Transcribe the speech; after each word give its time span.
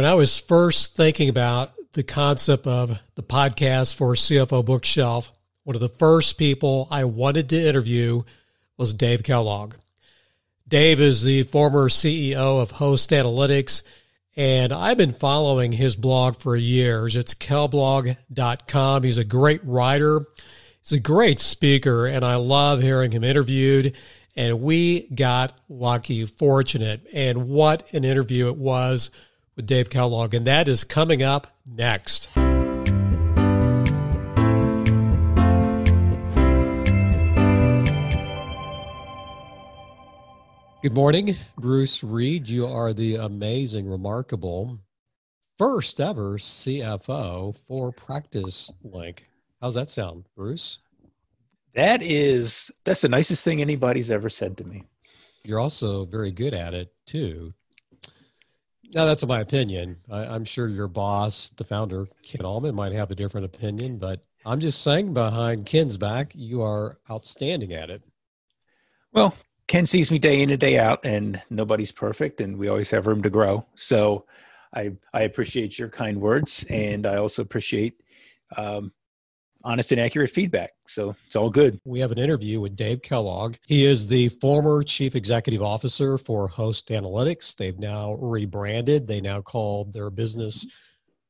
When 0.00 0.08
I 0.08 0.14
was 0.14 0.38
first 0.38 0.96
thinking 0.96 1.28
about 1.28 1.72
the 1.92 2.02
concept 2.02 2.66
of 2.66 2.98
the 3.16 3.22
podcast 3.22 3.96
for 3.96 4.14
CFO 4.14 4.64
Bookshelf, 4.64 5.30
one 5.64 5.76
of 5.76 5.82
the 5.82 5.90
first 5.90 6.38
people 6.38 6.88
I 6.90 7.04
wanted 7.04 7.50
to 7.50 7.68
interview 7.68 8.22
was 8.78 8.94
Dave 8.94 9.22
Kellogg. 9.22 9.74
Dave 10.66 11.02
is 11.02 11.22
the 11.22 11.42
former 11.42 11.90
CEO 11.90 12.62
of 12.62 12.70
Host 12.70 13.10
Analytics, 13.10 13.82
and 14.36 14.72
I've 14.72 14.96
been 14.96 15.12
following 15.12 15.70
his 15.70 15.96
blog 15.96 16.36
for 16.36 16.56
years. 16.56 17.14
It's 17.14 17.34
kellblog.com. 17.34 19.02
He's 19.02 19.18
a 19.18 19.24
great 19.24 19.60
writer, 19.64 20.24
he's 20.82 20.92
a 20.92 20.98
great 20.98 21.40
speaker, 21.40 22.06
and 22.06 22.24
I 22.24 22.36
love 22.36 22.80
hearing 22.80 23.12
him 23.12 23.22
interviewed. 23.22 23.94
And 24.34 24.62
we 24.62 25.10
got 25.10 25.60
lucky, 25.68 26.24
fortunate, 26.24 27.06
and 27.12 27.50
what 27.50 27.92
an 27.92 28.04
interview 28.04 28.48
it 28.48 28.56
was 28.56 29.10
with 29.60 29.66
Dave 29.66 29.90
Kellogg. 29.90 30.32
And 30.32 30.46
that 30.46 30.68
is 30.68 30.84
coming 30.84 31.22
up 31.22 31.48
next. 31.66 32.34
Good 40.82 40.94
morning, 40.94 41.36
Bruce 41.58 42.02
Reed. 42.02 42.48
You 42.48 42.66
are 42.66 42.94
the 42.94 43.16
amazing, 43.16 43.86
remarkable 43.86 44.78
first 45.58 46.00
ever 46.00 46.38
CFO 46.38 47.54
for 47.68 47.92
Practice 47.92 48.70
Link. 48.82 49.28
How's 49.60 49.74
that 49.74 49.90
sound, 49.90 50.24
Bruce? 50.34 50.78
That 51.74 52.02
is 52.02 52.70
that's 52.84 53.02
the 53.02 53.10
nicest 53.10 53.44
thing 53.44 53.60
anybody's 53.60 54.10
ever 54.10 54.30
said 54.30 54.56
to 54.56 54.64
me. 54.64 54.84
You're 55.44 55.60
also 55.60 56.06
very 56.06 56.30
good 56.32 56.54
at 56.54 56.72
it 56.72 56.94
too. 57.06 57.52
Now 58.92 59.04
that's 59.04 59.24
my 59.24 59.40
opinion. 59.40 59.96
I, 60.10 60.34
am 60.34 60.44
sure 60.44 60.66
your 60.66 60.88
boss, 60.88 61.50
the 61.50 61.64
founder, 61.64 62.08
Ken 62.24 62.44
Allman, 62.44 62.74
might 62.74 62.92
have 62.92 63.10
a 63.10 63.14
different 63.14 63.44
opinion, 63.44 63.98
but 63.98 64.20
I'm 64.44 64.58
just 64.58 64.82
saying 64.82 65.14
behind 65.14 65.66
Ken's 65.66 65.96
back, 65.96 66.32
you 66.34 66.62
are 66.62 66.98
outstanding 67.08 67.72
at 67.72 67.90
it. 67.90 68.02
Well, 69.12 69.36
Ken 69.68 69.86
sees 69.86 70.10
me 70.10 70.18
day 70.18 70.42
in 70.42 70.50
and 70.50 70.58
day 70.58 70.78
out, 70.78 71.00
and 71.04 71.40
nobody's 71.50 71.92
perfect, 71.92 72.40
and 72.40 72.56
we 72.56 72.68
always 72.68 72.90
have 72.90 73.06
room 73.06 73.22
to 73.22 73.30
grow. 73.30 73.64
So, 73.76 74.24
I 74.74 74.92
I 75.12 75.22
appreciate 75.22 75.78
your 75.78 75.88
kind 75.88 76.20
words, 76.20 76.64
and 76.68 77.06
I 77.06 77.16
also 77.16 77.42
appreciate 77.42 78.00
um, 78.56 78.92
honest 79.62 79.92
and 79.92 80.00
accurate 80.00 80.30
feedback. 80.30 80.72
So 80.86 81.14
it's 81.26 81.36
all 81.36 81.50
good. 81.50 81.80
We 81.84 82.00
have 82.00 82.12
an 82.12 82.18
interview 82.18 82.60
with 82.60 82.76
Dave 82.76 83.02
Kellogg. 83.02 83.56
He 83.66 83.84
is 83.84 84.06
the 84.06 84.28
former 84.28 84.82
chief 84.82 85.14
executive 85.14 85.62
officer 85.62 86.18
for 86.18 86.48
Host 86.48 86.88
Analytics. 86.88 87.56
They've 87.56 87.78
now 87.78 88.14
rebranded. 88.14 89.06
They 89.06 89.20
now 89.20 89.42
call 89.42 89.84
their 89.84 90.10
business, 90.10 90.66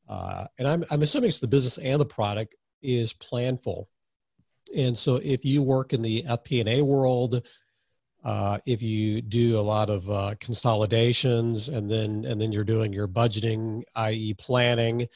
uh, 0.08 0.47
and 0.58 0.69
I'm 0.69 0.84
I'm 0.91 1.03
assuming 1.03 1.28
it's 1.28 1.39
the 1.39 1.48
business 1.48 1.78
and 1.78 2.01
the 2.01 2.06
product 2.06 2.55
is 2.83 3.12
Planful. 3.14 3.86
And 4.77 4.97
so 4.97 5.17
if 5.17 5.45
you 5.45 5.62
work 5.62 5.92
in 5.92 6.03
the 6.03 6.23
FP&A 6.23 6.83
world, 6.83 7.45
uh, 8.23 8.58
if 8.67 8.83
you 8.83 9.20
do 9.23 9.58
a 9.58 9.61
lot 9.61 9.91
of 9.91 10.08
uh, 10.08 10.34
consolidations 10.39 11.69
and 11.69 11.91
then 11.91 12.25
and 12.25 12.41
then 12.41 12.53
you're 12.53 12.64
doing 12.64 12.92
your 12.92 13.08
budgeting, 13.08 13.83
i.e., 13.97 14.34
planning, 14.34 15.08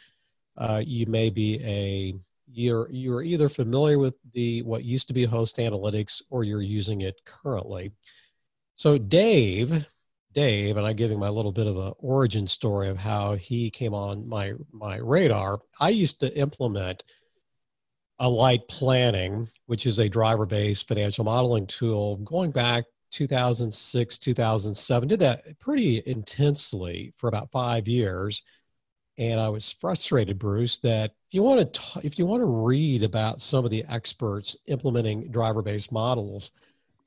uh, 0.56 0.82
you 0.84 1.06
may 1.06 1.30
be 1.30 1.62
a 1.62 2.14
you're 2.54 2.88
you're 2.90 3.22
either 3.22 3.48
familiar 3.48 3.98
with 3.98 4.14
the 4.32 4.62
what 4.62 4.84
used 4.84 5.08
to 5.08 5.14
be 5.14 5.24
Host 5.24 5.56
Analytics 5.56 6.22
or 6.30 6.44
you're 6.44 6.62
using 6.62 7.02
it 7.02 7.20
currently. 7.24 7.92
So 8.76 8.98
Dave, 8.98 9.86
Dave, 10.32 10.76
and 10.76 10.86
I'm 10.86 10.96
giving 10.96 11.18
my 11.18 11.28
little 11.28 11.52
bit 11.52 11.66
of 11.66 11.76
an 11.76 11.92
origin 11.98 12.46
story 12.46 12.88
of 12.88 12.96
how 12.96 13.34
he 13.34 13.70
came 13.70 13.94
on 13.94 14.28
my 14.28 14.54
my 14.72 14.96
radar. 14.96 15.60
I 15.80 15.90
used 15.90 16.20
to 16.20 16.36
implement 16.38 17.02
Alight 18.20 18.66
Planning, 18.68 19.48
which 19.66 19.86
is 19.86 19.98
a 19.98 20.08
driver-based 20.08 20.86
financial 20.86 21.24
modeling 21.24 21.66
tool, 21.66 22.16
going 22.18 22.52
back 22.52 22.84
2006, 23.10 24.18
2007, 24.18 25.08
did 25.08 25.20
that 25.20 25.58
pretty 25.60 26.02
intensely 26.06 27.12
for 27.16 27.28
about 27.28 27.50
five 27.50 27.86
years. 27.88 28.42
And 29.16 29.40
I 29.40 29.48
was 29.48 29.70
frustrated, 29.70 30.38
Bruce, 30.38 30.78
that 30.78 31.12
if 31.28 31.34
you 31.34 31.42
want 31.42 31.72
to, 31.72 32.00
if 32.02 32.18
you 32.18 32.26
want 32.26 32.40
to 32.40 32.46
read 32.46 33.02
about 33.02 33.40
some 33.40 33.64
of 33.64 33.70
the 33.70 33.84
experts 33.88 34.56
implementing 34.66 35.30
driver-based 35.30 35.92
models 35.92 36.50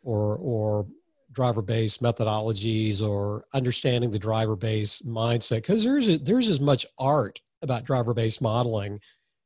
or, 0.04 0.38
or 0.38 0.86
driver-based 1.34 2.02
methodologies 2.02 3.02
or 3.02 3.44
understanding 3.54 4.10
the 4.10 4.20
driver-based 4.20 5.06
mindset, 5.06 5.58
because 5.58 5.84
there's, 5.84 6.08
a, 6.08 6.18
there's 6.18 6.48
as 6.48 6.62
much 6.62 6.86
art 6.98 7.42
about 7.62 7.84
driver-based 7.84 8.42
modeling 8.42 9.00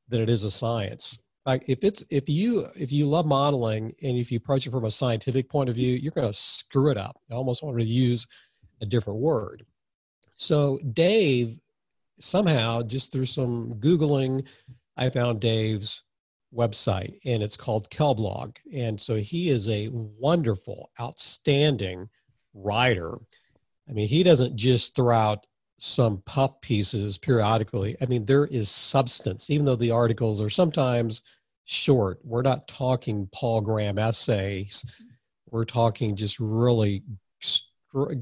than 0.08 0.22
it 0.22 0.30
is 0.30 0.44
a 0.44 0.52
science. 0.52 1.18
Like 1.46 1.68
if 1.68 1.84
it's 1.84 2.04
if 2.12 2.30
you 2.30 2.68
if 2.76 2.92
you 2.92 3.08
love 3.08 3.26
modeling 3.26 3.96
and 4.04 4.18
if 4.18 4.32
you 4.32 4.38
approach 4.38 4.68
it 4.68 4.72
from 4.72 4.86
a 4.86 4.92
scientific 4.92 5.50
point 5.50 5.70
of 5.70 5.76
view 5.76 5.96
you're 5.96 6.12
going 6.12 6.28
to 6.28 6.38
screw 6.38 6.92
it 6.92 6.98
up. 6.98 7.20
I 7.32 7.34
almost 7.34 7.64
wanted 7.64 7.80
to 7.80 7.90
use 7.90 8.28
a 8.82 8.86
different 8.86 9.20
word. 9.20 9.66
So 10.36 10.80
dave 10.94 11.58
somehow 12.22 12.82
just 12.82 13.12
through 13.12 13.26
some 13.26 13.74
googling 13.76 14.46
i 14.98 15.10
found 15.10 15.40
dave's 15.40 16.04
website 16.54 17.18
and 17.24 17.42
it's 17.42 17.56
called 17.56 17.90
Kellblog. 17.90 18.58
and 18.74 19.00
so 19.00 19.16
he 19.16 19.50
is 19.50 19.70
a 19.70 19.88
wonderful 19.92 20.92
outstanding 21.00 22.10
writer 22.54 23.18
i 23.90 23.94
mean 23.94 24.08
he 24.08 24.22
doesn't 24.24 24.56
just 24.56 24.96
throw 24.96 25.16
out 25.16 25.46
some 25.84 26.22
puff 26.28 26.62
pieces 26.62 27.18
periodically. 27.18 27.98
I 28.00 28.06
mean, 28.06 28.24
there 28.24 28.46
is 28.46 28.70
substance, 28.70 29.50
even 29.50 29.66
though 29.66 29.76
the 29.76 29.90
articles 29.90 30.40
are 30.40 30.50
sometimes 30.50 31.24
short. 31.66 32.20
We're 32.24 32.44
not 32.44 32.68
talking 32.68 33.28
Paul 33.34 33.62
Graham 33.62 33.98
essays. 33.98 34.86
We're 35.50 35.66
talking 35.66 36.16
just 36.16 36.40
really 36.40 37.04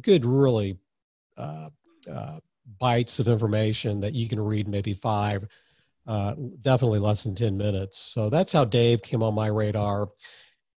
good, 0.02 0.26
really 0.26 0.78
uh, 1.38 1.70
uh, 2.10 2.40
bites 2.80 3.20
of 3.20 3.28
information 3.28 4.00
that 4.02 4.14
you 4.14 4.28
can 4.30 4.40
read 4.40 4.68
maybe 4.68 4.94
five, 4.94 5.48
uh, 6.08 6.36
definitely 6.62 7.00
less 7.00 7.24
than 7.24 7.36
10 7.36 7.58
minutes. 7.58 7.98
So 8.00 8.30
that's 8.30 8.52
how 8.52 8.66
Dave 8.66 9.02
came 9.02 9.24
on 9.24 9.34
my 9.34 9.48
radar. 9.48 10.10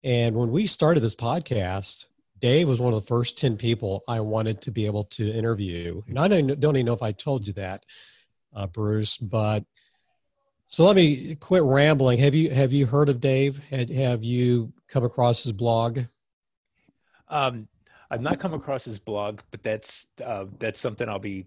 And 0.05 0.35
when 0.35 0.51
we 0.51 0.67
started 0.67 1.01
this 1.01 1.15
podcast, 1.15 2.07
Dave 2.41 2.67
was 2.67 2.81
one 2.81 2.93
of 2.93 3.01
the 3.01 3.07
first 3.07 3.39
10 3.39 3.57
people 3.57 4.03
I 4.09 4.21
wanted 4.21 4.61
to 4.63 4.73
be 4.73 4.85
able 4.85 5.05
to 5.05 5.31
interview. 5.31 6.03
And 6.09 6.19
I 6.19 6.27
don't, 6.27 6.59
don't 6.59 6.77
even 6.77 6.87
know 6.87 6.93
if 6.93 7.03
I 7.03 7.13
told 7.13 7.47
you 7.47 7.53
that, 7.55 7.85
uh, 8.55 8.67
Bruce, 8.67 9.17
but 9.17 9.65
so 10.67 10.85
let 10.85 10.97
me 10.97 11.37
quit 11.37 11.63
rambling. 11.63 12.19
Have 12.19 12.35
you, 12.35 12.51
have 12.51 12.73
you 12.73 12.87
heard 12.87 13.09
of 13.09 13.21
Dave? 13.21 13.59
Had, 13.71 13.91
have 13.91 14.25
you 14.25 14.73
come 14.89 15.05
across 15.05 15.45
his 15.45 15.53
blog? 15.53 16.01
Um, 17.29 17.69
I've 18.11 18.23
not 18.23 18.41
come 18.41 18.55
across 18.55 18.85
his 18.85 18.99
blog, 18.99 19.41
but 19.51 19.63
that's, 19.63 20.07
uh, 20.25 20.47
that's 20.59 20.81
something 20.81 21.09
I'll 21.09 21.19
be, 21.19 21.47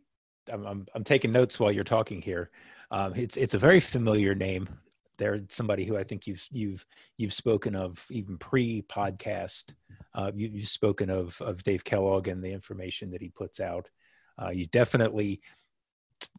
I'm, 0.52 0.66
I'm, 0.66 0.86
I'm, 0.94 1.04
taking 1.04 1.32
notes 1.32 1.60
while 1.60 1.72
you're 1.72 1.84
talking 1.84 2.22
here. 2.22 2.50
Um, 2.92 3.14
it's, 3.16 3.38
it's 3.38 3.54
a 3.54 3.60
very 3.60 3.80
familiar 3.80 4.36
name. 4.36 4.70
They're 5.18 5.42
somebody 5.50 5.86
who 5.86 5.98
I 5.98 6.04
think 6.04 6.28
you've, 6.28 6.46
you've, 6.52 6.86
you've 7.18 7.34
spoken 7.34 7.76
of 7.76 8.06
even 8.10 8.38
pre 8.38 8.82
podcast 8.84 9.74
uh, 10.16 10.32
you, 10.34 10.60
have 10.60 10.70
spoken 10.70 11.10
of 11.10 11.40
of 11.42 11.62
Dave 11.64 11.84
Kellogg 11.84 12.28
and 12.28 12.44
the 12.44 12.52
information 12.52 13.12
that 13.12 13.22
he 13.22 13.30
puts 13.30 13.60
out. 13.60 13.90
Uh, 14.42 14.50
you 14.50 14.66
definitely 14.68 15.42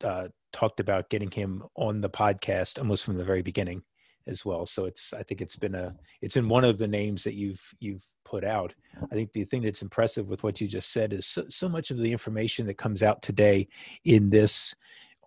uh, 0.02 0.28
talked 0.52 0.80
about 0.80 1.10
getting 1.10 1.30
him 1.30 1.62
on 1.76 2.00
the 2.00 2.10
podcast 2.10 2.78
almost 2.78 3.04
from 3.04 3.16
the 3.16 3.24
very 3.24 3.42
beginning 3.42 3.82
as 4.26 4.44
well. 4.44 4.66
So 4.66 4.84
it's 4.84 5.12
I 5.12 5.22
think 5.22 5.40
it's 5.40 5.56
been 5.56 5.74
a 5.74 5.94
it's 6.20 6.34
been 6.34 6.48
one 6.48 6.64
of 6.64 6.78
the 6.78 6.88
names 6.88 7.24
that 7.24 7.34
you've 7.34 7.62
you've 7.80 8.04
put 8.24 8.44
out. 8.44 8.74
I 9.10 9.14
think 9.14 9.32
the 9.32 9.44
thing 9.44 9.62
that's 9.62 9.82
impressive 9.82 10.28
with 10.28 10.42
what 10.42 10.60
you 10.60 10.66
just 10.66 10.92
said 10.92 11.12
is 11.12 11.26
so, 11.26 11.44
so 11.48 11.68
much 11.68 11.90
of 11.90 11.98
the 11.98 12.12
information 12.12 12.66
that 12.66 12.78
comes 12.78 13.02
out 13.02 13.22
today 13.22 13.68
in 14.04 14.30
this 14.30 14.74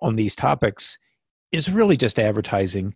on 0.02 0.16
these 0.16 0.36
topics 0.36 0.98
is 1.52 1.70
really 1.70 1.98
just 1.98 2.20
advertising 2.20 2.96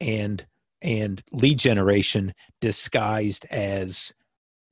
and 0.00 0.46
and 0.82 1.22
lead 1.32 1.58
generation 1.58 2.34
disguised 2.60 3.46
as 3.50 4.12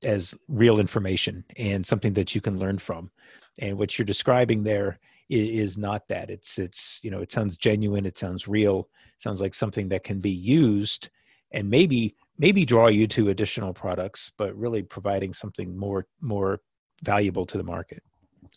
as 0.03 0.35
real 0.47 0.79
information 0.79 1.43
and 1.57 1.85
something 1.85 2.13
that 2.13 2.33
you 2.33 2.41
can 2.41 2.57
learn 2.57 2.77
from. 2.77 3.11
And 3.59 3.77
what 3.77 3.97
you're 3.97 4.05
describing 4.05 4.63
there 4.63 4.99
is, 5.29 5.77
not 5.77 6.07
that. 6.09 6.29
It's 6.29 6.59
it's 6.59 6.99
you 7.03 7.11
know 7.11 7.21
it 7.21 7.31
sounds 7.31 7.55
genuine 7.55 8.05
it 8.05 8.17
sounds 8.17 8.47
real 8.47 8.89
it 9.15 9.21
sounds 9.21 9.39
like 9.39 9.53
something 9.53 9.87
that 9.89 10.03
can 10.03 10.19
be 10.19 10.31
used 10.31 11.09
and 11.51 11.69
maybe 11.69 12.15
maybe 12.37 12.65
draw 12.65 12.87
you 12.87 13.07
to 13.07 13.29
additional 13.29 13.73
products 13.73 14.31
but 14.37 14.53
really 14.57 14.83
providing 14.83 15.31
something 15.31 15.77
more 15.77 16.05
more 16.19 16.59
valuable 17.03 17.45
to 17.45 17.57
the 17.57 17.63
market. 17.63 18.03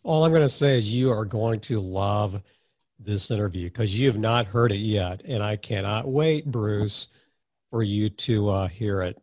All 0.03 0.25
i'm 0.25 0.33
going 0.33 0.43
to 0.43 0.49
say 0.49 0.77
is 0.77 0.93
you 0.93 1.13
are 1.13 1.25
going 1.25 1.61
to 1.61 1.77
love 1.77 2.43
this 2.99 3.31
interview 3.31 3.69
because 3.69 3.97
you 3.99 4.09
have 4.09 4.19
not 4.19 4.47
heard 4.47 4.73
it 4.73 4.79
yet 4.79 5.23
and 5.25 5.43
i 5.43 5.57
cannot 5.57 6.09
wait 6.09 6.47
bruce 6.47 7.09
for 7.71 7.83
you 7.83 8.09
to 8.09 8.49
uh, 8.49 8.69
hear 8.69 9.03
it 9.03 9.21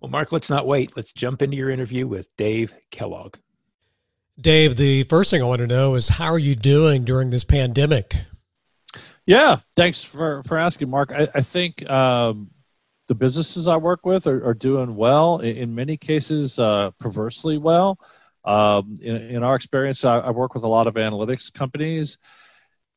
well, 0.00 0.10
Mark, 0.10 0.32
let's 0.32 0.50
not 0.50 0.66
wait. 0.66 0.96
Let's 0.96 1.12
jump 1.12 1.42
into 1.42 1.56
your 1.56 1.70
interview 1.70 2.06
with 2.06 2.34
Dave 2.36 2.72
Kellogg. 2.90 3.36
Dave, 4.40 4.76
the 4.76 5.02
first 5.04 5.30
thing 5.30 5.42
I 5.42 5.46
want 5.46 5.60
to 5.60 5.66
know 5.66 5.96
is 5.96 6.08
how 6.08 6.32
are 6.32 6.38
you 6.38 6.54
doing 6.54 7.04
during 7.04 7.30
this 7.30 7.42
pandemic? 7.42 8.14
Yeah, 9.26 9.58
thanks 9.76 10.02
for, 10.02 10.42
for 10.44 10.56
asking, 10.56 10.88
Mark. 10.88 11.12
I, 11.12 11.28
I 11.34 11.40
think 11.42 11.88
um, 11.90 12.50
the 13.08 13.14
businesses 13.14 13.66
I 13.66 13.76
work 13.76 14.06
with 14.06 14.26
are, 14.26 14.46
are 14.46 14.54
doing 14.54 14.94
well, 14.94 15.40
in, 15.40 15.56
in 15.56 15.74
many 15.74 15.96
cases, 15.96 16.58
uh, 16.58 16.92
perversely 17.00 17.58
well. 17.58 17.98
Um, 18.44 18.96
in, 19.02 19.16
in, 19.16 19.42
our 19.42 19.56
experience, 19.56 20.04
I, 20.04 20.18
I, 20.20 20.30
work 20.30 20.54
with 20.54 20.62
a 20.62 20.68
lot 20.68 20.86
of 20.86 20.94
analytics 20.94 21.52
companies. 21.52 22.16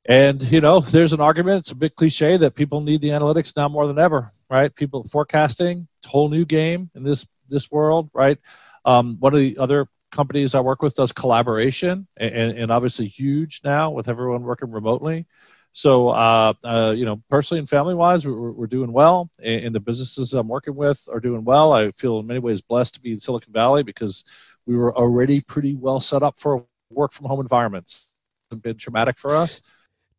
And, 0.05 0.41
you 0.43 0.61
know, 0.61 0.79
there's 0.79 1.11
an 1.11 1.19
argument, 1.19 1.59
it's 1.59 1.71
a 1.71 1.75
bit 1.75 1.95
cliche, 1.95 2.37
that 2.37 2.55
people 2.55 2.79
need 2.79 3.01
the 3.01 3.09
analytics 3.09 3.55
now 3.57 3.67
more 3.67 3.87
than 3.87 3.99
ever, 3.99 4.31
right? 4.51 4.75
People 4.75 5.05
forecasting, 5.05 5.87
whole 6.05 6.29
new 6.29 6.43
game 6.43 6.91
in 6.93 7.03
this, 7.03 7.25
this 7.49 7.71
world, 7.71 8.09
right? 8.13 8.37
Um, 8.83 9.15
one 9.19 9.33
of 9.33 9.39
the 9.39 9.57
other 9.57 9.87
companies 10.11 10.53
I 10.53 10.59
work 10.59 10.81
with 10.81 10.93
does 10.93 11.13
collaboration, 11.13 12.05
and, 12.17 12.51
and 12.57 12.71
obviously 12.71 13.07
huge 13.07 13.61
now 13.63 13.91
with 13.91 14.09
everyone 14.09 14.43
working 14.43 14.69
remotely. 14.69 15.25
So, 15.71 16.09
uh, 16.09 16.53
uh, 16.65 16.93
you 16.97 17.05
know, 17.05 17.21
personally 17.29 17.59
and 17.59 17.69
family 17.69 17.95
wise, 17.95 18.25
we're, 18.25 18.51
we're 18.51 18.67
doing 18.67 18.91
well, 18.91 19.31
and 19.41 19.73
the 19.73 19.79
businesses 19.79 20.33
I'm 20.33 20.49
working 20.49 20.75
with 20.75 21.07
are 21.09 21.21
doing 21.21 21.45
well. 21.45 21.71
I 21.71 21.91
feel 21.91 22.19
in 22.19 22.27
many 22.27 22.39
ways 22.41 22.59
blessed 22.59 22.95
to 22.95 23.01
be 23.01 23.13
in 23.13 23.21
Silicon 23.21 23.53
Valley 23.53 23.83
because 23.83 24.25
we 24.65 24.75
were 24.75 24.93
already 24.95 25.39
pretty 25.39 25.75
well 25.75 26.01
set 26.01 26.23
up 26.23 26.37
for 26.37 26.65
work 26.89 27.13
from 27.13 27.27
home 27.27 27.39
environments. 27.39 28.11
It's 28.51 28.59
been 28.59 28.77
traumatic 28.77 29.17
for 29.17 29.33
us. 29.33 29.61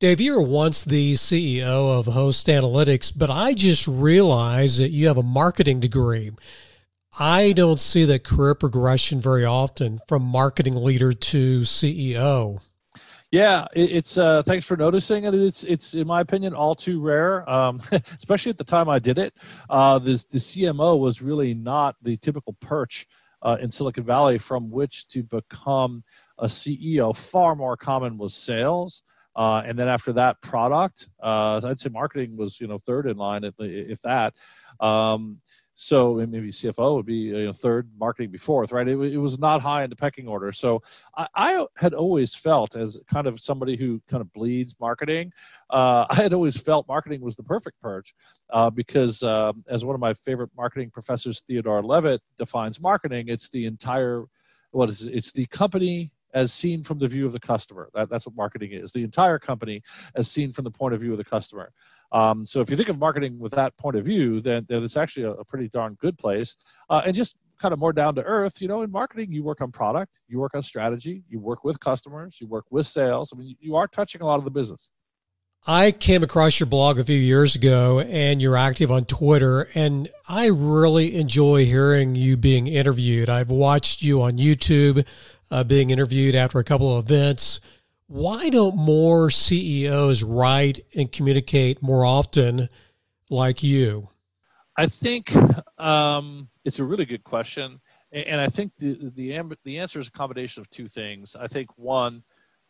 Dave, 0.02 0.20
you 0.20 0.34
were 0.34 0.42
once 0.42 0.82
the 0.82 1.12
CEO 1.12 1.96
of 1.96 2.06
Host 2.06 2.48
Analytics, 2.48 3.12
but 3.16 3.30
I 3.30 3.54
just 3.54 3.86
realized 3.86 4.80
that 4.80 4.90
you 4.90 5.06
have 5.06 5.16
a 5.16 5.22
marketing 5.22 5.78
degree. 5.78 6.32
I 7.20 7.52
don't 7.52 7.78
see 7.78 8.04
that 8.06 8.24
career 8.24 8.56
progression 8.56 9.20
very 9.20 9.44
often 9.44 10.00
from 10.08 10.28
marketing 10.28 10.74
leader 10.74 11.12
to 11.12 11.60
CEO. 11.60 12.60
Yeah, 13.30 13.68
it's 13.74 14.18
uh, 14.18 14.42
thanks 14.42 14.66
for 14.66 14.76
noticing 14.76 15.22
it. 15.22 15.34
It's 15.34 15.62
it's 15.62 15.94
in 15.94 16.08
my 16.08 16.20
opinion 16.20 16.52
all 16.52 16.74
too 16.74 17.00
rare, 17.00 17.48
um, 17.48 17.80
especially 18.18 18.50
at 18.50 18.58
the 18.58 18.64
time 18.64 18.88
I 18.88 18.98
did 18.98 19.18
it. 19.18 19.34
Uh, 19.70 20.00
the 20.00 20.24
the 20.32 20.38
CMO 20.38 20.98
was 20.98 21.22
really 21.22 21.54
not 21.54 21.94
the 22.02 22.16
typical 22.16 22.54
perch 22.54 23.06
uh, 23.42 23.56
in 23.60 23.70
Silicon 23.70 24.02
Valley 24.02 24.38
from 24.38 24.68
which 24.68 25.06
to 25.10 25.22
become 25.22 26.02
a 26.38 26.46
CEO. 26.46 27.16
Far 27.16 27.54
more 27.54 27.76
common 27.76 28.18
was 28.18 28.34
sales, 28.34 29.04
uh, 29.36 29.62
and 29.64 29.78
then 29.78 29.88
after 29.88 30.12
that, 30.14 30.40
product. 30.42 31.08
Uh, 31.22 31.60
I'd 31.64 31.80
say 31.80 31.88
marketing 31.88 32.36
was 32.36 32.60
you 32.60 32.66
know 32.66 32.78
third 32.78 33.06
in 33.06 33.16
line, 33.16 33.44
if 33.44 34.00
that. 34.02 34.34
Um, 34.80 35.40
so 35.74 36.14
maybe 36.14 36.52
CFO 36.52 36.96
would 36.96 37.06
be 37.06 37.14
you 37.14 37.46
know, 37.46 37.52
third, 37.52 37.88
marketing 37.98 38.30
be 38.30 38.38
fourth, 38.38 38.72
right? 38.72 38.86
It, 38.86 38.96
it, 38.98 39.16
was 39.16 39.38
not 39.38 39.62
high 39.62 39.82
in 39.82 39.90
the 39.90 39.96
pecking 39.96 40.28
order. 40.28 40.52
So 40.52 40.82
I, 41.16 41.26
I, 41.34 41.66
had 41.76 41.94
always 41.94 42.34
felt, 42.34 42.76
as 42.76 42.98
kind 43.12 43.26
of 43.26 43.40
somebody 43.40 43.76
who 43.76 44.00
kind 44.08 44.20
of 44.20 44.32
bleeds 44.32 44.76
marketing, 44.78 45.32
uh, 45.70 46.06
I 46.10 46.14
had 46.14 46.34
always 46.34 46.56
felt 46.56 46.86
marketing 46.88 47.20
was 47.20 47.36
the 47.36 47.42
perfect 47.42 47.80
perch 47.80 48.14
uh, 48.50 48.70
because, 48.70 49.22
um, 49.22 49.64
as 49.68 49.84
one 49.84 49.94
of 49.94 50.00
my 50.00 50.14
favorite 50.14 50.50
marketing 50.56 50.90
professors, 50.90 51.42
Theodore 51.48 51.82
Levitt, 51.82 52.20
defines 52.36 52.80
marketing, 52.80 53.26
it's 53.28 53.48
the 53.48 53.64
entire 53.64 54.26
what 54.72 54.88
is 54.88 55.04
it? 55.04 55.14
It's 55.14 55.32
the 55.32 55.46
company 55.46 56.10
as 56.32 56.52
seen 56.52 56.82
from 56.82 56.98
the 56.98 57.08
view 57.08 57.26
of 57.26 57.32
the 57.32 57.40
customer. 57.40 57.88
That, 57.94 58.08
that's 58.10 58.26
what 58.26 58.36
marketing 58.36 58.72
is. 58.72 58.92
The 58.92 59.04
entire 59.04 59.38
company 59.38 59.82
as 60.14 60.30
seen 60.30 60.52
from 60.52 60.64
the 60.64 60.70
point 60.70 60.94
of 60.94 61.00
view 61.00 61.12
of 61.12 61.18
the 61.18 61.24
customer. 61.24 61.72
Um, 62.12 62.44
so 62.44 62.60
if 62.60 62.68
you 62.68 62.76
think 62.76 62.88
of 62.88 62.98
marketing 62.98 63.38
with 63.38 63.52
that 63.52 63.76
point 63.76 63.96
of 63.96 64.04
view, 64.04 64.40
then, 64.40 64.66
then 64.68 64.82
it's 64.82 64.96
actually 64.96 65.24
a, 65.24 65.32
a 65.32 65.44
pretty 65.44 65.68
darn 65.68 65.94
good 66.00 66.18
place. 66.18 66.56
Uh, 66.90 67.02
and 67.06 67.14
just 67.14 67.36
kind 67.58 67.72
of 67.72 67.78
more 67.78 67.92
down 67.92 68.14
to 68.16 68.22
earth, 68.24 68.60
you 68.60 68.68
know, 68.68 68.82
in 68.82 68.90
marketing, 68.90 69.32
you 69.32 69.42
work 69.42 69.60
on 69.60 69.70
product, 69.70 70.12
you 70.28 70.38
work 70.38 70.54
on 70.54 70.62
strategy, 70.62 71.22
you 71.28 71.38
work 71.38 71.64
with 71.64 71.78
customers, 71.80 72.36
you 72.40 72.46
work 72.46 72.66
with 72.70 72.86
sales. 72.86 73.32
I 73.32 73.38
mean, 73.38 73.56
you 73.60 73.76
are 73.76 73.86
touching 73.86 74.20
a 74.20 74.26
lot 74.26 74.38
of 74.38 74.44
the 74.44 74.50
business. 74.50 74.88
I 75.64 75.92
came 75.92 76.24
across 76.24 76.58
your 76.58 76.66
blog 76.66 76.98
a 76.98 77.04
few 77.04 77.16
years 77.16 77.54
ago 77.54 78.00
and 78.00 78.42
you're 78.42 78.56
active 78.56 78.90
on 78.90 79.04
Twitter, 79.04 79.68
and 79.76 80.08
I 80.28 80.46
really 80.46 81.14
enjoy 81.14 81.64
hearing 81.66 82.16
you 82.16 82.36
being 82.36 82.66
interviewed. 82.66 83.30
I've 83.30 83.50
watched 83.50 84.02
you 84.02 84.22
on 84.22 84.38
YouTube 84.38 85.06
uh, 85.52 85.62
being 85.62 85.90
interviewed 85.90 86.34
after 86.34 86.58
a 86.58 86.64
couple 86.64 86.96
of 86.96 87.04
events 87.04 87.60
why 88.12 88.50
don't 88.50 88.76
more 88.76 89.30
CEOs 89.30 90.22
write 90.22 90.80
and 90.94 91.10
communicate 91.10 91.82
more 91.82 92.04
often 92.04 92.68
like 93.30 93.62
you? 93.62 94.08
I 94.76 94.86
think 94.86 95.34
um, 95.80 96.50
it's 96.62 96.78
a 96.78 96.84
really 96.84 97.06
good 97.06 97.24
question, 97.24 97.80
and 98.12 98.38
I 98.38 98.48
think 98.48 98.72
the 98.78 99.10
the 99.14 99.56
the 99.64 99.78
answer 99.78 99.98
is 99.98 100.08
a 100.08 100.12
combination 100.12 100.60
of 100.60 100.68
two 100.68 100.88
things. 100.88 101.34
I 101.34 101.46
think 101.46 101.70
one, 101.78 102.22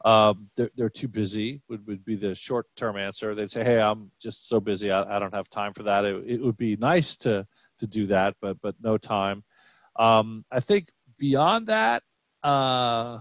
um, 0.04 0.48
they're, 0.56 0.70
they're 0.76 0.88
too 0.88 1.08
busy 1.08 1.60
would, 1.68 1.84
would 1.88 2.04
be 2.04 2.14
the 2.14 2.36
short 2.36 2.66
term 2.76 2.96
answer. 2.96 3.34
They'd 3.34 3.50
say, 3.50 3.64
"Hey, 3.64 3.80
I'm 3.80 4.12
just 4.20 4.48
so 4.48 4.60
busy, 4.60 4.92
I, 4.92 5.16
I 5.16 5.18
don't 5.18 5.34
have 5.34 5.50
time 5.50 5.72
for 5.74 5.82
that." 5.82 6.04
It, 6.04 6.24
it, 6.24 6.40
would 6.40 6.56
be 6.56 6.76
nice 6.76 7.16
to 7.18 7.44
to 7.80 7.86
do 7.88 8.06
that, 8.06 8.36
but 8.40 8.60
but 8.60 8.76
no 8.80 8.96
time. 8.96 9.42
Um, 9.96 10.44
I 10.52 10.60
think 10.60 10.88
beyond 11.18 11.66
that. 11.66 12.04
Uh, 12.42 13.18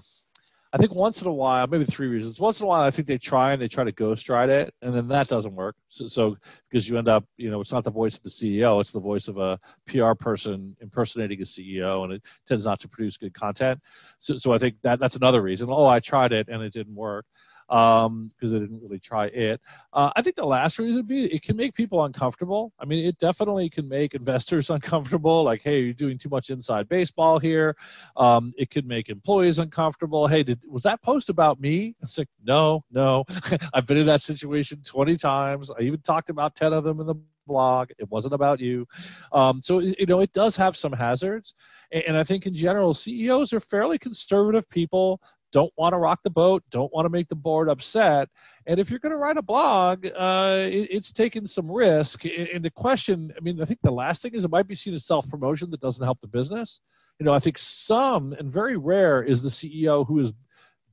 I 0.74 0.78
think 0.78 0.96
once 0.96 1.22
in 1.22 1.28
a 1.28 1.34
while, 1.34 1.68
maybe 1.68 1.84
three 1.84 2.08
reasons. 2.08 2.40
Once 2.40 2.62
in 2.62 2.64
a 2.64 2.68
while, 2.68 2.82
I 2.82 2.92
think 2.92 3.06
they 3.06 3.18
try 3.18 3.52
and 3.52 3.62
they 3.62 3.68
try 3.68 3.84
to 3.84 3.92
ghost 3.92 4.30
write 4.30 4.48
it, 4.48 4.74
and 4.82 4.96
then 4.96 5.10
that 5.10 5.28
doesn't 5.28 5.54
work. 5.54 5.76
So, 5.90 6.08
so, 6.08 6.38
because 6.70 6.88
you 6.88 6.98
end 6.98 7.10
up, 7.10 7.26
you 7.36 7.52
know, 7.52 7.60
it's 7.60 7.74
not 7.74 7.84
the 7.84 7.92
voice 7.92 8.16
of 8.16 8.24
the 8.24 8.30
CEO; 8.30 8.80
it's 8.80 8.92
the 8.92 9.02
voice 9.02 9.28
of 9.28 9.38
a 9.38 9.60
PR 9.88 10.14
person 10.14 10.78
impersonating 10.80 11.42
a 11.42 11.46
CEO, 11.46 12.06
and 12.06 12.14
it 12.14 12.24
tends 12.48 12.66
not 12.66 12.80
to 12.80 12.88
produce 12.88 13.18
good 13.18 13.34
content. 13.34 13.82
So, 14.20 14.38
so 14.38 14.54
I 14.54 14.58
think 14.58 14.76
that 14.84 15.00
that's 15.00 15.18
another 15.18 15.42
reason. 15.42 15.68
Oh, 15.70 15.88
I 15.88 16.00
tried 16.00 16.32
it 16.32 16.48
and 16.48 16.64
it 16.64 16.72
didn't 16.72 16.96
work 16.96 17.26
because 17.72 18.08
um, 18.08 18.34
I 18.44 18.60
didn't 18.60 18.82
really 18.82 19.00
try 19.00 19.28
it. 19.28 19.62
Uh, 19.94 20.12
I 20.14 20.22
think 20.22 20.36
the 20.36 20.46
last 20.46 20.78
reason 20.78 20.98
would 20.98 21.08
be 21.08 21.34
it 21.34 21.42
can 21.42 21.56
make 21.56 21.74
people 21.74 22.04
uncomfortable. 22.04 22.74
I 22.78 22.84
mean, 22.84 23.06
it 23.06 23.18
definitely 23.18 23.70
can 23.70 23.88
make 23.88 24.14
investors 24.14 24.70
uncomfortable. 24.70 25.44
Like, 25.44 25.62
hey, 25.62 25.80
you're 25.80 25.94
doing 25.94 26.18
too 26.18 26.28
much 26.28 26.50
inside 26.50 26.90
baseball 26.90 27.40
here. 27.40 27.78
Um, 28.18 28.54
it 28.58 28.72
could 28.72 28.86
make 28.86 29.08
employees 29.08 29.58
uncomfortable. 29.60 30.28
Hey, 30.28 30.44
did, 30.44 30.60
was 30.68 30.84
that 30.84 31.02
post 31.02 31.30
about 31.30 31.62
me? 31.62 31.96
It's 32.02 32.18
like, 32.18 32.28
no, 32.44 32.84
no. 32.92 33.24
I've 33.74 33.86
been 33.86 33.96
in 33.96 34.08
that 34.08 34.22
situation 34.22 34.82
20 34.84 35.16
times. 35.16 35.72
I 35.72 35.84
even 35.84 36.02
talked 36.02 36.30
about 36.30 36.56
10 36.56 36.74
of 36.74 36.84
them 36.84 37.00
in 37.00 37.08
the 37.08 37.16
blog. 37.48 37.92
It 37.98 38.10
wasn't 38.10 38.34
about 38.34 38.60
you. 38.60 38.86
Um, 39.32 39.62
so, 39.64 39.80
you 39.80 40.06
know, 40.08 40.20
it 40.20 40.34
does 40.34 40.58
have 40.58 40.76
some 40.76 40.92
hazards. 40.92 41.54
And 41.92 42.18
I 42.18 42.26
think 42.26 42.46
in 42.46 42.54
general, 42.54 42.94
CEOs 42.94 43.54
are 43.54 43.62
fairly 43.62 43.98
conservative 43.98 44.70
people 44.70 45.22
don't 45.52 45.72
want 45.78 45.94
to 45.94 45.98
rock 45.98 46.20
the 46.24 46.30
boat, 46.30 46.64
don't 46.72 46.92
want 46.94 47.06
to 47.06 47.10
make 47.10 47.28
the 47.30 47.36
board 47.36 47.70
upset. 47.70 48.30
And 48.66 48.80
if 48.80 48.90
you're 48.90 49.00
going 49.00 49.12
to 49.12 49.18
write 49.18 49.38
a 49.38 49.42
blog, 49.42 50.06
uh, 50.06 50.68
it, 50.70 50.88
it's 50.92 51.12
taking 51.12 51.48
some 51.48 51.70
risk. 51.70 52.26
And 52.26 52.64
the 52.64 52.72
question, 52.72 53.34
I 53.36 53.40
mean, 53.42 53.62
I 53.62 53.66
think 53.66 53.80
the 53.82 53.92
last 53.92 54.22
thing 54.22 54.34
is 54.34 54.46
it 54.46 54.52
might 54.52 54.68
be 54.68 54.76
seen 54.76 54.94
as 54.94 55.06
self 55.06 55.30
promotion 55.30 55.72
that 55.72 55.82
doesn't 55.82 56.04
help 56.04 56.22
the 56.22 56.28
business. 56.28 56.82
You 57.20 57.26
know, 57.26 57.34
I 57.34 57.40
think 57.40 57.58
some 57.58 58.34
and 58.34 58.52
very 58.52 58.78
rare 58.78 59.22
is 59.22 59.42
the 59.42 59.50
CEO 59.50 60.08
who 60.08 60.20
is 60.20 60.34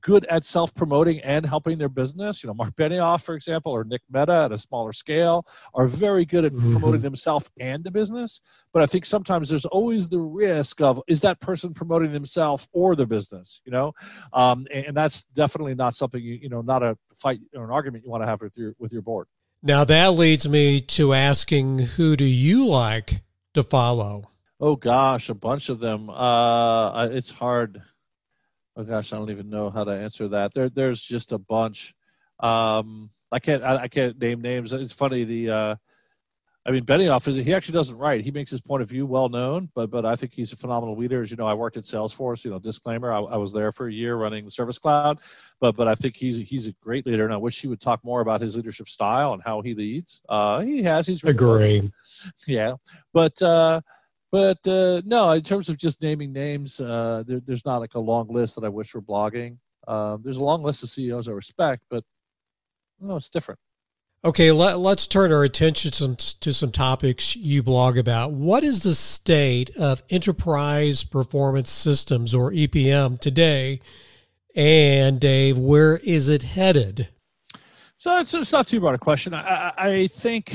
good 0.01 0.25
at 0.25 0.45
self-promoting 0.45 1.19
and 1.21 1.45
helping 1.45 1.77
their 1.77 1.89
business. 1.89 2.43
You 2.43 2.47
know, 2.47 2.53
Mark 2.53 2.75
Benioff, 2.75 3.21
for 3.21 3.35
example, 3.35 3.71
or 3.71 3.83
Nick 3.83 4.01
Mehta 4.09 4.45
at 4.45 4.51
a 4.51 4.57
smaller 4.57 4.93
scale 4.93 5.45
are 5.73 5.87
very 5.87 6.25
good 6.25 6.45
at 6.45 6.53
mm-hmm. 6.53 6.71
promoting 6.71 7.01
themselves 7.01 7.49
and 7.59 7.83
the 7.83 7.91
business. 7.91 8.41
But 8.73 8.83
I 8.83 8.85
think 8.85 9.05
sometimes 9.05 9.49
there's 9.49 9.65
always 9.65 10.07
the 10.07 10.19
risk 10.19 10.81
of 10.81 11.01
is 11.07 11.21
that 11.21 11.39
person 11.39 11.73
promoting 11.73 12.11
themselves 12.13 12.67
or 12.71 12.95
the 12.95 13.05
business? 13.05 13.61
You 13.65 13.71
know, 13.71 13.93
um, 14.33 14.67
and, 14.73 14.85
and, 14.87 14.97
that's 14.99 15.23
definitely 15.23 15.75
not 15.75 15.95
something 15.95 16.21
you 16.21 16.33
you 16.33 16.49
know 16.49 16.61
not 16.61 16.83
a 16.83 16.97
fight 17.15 17.39
or 17.55 17.63
an 17.63 17.71
argument 17.71 18.03
you 18.03 18.11
want 18.11 18.21
to 18.23 18.27
have 18.27 18.41
with 18.41 18.57
your 18.57 18.73
with 18.79 18.91
your 18.91 19.01
board. 19.01 19.27
Now 19.61 19.83
that 19.85 20.13
leads 20.13 20.47
me 20.47 20.81
to 20.81 21.13
asking, 21.13 21.79
who 21.79 22.15
do 22.15 22.25
you 22.25 22.65
like 22.65 23.21
to 23.53 23.63
follow? 23.63 24.29
Oh 24.59 24.75
gosh, 24.75 25.29
a 25.29 25.33
bunch 25.33 25.69
of 25.69 25.79
them. 25.79 26.09
Uh, 26.09 27.07
it's 27.07 27.31
hard 27.31 27.81
oh 28.79 28.83
gosh, 28.83 29.11
I 29.11 29.17
don't 29.17 29.29
even 29.29 29.49
know 29.49 29.69
how 29.69 29.83
to 29.83 29.91
answer 29.91 30.29
that. 30.29 30.53
There, 30.53 30.69
there's 30.69 31.03
just 31.03 31.33
a 31.33 31.37
bunch. 31.37 31.93
Um, 32.39 33.09
I 33.31 33.39
can't, 33.39 33.61
I, 33.63 33.75
I, 33.83 33.87
can't 33.89 34.17
name 34.19 34.41
names. 34.41 34.71
It's 34.71 34.93
funny. 34.93 35.25
The, 35.25 35.49
uh, 35.49 35.75
I 36.65 36.71
mean, 36.71 36.85
Benioff 36.85 37.27
is 37.27 37.35
he 37.35 37.53
actually 37.53 37.73
doesn't 37.73 37.97
write. 37.97 38.23
He 38.23 38.31
makes 38.31 38.51
his 38.51 38.61
point 38.61 38.81
of 38.81 38.89
view 38.89 39.05
well 39.05 39.27
known, 39.27 39.69
but 39.75 39.89
but 39.89 40.05
I 40.05 40.15
think 40.15 40.33
he's 40.33 40.53
a 40.53 40.55
phenomenal 40.55 40.95
leader. 40.95 41.21
As 41.21 41.31
you 41.31 41.37
know, 41.37 41.47
I 41.47 41.53
worked 41.53 41.77
at 41.77 41.83
Salesforce. 41.83 42.45
You 42.45 42.51
know, 42.51 42.59
disclaimer, 42.59 43.11
I, 43.11 43.19
I 43.19 43.37
was 43.37 43.51
there 43.51 43.71
for 43.71 43.87
a 43.87 43.93
year 43.93 44.15
running 44.15 44.45
the 44.45 44.51
Service 44.51 44.77
Cloud, 44.77 45.19
but 45.59 45.75
but 45.75 45.87
I 45.87 45.95
think 45.95 46.15
he's 46.15 46.47
he's 46.47 46.67
a 46.67 46.73
great 46.81 47.05
leader, 47.05 47.25
and 47.25 47.33
I 47.33 47.37
wish 47.37 47.59
he 47.59 47.67
would 47.67 47.81
talk 47.81 48.03
more 48.03 48.21
about 48.21 48.39
his 48.39 48.55
leadership 48.55 48.87
style 48.87 49.33
and 49.33 49.41
how 49.43 49.61
he 49.61 49.73
leads. 49.73 50.21
Uh, 50.29 50.61
he 50.61 50.83
has. 50.83 51.07
He's 51.07 51.23
agree. 51.23 51.91
Yeah, 52.47 52.75
but. 53.13 53.41
Uh, 53.41 53.81
but 54.31 54.65
uh, 54.67 55.01
no, 55.05 55.31
in 55.31 55.43
terms 55.43 55.69
of 55.69 55.77
just 55.77 56.01
naming 56.01 56.31
names, 56.31 56.79
uh, 56.79 57.23
there, 57.25 57.39
there's 57.45 57.65
not 57.65 57.77
like 57.77 57.95
a 57.95 57.99
long 57.99 58.27
list 58.29 58.55
that 58.55 58.63
I 58.63 58.69
wish 58.69 58.93
were 58.93 59.01
blogging. 59.01 59.57
Uh, 59.87 60.17
there's 60.21 60.37
a 60.37 60.43
long 60.43 60.63
list 60.63 60.83
of 60.83 60.89
CEOs 60.89 61.27
I 61.27 61.31
respect, 61.31 61.83
but 61.89 62.03
no, 62.99 63.15
it's 63.15 63.29
different. 63.29 63.59
Okay, 64.23 64.51
let, 64.51 64.75
us 64.75 65.07
turn 65.07 65.31
our 65.31 65.45
attention 65.45 65.91
to 65.91 65.97
some, 65.97 66.15
to 66.17 66.53
some 66.53 66.71
topics 66.71 67.37
you 67.37 67.63
blog 67.63 67.97
about. 67.97 68.33
What 68.33 68.63
is 68.63 68.83
the 68.83 68.93
state 68.93 69.75
of 69.77 70.03
enterprise 70.09 71.05
performance 71.05 71.69
systems 71.69 72.35
or 72.35 72.51
EPM 72.51 73.17
today, 73.19 73.79
And 74.53 75.21
Dave, 75.21 75.57
where 75.57 75.97
is 75.97 76.27
it 76.27 76.43
headed? 76.43 77.07
So 77.95 78.19
it's, 78.19 78.33
it's 78.33 78.51
not 78.51 78.67
too 78.67 78.81
broad 78.81 78.95
a 78.95 78.97
question. 78.97 79.33
I, 79.33 79.73
I 79.77 80.07
think, 80.07 80.53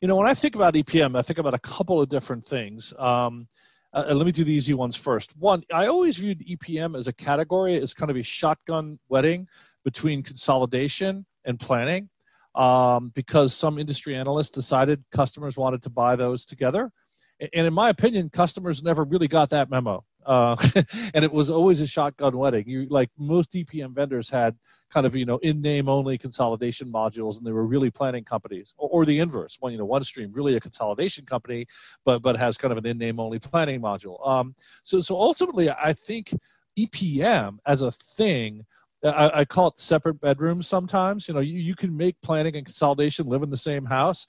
you 0.00 0.08
know, 0.08 0.16
when 0.16 0.28
I 0.28 0.34
think 0.34 0.54
about 0.54 0.74
EPM, 0.74 1.16
I 1.16 1.22
think 1.22 1.38
about 1.38 1.54
a 1.54 1.58
couple 1.58 2.00
of 2.00 2.08
different 2.08 2.46
things. 2.46 2.94
Um, 2.98 3.48
uh, 3.92 4.12
let 4.14 4.26
me 4.26 4.32
do 4.32 4.44
the 4.44 4.52
easy 4.52 4.74
ones 4.74 4.96
first. 4.96 5.36
One, 5.36 5.62
I 5.72 5.86
always 5.86 6.18
viewed 6.18 6.46
EPM 6.46 6.96
as 6.96 7.08
a 7.08 7.12
category 7.12 7.80
as 7.80 7.94
kind 7.94 8.10
of 8.10 8.16
a 8.16 8.22
shotgun 8.22 8.98
wedding 9.08 9.48
between 9.84 10.22
consolidation 10.22 11.24
and 11.44 11.58
planning 11.58 12.10
um, 12.54 13.10
because 13.14 13.54
some 13.54 13.78
industry 13.78 14.14
analysts 14.14 14.50
decided 14.50 15.02
customers 15.12 15.56
wanted 15.56 15.82
to 15.82 15.90
buy 15.90 16.16
those 16.16 16.44
together. 16.44 16.92
And 17.40 17.66
in 17.66 17.72
my 17.72 17.88
opinion, 17.88 18.30
customers 18.30 18.82
never 18.82 19.04
really 19.04 19.28
got 19.28 19.50
that 19.50 19.70
memo. 19.70 20.04
Uh, 20.28 20.54
and 21.14 21.24
it 21.24 21.32
was 21.32 21.48
always 21.48 21.80
a 21.80 21.86
shotgun 21.86 22.36
wedding. 22.36 22.68
You 22.68 22.86
like 22.90 23.10
most 23.18 23.50
EPM 23.52 23.94
vendors 23.94 24.28
had 24.28 24.54
kind 24.90 25.06
of 25.06 25.16
you 25.16 25.24
know 25.24 25.38
in 25.38 25.62
name 25.62 25.88
only 25.88 26.18
consolidation 26.18 26.92
modules, 26.92 27.38
and 27.38 27.46
they 27.46 27.50
were 27.50 27.66
really 27.66 27.90
planning 27.90 28.24
companies, 28.24 28.74
or, 28.76 28.90
or, 28.90 29.06
the 29.06 29.18
inverse. 29.18 29.56
One 29.58 29.72
you 29.72 29.78
know 29.78 29.88
OneStream 29.88 30.28
really 30.32 30.54
a 30.54 30.60
consolidation 30.60 31.24
company, 31.24 31.66
but 32.04 32.20
but 32.20 32.36
has 32.36 32.58
kind 32.58 32.72
of 32.72 32.78
an 32.78 32.84
in 32.84 32.98
name 32.98 33.18
only 33.18 33.38
planning 33.38 33.80
module. 33.80 34.26
Um, 34.28 34.54
so 34.82 35.00
so 35.00 35.16
ultimately, 35.16 35.70
I 35.70 35.94
think 35.94 36.34
EPM 36.78 37.56
as 37.66 37.80
a 37.80 37.90
thing 37.90 38.66
I, 39.04 39.40
I, 39.40 39.44
call 39.44 39.68
it 39.68 39.80
separate 39.80 40.20
bedrooms 40.20 40.66
sometimes. 40.66 41.28
You 41.28 41.34
know, 41.34 41.40
you, 41.40 41.58
you 41.58 41.76
can 41.76 41.96
make 41.96 42.20
planning 42.20 42.56
and 42.56 42.66
consolidation 42.66 43.28
live 43.28 43.44
in 43.44 43.50
the 43.50 43.56
same 43.56 43.84
house, 43.84 44.26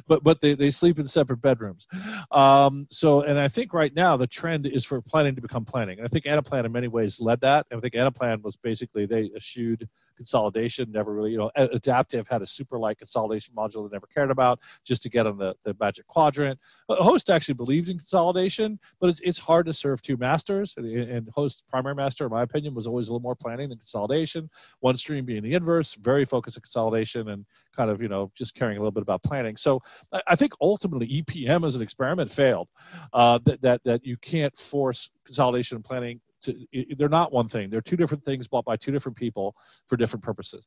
but 0.06 0.24
but 0.24 0.40
they, 0.40 0.54
they 0.54 0.70
sleep 0.70 0.98
in 0.98 1.06
separate 1.06 1.42
bedrooms. 1.42 1.86
Um, 2.30 2.86
so, 2.90 3.20
and 3.20 3.38
I 3.38 3.48
think 3.48 3.74
right 3.74 3.94
now 3.94 4.16
the 4.16 4.26
trend 4.26 4.66
is 4.66 4.84
for 4.84 5.02
planning 5.02 5.34
to 5.34 5.42
become 5.42 5.66
planning. 5.66 5.98
And 5.98 6.06
I 6.06 6.08
think 6.08 6.24
Anaplan 6.24 6.64
in 6.64 6.72
many 6.72 6.88
ways 6.88 7.20
led 7.20 7.40
that. 7.42 7.66
And 7.70 7.78
I 7.78 7.80
think 7.82 7.94
Anaplan 7.94 8.42
was 8.42 8.56
basically 8.56 9.04
they 9.04 9.30
eschewed 9.36 9.86
consolidation, 10.16 10.90
never 10.90 11.12
really, 11.12 11.32
you 11.32 11.38
know, 11.38 11.50
Adaptive 11.56 12.26
had 12.28 12.40
a 12.40 12.46
super 12.46 12.78
light 12.78 12.98
consolidation 12.98 13.54
module 13.54 13.88
they 13.88 13.94
never 13.94 14.06
cared 14.06 14.30
about 14.30 14.58
just 14.84 15.02
to 15.02 15.10
get 15.10 15.26
on 15.26 15.36
the, 15.36 15.54
the 15.64 15.76
magic 15.78 16.06
quadrant. 16.06 16.58
But 16.88 16.98
Host 16.98 17.28
actually 17.28 17.54
believed 17.54 17.88
in 17.88 17.98
consolidation, 17.98 18.78
but 19.00 19.10
it's, 19.10 19.20
it's 19.20 19.38
hard 19.38 19.66
to 19.66 19.74
serve 19.74 20.00
two 20.00 20.16
masters. 20.16 20.74
And, 20.78 20.86
and 20.86 21.28
Host 21.34 21.62
primary 21.68 21.94
master, 21.94 22.24
in 22.24 22.32
my 22.32 22.42
opinion, 22.42 22.74
was 22.74 22.86
always 22.86 23.08
a 23.08 23.12
little 23.12 23.22
more 23.22 23.36
planning 23.36 23.68
than 23.68 23.78
consolidation 23.78 23.97
consolidation. 23.98 24.48
OneStream 24.84 25.26
being 25.26 25.42
the 25.42 25.54
inverse, 25.54 25.94
very 25.94 26.24
focused 26.24 26.56
on 26.56 26.62
consolidation 26.62 27.28
and 27.28 27.44
kind 27.76 27.90
of, 27.90 28.00
you 28.00 28.08
know, 28.08 28.30
just 28.34 28.54
caring 28.54 28.76
a 28.76 28.80
little 28.80 28.92
bit 28.92 29.02
about 29.02 29.22
planning. 29.22 29.56
So 29.56 29.80
I 30.26 30.36
think 30.36 30.52
ultimately 30.60 31.22
EPM 31.22 31.66
as 31.66 31.76
an 31.76 31.82
experiment 31.82 32.30
failed. 32.30 32.68
Uh, 33.12 33.38
that, 33.44 33.60
that, 33.62 33.84
that 33.84 34.04
you 34.04 34.16
can't 34.18 34.56
force 34.56 35.10
consolidation 35.24 35.76
and 35.76 35.84
planning 35.84 36.20
to, 36.42 36.54
they're 36.96 37.08
not 37.08 37.32
one 37.32 37.48
thing. 37.48 37.70
They're 37.70 37.80
two 37.80 37.96
different 37.96 38.24
things 38.24 38.46
bought 38.46 38.64
by 38.64 38.76
two 38.76 38.92
different 38.92 39.16
people 39.16 39.56
for 39.86 39.96
different 39.96 40.22
purposes. 40.22 40.66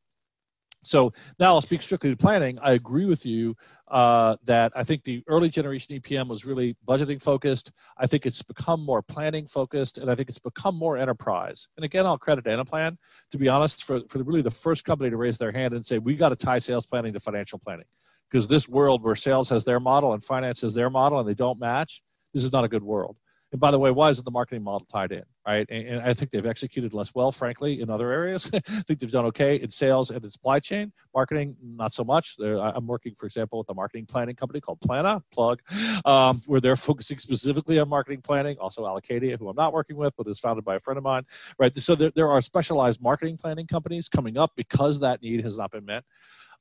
So 0.84 1.14
now 1.40 1.54
I'll 1.54 1.62
speak 1.62 1.82
strictly 1.82 2.10
to 2.10 2.18
planning. 2.18 2.58
I 2.60 2.72
agree 2.72 3.06
with 3.06 3.26
you 3.26 3.56
uh, 3.90 4.38
that 4.46 4.72
I 4.76 4.84
think 4.84 5.04
the 5.04 5.24
early 5.28 5.50
generation 5.50 6.00
EPM 6.00 6.28
was 6.28 6.44
really 6.44 6.76
budgeting 6.88 7.22
focused. 7.22 7.72
I 7.98 8.08
think 8.08 8.26
it's 8.26 8.42
become 8.42 8.84
more 8.84 9.02
planning 9.02 9.46
focused, 9.46 9.98
and 9.98 10.10
I 10.10 10.16
think 10.16 10.30
it's 10.30 10.40
become 10.40 10.76
more 10.76 10.98
enterprise. 10.98 11.68
And 11.78 11.86
again, 11.86 12.06
I'll 12.06 12.18
credit 12.18 12.46
Anaplan, 12.46 12.98
to 13.32 13.38
be 13.38 13.48
honest, 13.48 13.84
for, 13.84 14.02
for 14.10 14.24
really 14.24 14.42
the 14.42 14.50
first 14.50 14.84
company 14.84 15.10
to 15.10 15.18
raise 15.18 15.38
their 15.38 15.52
hand 15.52 15.74
and 15.74 15.86
say, 15.86 16.00
we 16.00 16.16
got 16.16 16.30
to 16.30 16.36
tie 16.36 16.60
sales 16.60 16.86
planning 16.86 17.14
to 17.14 17.20
financial 17.20 17.60
planning. 17.60 17.86
Because 18.30 18.48
this 18.48 18.68
world 18.68 19.04
where 19.04 19.16
sales 19.16 19.50
has 19.50 19.66
their 19.66 19.80
model 19.80 20.14
and 20.14 20.24
finance 20.24 20.62
has 20.62 20.74
their 20.74 20.90
model 20.90 21.20
and 21.20 21.28
they 21.28 21.34
don't 21.34 21.60
match, 21.60 22.02
this 22.34 22.44
is 22.44 22.52
not 22.52 22.64
a 22.64 22.70
good 22.70 22.84
world. 22.84 23.18
And 23.52 23.60
by 23.60 23.72
the 23.72 23.80
way, 23.80 23.92
why 23.92 24.10
isn't 24.10 24.24
the 24.24 24.32
marketing 24.32 24.64
model 24.64 24.88
tied 24.90 25.12
in? 25.12 25.24
Right. 25.46 25.68
And, 25.70 25.88
and 25.88 26.02
I 26.02 26.14
think 26.14 26.32
they've 26.32 26.46
executed 26.46 26.94
less 26.94 27.14
well, 27.16 27.32
frankly, 27.32 27.82
in 27.82 27.90
other 27.90 28.12
areas. 28.12 28.50
I 28.54 28.60
think 28.60 29.00
they've 29.00 29.12
done 29.12 29.26
okay 29.26 29.56
in 29.56 29.70
sales 29.72 30.12
and 30.12 30.24
in 30.24 30.30
supply 30.30 30.60
chain. 30.60 30.94
Marketing, 31.14 31.56
not 31.62 31.94
so 31.94 32.04
much. 32.04 32.36
They're, 32.38 32.60
I'm 32.60 32.88
working, 32.88 33.16
for 33.18 33.26
example, 33.26 33.60
with 33.60 33.70
a 33.70 33.74
marketing 33.74 34.06
planning 34.06 34.36
company 34.36 34.62
called 34.62 34.80
Plannuh, 34.80 35.22
plug, 35.34 35.62
um, 36.06 36.42
where 36.46 36.62
they're 36.62 36.76
focusing 36.78 37.18
specifically 37.18 37.80
on 37.80 37.90
marketing 37.90 38.22
planning. 38.22 38.58
Also, 38.60 38.84
Allocadia, 38.84 39.38
who 39.38 39.50
I'm 39.50 39.56
not 39.56 39.74
working 39.74 39.98
with, 39.98 40.14
but 40.16 40.28
is 40.28 40.40
founded 40.40 40.64
by 40.64 40.76
a 40.76 40.80
friend 40.80 40.98
of 40.98 41.04
mine. 41.04 41.24
Right. 41.60 41.76
So 41.78 41.96
there, 41.96 42.12
there 42.16 42.30
are 42.30 42.42
specialized 42.42 43.02
marketing 43.02 43.38
planning 43.38 43.68
companies 43.68 44.08
coming 44.08 44.38
up 44.38 44.52
because 44.56 45.00
that 45.00 45.22
need 45.22 45.44
has 45.44 45.58
not 45.58 45.72
been 45.72 45.86
met. 45.86 46.04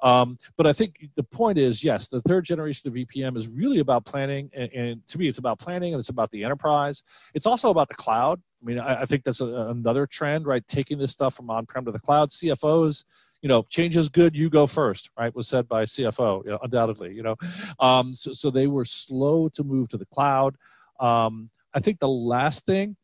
Um, 0.02 0.38
but 0.57 0.66
I 0.66 0.73
think 0.73 1.09
the 1.14 1.23
point 1.23 1.59
is, 1.59 1.85
yes, 1.85 2.09
the 2.09 2.23
third 2.23 2.45
generation 2.45 2.88
of 2.88 2.95
EPM 2.95 3.37
is 3.37 3.49
really 3.49 3.80
about 3.80 4.04
planning, 4.04 4.50
and, 4.54 4.73
and, 4.73 5.09
to 5.09 5.19
me, 5.19 5.28
it's 5.28 5.38
about 5.38 5.59
planning 5.59 5.92
and 5.92 6.00
it's 6.00 6.09
about 6.09 6.30
the 6.30 6.45
enterprise. 6.45 7.02
It's 7.35 7.47
also 7.47 7.71
about 7.71 7.88
the 7.88 7.95
cloud. 7.95 8.40
I 8.62 8.64
mean, 8.64 8.78
I, 8.78 9.02
I 9.02 9.07
think 9.07 9.25
that's 9.25 9.40
a, 9.40 9.47
another 9.47 10.07
trend, 10.07 10.47
right? 10.47 10.66
Taking 10.66 10.99
this 10.99 11.12
stuff 11.12 11.35
from 11.35 11.50
on-prem 11.50 11.85
to 11.85 11.92
the 11.92 11.99
cloud. 11.99 12.30
CFOs, 12.30 13.04
you 13.42 13.49
know, 13.49 13.64
change 13.69 13.97
is 13.97 14.09
good. 14.09 14.35
You 14.35 14.50
go 14.50 14.66
first, 14.66 15.11
right? 15.19 15.35
Was 15.35 15.49
said 15.49 15.69
by 15.69 15.85
CFO, 15.85 16.45
you 16.45 16.50
know, 16.50 16.59
undoubtedly. 16.62 17.14
You 17.14 17.23
know, 17.23 17.37
um, 17.78 18.12
so 18.14 18.33
so 18.33 18.50
they 18.50 18.66
were 18.66 18.85
slow 18.85 19.49
to 19.50 19.64
move 19.64 19.88
to 19.90 19.97
the 19.97 20.07
cloud. 20.07 20.57
Um, 20.99 21.50
I 21.73 21.80
think 21.80 22.00
the 22.00 22.09
last 22.09 22.66
thing 22.66 22.97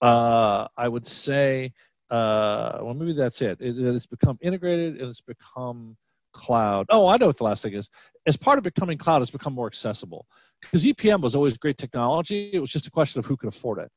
uh, 0.00 0.68
I 0.76 0.88
would 0.88 1.06
say 1.06 1.72
uh, 2.14 2.78
well, 2.82 2.94
maybe 2.94 3.12
that's 3.12 3.40
it. 3.42 3.60
it. 3.60 3.78
It's 3.78 4.06
become 4.06 4.38
integrated 4.40 5.00
and 5.00 5.10
it's 5.10 5.20
become 5.20 5.96
cloud. 6.32 6.86
Oh, 6.90 7.06
I 7.06 7.16
know 7.16 7.26
what 7.26 7.38
the 7.38 7.44
last 7.44 7.62
thing 7.62 7.74
is. 7.74 7.88
As 8.26 8.36
part 8.36 8.58
of 8.58 8.64
becoming 8.64 8.98
cloud, 8.98 9.22
it's 9.22 9.30
become 9.30 9.52
more 9.52 9.66
accessible 9.66 10.26
because 10.60 10.84
EPM 10.84 11.20
was 11.20 11.34
always 11.34 11.56
great 11.56 11.78
technology. 11.78 12.50
It 12.52 12.60
was 12.60 12.70
just 12.70 12.86
a 12.86 12.90
question 12.90 13.18
of 13.18 13.26
who 13.26 13.36
could 13.36 13.48
afford 13.48 13.78
it 13.78 13.90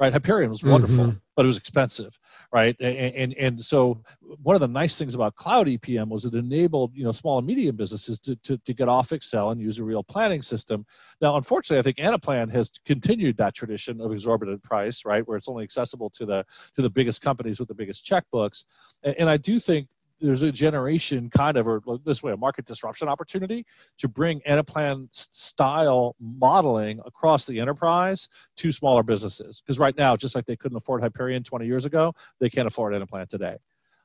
right? 0.00 0.12
Hyperion 0.12 0.50
was 0.50 0.64
wonderful, 0.64 1.04
mm-hmm. 1.04 1.18
but 1.36 1.44
it 1.44 1.46
was 1.46 1.56
expensive, 1.56 2.18
right? 2.52 2.76
And, 2.80 3.14
and, 3.14 3.34
and 3.34 3.64
so 3.64 4.02
one 4.42 4.56
of 4.56 4.60
the 4.60 4.68
nice 4.68 4.96
things 4.96 5.14
about 5.14 5.36
cloud 5.36 5.66
EPM 5.66 6.08
was 6.08 6.24
it 6.24 6.34
enabled 6.34 6.92
you 6.94 7.04
know 7.04 7.12
small 7.12 7.38
and 7.38 7.46
medium 7.46 7.76
businesses 7.76 8.18
to, 8.20 8.34
to, 8.36 8.56
to 8.58 8.74
get 8.74 8.88
off 8.88 9.12
Excel 9.12 9.50
and 9.50 9.60
use 9.60 9.78
a 9.78 9.84
real 9.84 10.02
planning 10.02 10.42
system. 10.42 10.84
Now, 11.20 11.36
unfortunately, 11.36 11.78
I 11.78 11.82
think 11.82 11.98
Anaplan 11.98 12.50
has 12.52 12.70
continued 12.84 13.36
that 13.36 13.54
tradition 13.54 14.00
of 14.00 14.12
exorbitant 14.12 14.62
price, 14.62 15.04
right, 15.04 15.26
where 15.26 15.36
it's 15.36 15.48
only 15.48 15.64
accessible 15.64 16.10
to 16.10 16.26
the 16.26 16.44
to 16.74 16.82
the 16.82 16.90
biggest 16.90 17.22
companies 17.22 17.60
with 17.60 17.68
the 17.68 17.74
biggest 17.74 18.04
checkbooks. 18.04 18.64
And, 19.04 19.14
and 19.20 19.30
I 19.30 19.36
do 19.36 19.60
think 19.60 19.88
there's 20.20 20.42
a 20.42 20.52
generation 20.52 21.28
kind 21.30 21.56
of 21.56 21.66
or 21.66 21.82
this 22.04 22.22
way 22.22 22.32
a 22.32 22.36
market 22.36 22.64
disruption 22.64 23.08
opportunity 23.08 23.66
to 23.98 24.08
bring 24.08 24.40
Anaplan 24.40 25.08
style 25.10 26.16
modeling 26.20 27.00
across 27.04 27.44
the 27.44 27.60
enterprise 27.60 28.28
to 28.56 28.72
smaller 28.72 29.02
businesses. 29.02 29.60
Because 29.60 29.78
right 29.78 29.96
now 29.96 30.16
just 30.16 30.34
like 30.34 30.46
they 30.46 30.56
couldn't 30.56 30.76
afford 30.76 31.02
hyperion 31.02 31.42
20 31.42 31.66
years 31.66 31.84
ago 31.84 32.14
they 32.40 32.48
can't 32.48 32.66
afford 32.66 32.94
Anaplan 32.94 33.28
today. 33.28 33.56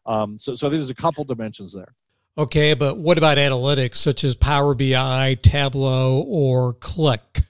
Um, 0.05 0.39
so, 0.39 0.55
so 0.55 0.69
there's 0.69 0.89
a 0.89 0.95
couple 0.95 1.23
dimensions 1.23 1.73
there. 1.73 1.93
Okay 2.37 2.73
but 2.73 2.97
what 2.97 3.17
about 3.17 3.37
analytics 3.37 3.95
such 3.95 4.23
as 4.23 4.35
power 4.35 4.73
bi 4.73 5.37
tableau 5.41 6.21
or 6.27 6.73
Qlik 6.75 7.45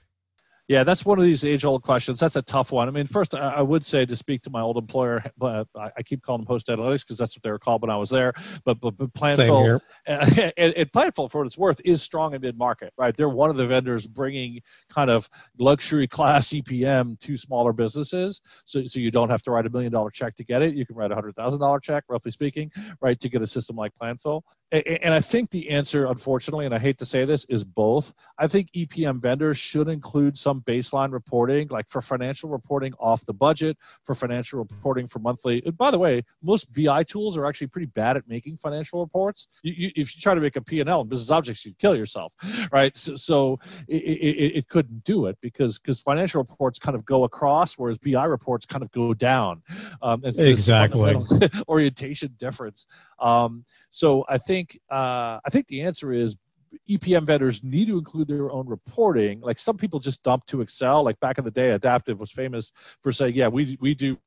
yeah, 0.70 0.84
that's 0.84 1.04
one 1.04 1.18
of 1.18 1.24
these 1.24 1.44
age-old 1.44 1.82
questions. 1.82 2.20
That's 2.20 2.36
a 2.36 2.42
tough 2.42 2.70
one. 2.70 2.86
I 2.86 2.92
mean, 2.92 3.08
first, 3.08 3.34
I 3.34 3.60
would 3.60 3.84
say 3.84 4.06
to 4.06 4.14
speak 4.14 4.42
to 4.42 4.50
my 4.50 4.60
old 4.60 4.76
employer, 4.76 5.20
but 5.36 5.66
I 5.74 6.00
keep 6.04 6.22
calling 6.22 6.42
them 6.42 6.46
Host 6.46 6.68
Analytics 6.68 7.00
because 7.00 7.18
that's 7.18 7.34
what 7.34 7.42
they 7.42 7.50
were 7.50 7.58
called 7.58 7.82
when 7.82 7.90
I 7.90 7.96
was 7.96 8.08
there. 8.08 8.32
But 8.64 8.80
but, 8.80 8.96
but 8.96 9.12
Planful, 9.12 9.80
and, 10.06 10.52
and 10.56 10.92
Planful, 10.92 11.28
for 11.28 11.38
what 11.38 11.48
it's 11.48 11.58
worth, 11.58 11.80
is 11.84 12.02
strong 12.02 12.34
in 12.34 12.40
mid-market, 12.42 12.92
right? 12.96 13.16
They're 13.16 13.28
one 13.28 13.50
of 13.50 13.56
the 13.56 13.66
vendors 13.66 14.06
bringing 14.06 14.60
kind 14.88 15.10
of 15.10 15.28
luxury 15.58 16.06
class 16.06 16.50
EPM 16.50 17.18
to 17.18 17.36
smaller 17.36 17.72
businesses, 17.72 18.40
so 18.64 18.86
so 18.86 19.00
you 19.00 19.10
don't 19.10 19.28
have 19.28 19.42
to 19.42 19.50
write 19.50 19.66
a 19.66 19.70
million-dollar 19.70 20.10
check 20.12 20.36
to 20.36 20.44
get 20.44 20.62
it. 20.62 20.76
You 20.76 20.86
can 20.86 20.94
write 20.94 21.10
a 21.10 21.16
hundred 21.16 21.34
thousand 21.34 21.58
dollar 21.58 21.80
check, 21.80 22.04
roughly 22.08 22.30
speaking, 22.30 22.70
right, 23.00 23.18
to 23.18 23.28
get 23.28 23.42
a 23.42 23.46
system 23.48 23.74
like 23.74 23.90
Planful. 24.00 24.42
And, 24.70 24.86
and 24.86 25.14
I 25.14 25.20
think 25.20 25.50
the 25.50 25.70
answer, 25.70 26.06
unfortunately, 26.06 26.64
and 26.64 26.72
I 26.72 26.78
hate 26.78 26.98
to 26.98 27.06
say 27.06 27.24
this, 27.24 27.44
is 27.46 27.64
both. 27.64 28.12
I 28.38 28.46
think 28.46 28.68
EPM 28.76 29.20
vendors 29.20 29.58
should 29.58 29.88
include 29.88 30.38
some 30.38 30.59
baseline 30.60 31.12
reporting, 31.12 31.68
like 31.68 31.88
for 31.88 32.02
financial 32.02 32.48
reporting 32.48 32.92
off 32.98 33.24
the 33.26 33.32
budget, 33.32 33.76
for 34.04 34.14
financial 34.14 34.58
reporting 34.58 35.08
for 35.08 35.18
monthly. 35.18 35.62
And 35.64 35.76
by 35.76 35.90
the 35.90 35.98
way, 35.98 36.24
most 36.42 36.72
BI 36.72 37.02
tools 37.04 37.36
are 37.36 37.46
actually 37.46 37.68
pretty 37.68 37.86
bad 37.86 38.16
at 38.16 38.28
making 38.28 38.58
financial 38.58 39.00
reports. 39.00 39.48
You, 39.62 39.72
you, 39.72 39.90
if 39.96 40.14
you 40.14 40.20
try 40.20 40.34
to 40.34 40.40
make 40.40 40.56
a 40.56 40.60
P&L 40.60 41.00
in 41.00 41.08
business 41.08 41.30
objects, 41.30 41.64
you'd 41.64 41.78
kill 41.78 41.96
yourself, 41.96 42.32
right? 42.72 42.96
So, 42.96 43.14
so 43.14 43.60
it, 43.88 44.02
it, 44.02 44.56
it, 44.56 44.68
couldn't 44.68 45.04
do 45.04 45.26
it 45.26 45.36
because 45.40 45.78
because 45.78 45.98
financial 45.98 46.40
reports 46.40 46.78
kind 46.78 46.94
of 46.94 47.04
go 47.04 47.24
across, 47.24 47.74
whereas 47.74 47.98
BI 47.98 48.24
reports 48.24 48.66
kind 48.66 48.82
of 48.82 48.90
go 48.92 49.14
down. 49.14 49.62
Um, 50.02 50.22
exactly. 50.24 51.16
orientation 51.68 52.34
difference. 52.38 52.86
Um, 53.18 53.64
so 53.90 54.24
I 54.28 54.38
think 54.38 54.78
uh, 54.90 55.38
I 55.44 55.50
think 55.50 55.66
the 55.66 55.82
answer 55.82 56.12
is 56.12 56.36
EPM 56.88 57.24
vendors 57.24 57.62
need 57.62 57.86
to 57.88 57.98
include 57.98 58.28
their 58.28 58.50
own 58.50 58.66
reporting. 58.68 59.40
Like 59.40 59.58
some 59.58 59.76
people 59.76 60.00
just 60.00 60.22
dump 60.22 60.46
to 60.46 60.60
Excel. 60.60 61.02
Like 61.02 61.18
back 61.20 61.38
in 61.38 61.44
the 61.44 61.50
day, 61.50 61.70
Adaptive 61.70 62.18
was 62.18 62.30
famous 62.30 62.72
for 63.02 63.12
saying, 63.12 63.34
"Yeah, 63.34 63.48
we 63.48 63.76
we 63.80 63.94
do." 63.94 64.18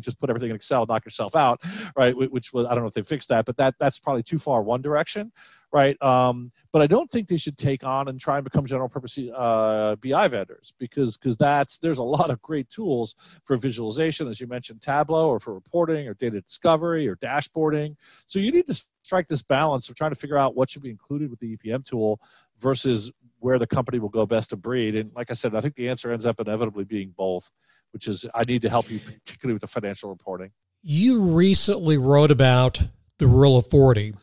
Just 0.00 0.18
put 0.18 0.30
everything 0.30 0.48
in 0.48 0.56
Excel, 0.56 0.86
knock 0.86 1.04
yourself 1.04 1.36
out, 1.36 1.60
right? 1.94 2.16
Which 2.16 2.54
was 2.54 2.66
I 2.66 2.70
don't 2.70 2.84
know 2.84 2.88
if 2.88 2.94
they 2.94 3.02
fixed 3.02 3.28
that, 3.28 3.44
but 3.44 3.58
that 3.58 3.74
that's 3.78 3.98
probably 3.98 4.22
too 4.22 4.38
far 4.38 4.62
one 4.62 4.80
direction, 4.80 5.30
right? 5.74 6.00
Um, 6.02 6.52
but 6.72 6.80
I 6.80 6.86
don't 6.86 7.10
think 7.10 7.28
they 7.28 7.36
should 7.36 7.58
take 7.58 7.84
on 7.84 8.08
and 8.08 8.18
try 8.18 8.38
and 8.38 8.44
become 8.44 8.64
general 8.64 8.88
purpose 8.88 9.18
uh, 9.18 9.96
BI 10.02 10.28
vendors 10.28 10.72
because 10.78 11.18
because 11.18 11.36
that's 11.36 11.76
there's 11.76 11.98
a 11.98 12.02
lot 12.02 12.30
of 12.30 12.40
great 12.40 12.70
tools 12.70 13.14
for 13.44 13.58
visualization, 13.58 14.26
as 14.26 14.40
you 14.40 14.46
mentioned, 14.46 14.80
Tableau, 14.80 15.28
or 15.28 15.38
for 15.38 15.52
reporting, 15.52 16.08
or 16.08 16.14
data 16.14 16.40
discovery, 16.40 17.06
or 17.06 17.16
dashboarding. 17.16 17.94
So 18.26 18.38
you 18.38 18.52
need 18.52 18.66
to 18.68 18.82
strike 19.04 19.28
this 19.28 19.42
balance 19.42 19.88
of 19.88 19.94
trying 19.94 20.10
to 20.10 20.16
figure 20.16 20.38
out 20.38 20.56
what 20.56 20.70
should 20.70 20.82
be 20.82 20.90
included 20.90 21.30
with 21.30 21.38
the 21.38 21.56
EPM 21.56 21.84
tool 21.84 22.20
versus 22.58 23.12
where 23.38 23.58
the 23.58 23.66
company 23.66 23.98
will 23.98 24.08
go 24.08 24.24
best 24.24 24.50
to 24.50 24.56
breed. 24.56 24.94
And 24.94 25.12
like 25.14 25.30
I 25.30 25.34
said, 25.34 25.54
I 25.54 25.60
think 25.60 25.74
the 25.74 25.90
answer 25.90 26.10
ends 26.10 26.24
up 26.24 26.40
inevitably 26.40 26.84
being 26.84 27.12
both, 27.14 27.50
which 27.92 28.08
is 28.08 28.24
I 28.34 28.44
need 28.44 28.62
to 28.62 28.70
help 28.70 28.90
you, 28.90 29.00
particularly 29.00 29.52
with 29.52 29.60
the 29.60 29.68
financial 29.68 30.08
reporting. 30.08 30.52
You 30.82 31.22
recently 31.22 31.98
wrote 31.98 32.30
about 32.30 32.80
the 33.18 33.26
rule 33.26 33.58
of 33.58 33.66
40. 33.66 34.14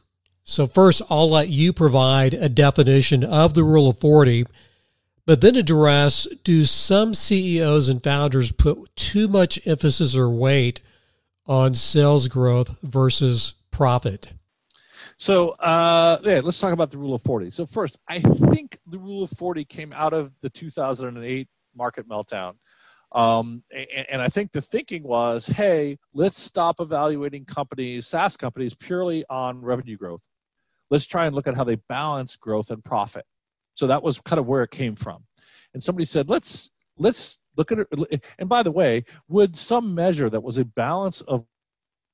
So, 0.43 0.65
first, 0.65 1.03
I'll 1.09 1.29
let 1.29 1.50
you 1.50 1.71
provide 1.71 2.33
a 2.33 2.50
definition 2.50 3.23
of 3.23 3.53
the 3.53 3.63
rule 3.63 3.88
of 3.88 4.00
40, 4.00 4.47
but 5.27 5.41
then 5.41 5.55
address 5.55 6.27
do 6.43 6.65
some 6.65 7.13
CEOs 7.13 7.88
and 7.88 8.03
founders 8.03 8.51
put 8.51 8.95
too 8.95 9.27
much 9.27 9.59
emphasis 9.67 10.15
or 10.15 10.29
weight 10.29 10.81
on 11.45 11.75
sales 11.75 12.27
growth 12.27 12.75
versus 12.81 13.53
profit? 13.69 14.33
So, 15.21 15.49
uh, 15.49 16.17
yeah, 16.23 16.41
let's 16.43 16.59
talk 16.59 16.73
about 16.73 16.89
the 16.89 16.97
rule 16.97 17.13
of 17.13 17.21
40. 17.21 17.51
So, 17.51 17.67
first, 17.67 17.99
I 18.07 18.21
think 18.21 18.79
the 18.87 18.97
rule 18.97 19.21
of 19.21 19.29
40 19.29 19.63
came 19.65 19.93
out 19.93 20.13
of 20.13 20.31
the 20.41 20.49
2008 20.49 21.47
market 21.75 22.09
meltdown. 22.09 22.55
Um, 23.11 23.61
and, 23.71 24.07
and, 24.09 24.19
I 24.19 24.29
think 24.29 24.51
the 24.51 24.63
thinking 24.63 25.03
was, 25.03 25.45
hey, 25.45 25.99
let's 26.15 26.41
stop 26.41 26.79
evaluating 26.79 27.45
companies, 27.45 28.07
SaaS 28.07 28.35
companies, 28.35 28.73
purely 28.73 29.23
on 29.29 29.61
revenue 29.61 29.95
growth. 29.95 30.21
Let's 30.89 31.05
try 31.05 31.27
and 31.27 31.35
look 31.35 31.45
at 31.45 31.53
how 31.53 31.65
they 31.65 31.75
balance 31.75 32.35
growth 32.35 32.71
and 32.71 32.83
profit. 32.83 33.25
So 33.75 33.85
that 33.85 34.01
was 34.01 34.19
kind 34.21 34.39
of 34.39 34.47
where 34.47 34.63
it 34.63 34.71
came 34.71 34.95
from. 34.95 35.25
And 35.75 35.83
somebody 35.83 36.05
said, 36.05 36.29
let's 36.29 36.71
let's 36.97 37.37
look 37.57 37.71
at 37.71 37.77
it. 37.77 38.23
And 38.39 38.49
by 38.49 38.63
the 38.63 38.71
way, 38.71 39.05
would 39.27 39.55
some 39.55 39.93
measure 39.93 40.31
that 40.31 40.41
was 40.41 40.57
a 40.57 40.65
balance 40.65 41.21
of 41.21 41.45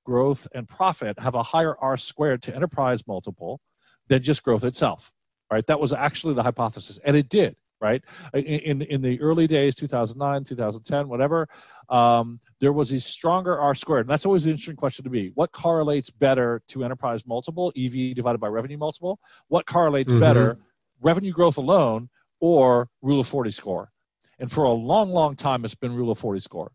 growth 0.08 0.48
and 0.56 0.70
profit 0.70 1.20
have 1.20 1.36
a 1.36 1.44
higher 1.44 1.76
R 1.80 1.98
squared 1.98 2.42
to 2.44 2.56
enterprise 2.56 3.06
multiple 3.06 3.60
than 4.08 4.24
just 4.24 4.42
growth 4.42 4.64
itself? 4.64 5.12
Right. 5.52 5.68
That 5.68 5.80
was 5.80 5.92
actually 5.94 6.34
the 6.34 6.44
hypothesis, 6.44 7.00
and 7.06 7.16
it 7.16 7.30
did 7.30 7.56
right? 7.80 8.04
In 8.34 8.82
in 8.82 9.02
the 9.02 9.20
early 9.22 9.48
days, 9.48 9.76
2009, 9.76 10.44
2010, 10.46 11.08
whatever, 11.08 11.48
um, 11.90 12.40
there 12.60 12.74
was 12.74 12.92
a 12.92 13.00
stronger 13.00 13.60
R 13.60 13.76
squared. 13.76 14.08
And 14.08 14.10
that's 14.10 14.26
always 14.26 14.46
an 14.46 14.52
interesting 14.52 14.76
question 14.76 15.04
to 15.06 15.12
me. 15.12 15.32
What 15.36 15.52
correlates 15.52 16.10
better 16.10 16.62
to 16.70 16.84
enterprise 16.84 17.26
multiple, 17.26 17.72
EV 17.78 18.16
divided 18.16 18.40
by 18.40 18.48
revenue 18.48 18.78
multiple? 18.78 19.20
What 19.48 19.66
correlates 19.66 20.12
mm-hmm. 20.12 20.22
better, 20.22 20.58
revenue 21.02 21.32
growth 21.32 21.58
alone 21.58 22.10
or 22.40 22.90
rule 23.02 23.20
of 23.20 23.28
40 23.28 23.52
score? 23.52 23.92
And 24.40 24.52
for 24.52 24.64
a 24.64 24.72
long, 24.72 25.12
long 25.12 25.36
time, 25.36 25.66
it's 25.66 25.76
been 25.76 25.96
rule 25.96 26.12
of 26.12 26.20
40 26.20 26.40
score. 26.42 26.72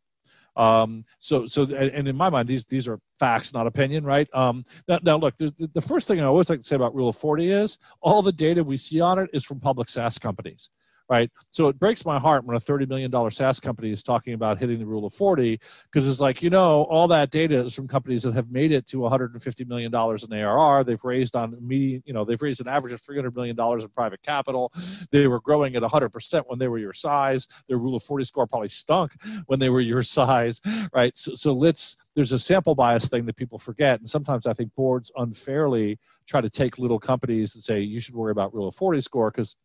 Um, 0.57 1.05
so, 1.19 1.47
so, 1.47 1.63
and 1.63 2.07
in 2.07 2.17
my 2.17 2.29
mind, 2.29 2.49
these 2.49 2.65
these 2.67 2.87
are 2.87 2.99
facts, 3.23 3.55
not 3.55 3.69
opinion, 3.69 4.05
right? 4.05 4.29
Um, 4.35 4.65
now, 4.89 4.99
now, 5.05 5.17
look, 5.17 5.37
the, 5.39 5.55
the 5.75 5.81
first 5.81 6.09
thing 6.09 6.21
I 6.21 6.25
always 6.25 6.51
like 6.51 6.59
to 6.59 6.67
say 6.67 6.75
about 6.75 6.93
Rule 6.93 7.09
of 7.09 7.15
40 7.15 7.53
is 7.53 7.79
all 8.01 8.21
the 8.21 8.33
data 8.33 8.65
we 8.65 8.77
see 8.77 9.01
on 9.01 9.21
it 9.21 9.31
is 9.33 9.45
from 9.45 9.61
public 9.61 9.89
SaaS 9.89 10.19
companies 10.19 10.71
right? 11.09 11.31
So 11.51 11.69
it 11.69 11.79
breaks 11.79 12.05
my 12.05 12.19
heart 12.19 12.45
when 12.45 12.57
a 12.57 12.61
$30 12.61 12.89
million 12.89 13.31
SaaS 13.31 13.61
company 13.61 13.91
is 13.91 14.03
talking 14.03 14.35
about 14.35 14.59
hitting 14.59 14.79
the 14.79 14.87
rule 14.87 15.07
of 15.07 15.15
40 15.15 15.61
because 15.85 16.09
it's 16.09 16.21
like, 16.21 16.43
you 16.43 16.51
know, 16.51 16.85
all 16.85 17.09
that 17.09 17.31
data 17.31 17.65
is 17.65 17.75
from 17.75 17.89
companies 17.89 18.23
that 18.23 18.35
have 18.35 18.51
made 18.51 18.73
it 18.73 18.87
to 18.89 18.99
$150 18.99 19.67
million 19.67 19.93
in 19.95 20.33
ARR. 20.33 20.85
They've 20.85 21.05
raised 21.05 21.37
on 21.37 21.57
median, 21.61 22.03
you 22.07 22.13
know, 22.13 22.25
they've 22.25 22.41
raised 22.41 22.61
an 22.61 22.69
average 22.69 22.93
of 22.93 23.03
$300 23.03 23.35
million 23.35 23.59
in 23.59 23.89
private 23.89 24.23
capital. 24.23 24.73
They 25.11 25.27
were 25.27 25.41
growing 25.41 25.77
at 25.77 25.83
100% 25.83 26.43
when 26.47 26.59
they 26.59 26.69
were 26.69 26.79
your 26.79 26.95
size. 26.95 27.47
Their 27.69 27.79
rule 27.79 27.97
of 27.97 28.03
40 28.03 28.25
score 28.25 28.47
probably 28.47 28.69
stunk 28.69 29.13
when 29.47 29.59
they 29.59 29.69
were 29.69 29.81
your 29.81 30.03
size, 30.03 30.61
right? 30.93 31.17
So, 31.19 31.35
so 31.35 31.53
let's, 31.53 31.97
there's 32.15 32.33
a 32.33 32.39
sample 32.39 32.75
bias 32.75 33.09
thing 33.09 33.27
that 33.27 33.37
people 33.37 33.59
forget. 33.59 34.01
And 34.01 34.09
sometimes 34.09 34.47
I 34.47 34.53
think 34.53 34.75
boards 34.75 35.11
unfairly 35.17 35.99
try 36.27 36.41
to 36.41 36.51
take 36.51 36.79
little 36.79 36.99
companies 36.99 37.55
and 37.55 37.63
say, 37.63 37.81
you 37.81 38.01
should 38.01 38.15
worry 38.15 38.33
about 38.33 38.55
rule 38.55 38.69
of 38.69 38.75
40 38.75 39.01
score 39.01 39.31
because 39.31 39.57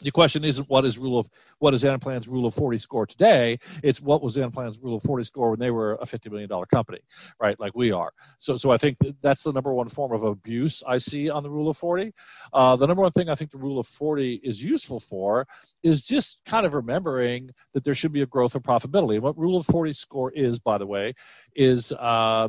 the 0.00 0.10
question 0.10 0.44
isn't 0.44 0.68
what 0.70 0.84
is 0.84 0.98
rule 0.98 1.18
of 1.18 1.28
what 1.58 1.74
is 1.74 1.84
Anaplan's 1.84 2.26
rule 2.26 2.46
of 2.46 2.54
40 2.54 2.78
score 2.78 3.06
today? 3.06 3.58
It's 3.82 4.00
what 4.00 4.22
was 4.22 4.36
Anaplan's 4.36 4.78
rule 4.78 4.96
of 4.96 5.02
40 5.02 5.24
score 5.24 5.50
when 5.50 5.60
they 5.60 5.70
were 5.70 5.98
a 6.00 6.06
50 6.06 6.30
million 6.30 6.48
dollar 6.48 6.66
company 6.66 7.00
right? 7.40 7.58
Like 7.60 7.72
we 7.74 7.92
are. 7.92 8.12
So 8.38 8.56
so 8.56 8.70
i 8.70 8.76
think 8.76 8.96
that's 9.20 9.42
the 9.42 9.52
number 9.52 9.72
one 9.74 9.88
form 9.88 10.12
of 10.12 10.22
abuse 10.22 10.82
i 10.86 10.98
see 10.98 11.28
on 11.28 11.42
the 11.42 11.50
rule 11.50 11.68
of 11.68 11.76
40 11.76 12.12
uh, 12.52 12.76
the 12.76 12.86
number 12.86 13.02
one 13.02 13.12
thing 13.12 13.28
i 13.28 13.34
think 13.34 13.50
the 13.50 13.58
rule 13.58 13.78
of 13.78 13.86
40 13.86 14.40
is 14.42 14.62
useful 14.62 15.00
for 15.00 15.46
is 15.82 16.04
just 16.06 16.38
kind 16.46 16.64
of 16.64 16.74
remembering 16.74 17.50
that 17.74 17.84
there 17.84 17.94
should 17.94 18.12
be 18.12 18.22
a 18.22 18.26
growth 18.26 18.54
of 18.54 18.62
profitability. 18.62 19.14
And 19.14 19.22
what 19.22 19.38
rule 19.38 19.56
of 19.56 19.66
40 19.66 19.92
score 19.92 20.32
is 20.32 20.58
by 20.58 20.78
the 20.78 20.86
way 20.86 21.14
is 21.54 21.92
uh, 21.92 22.48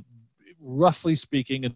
roughly 0.59 1.15
speaking 1.15 1.65
and 1.65 1.75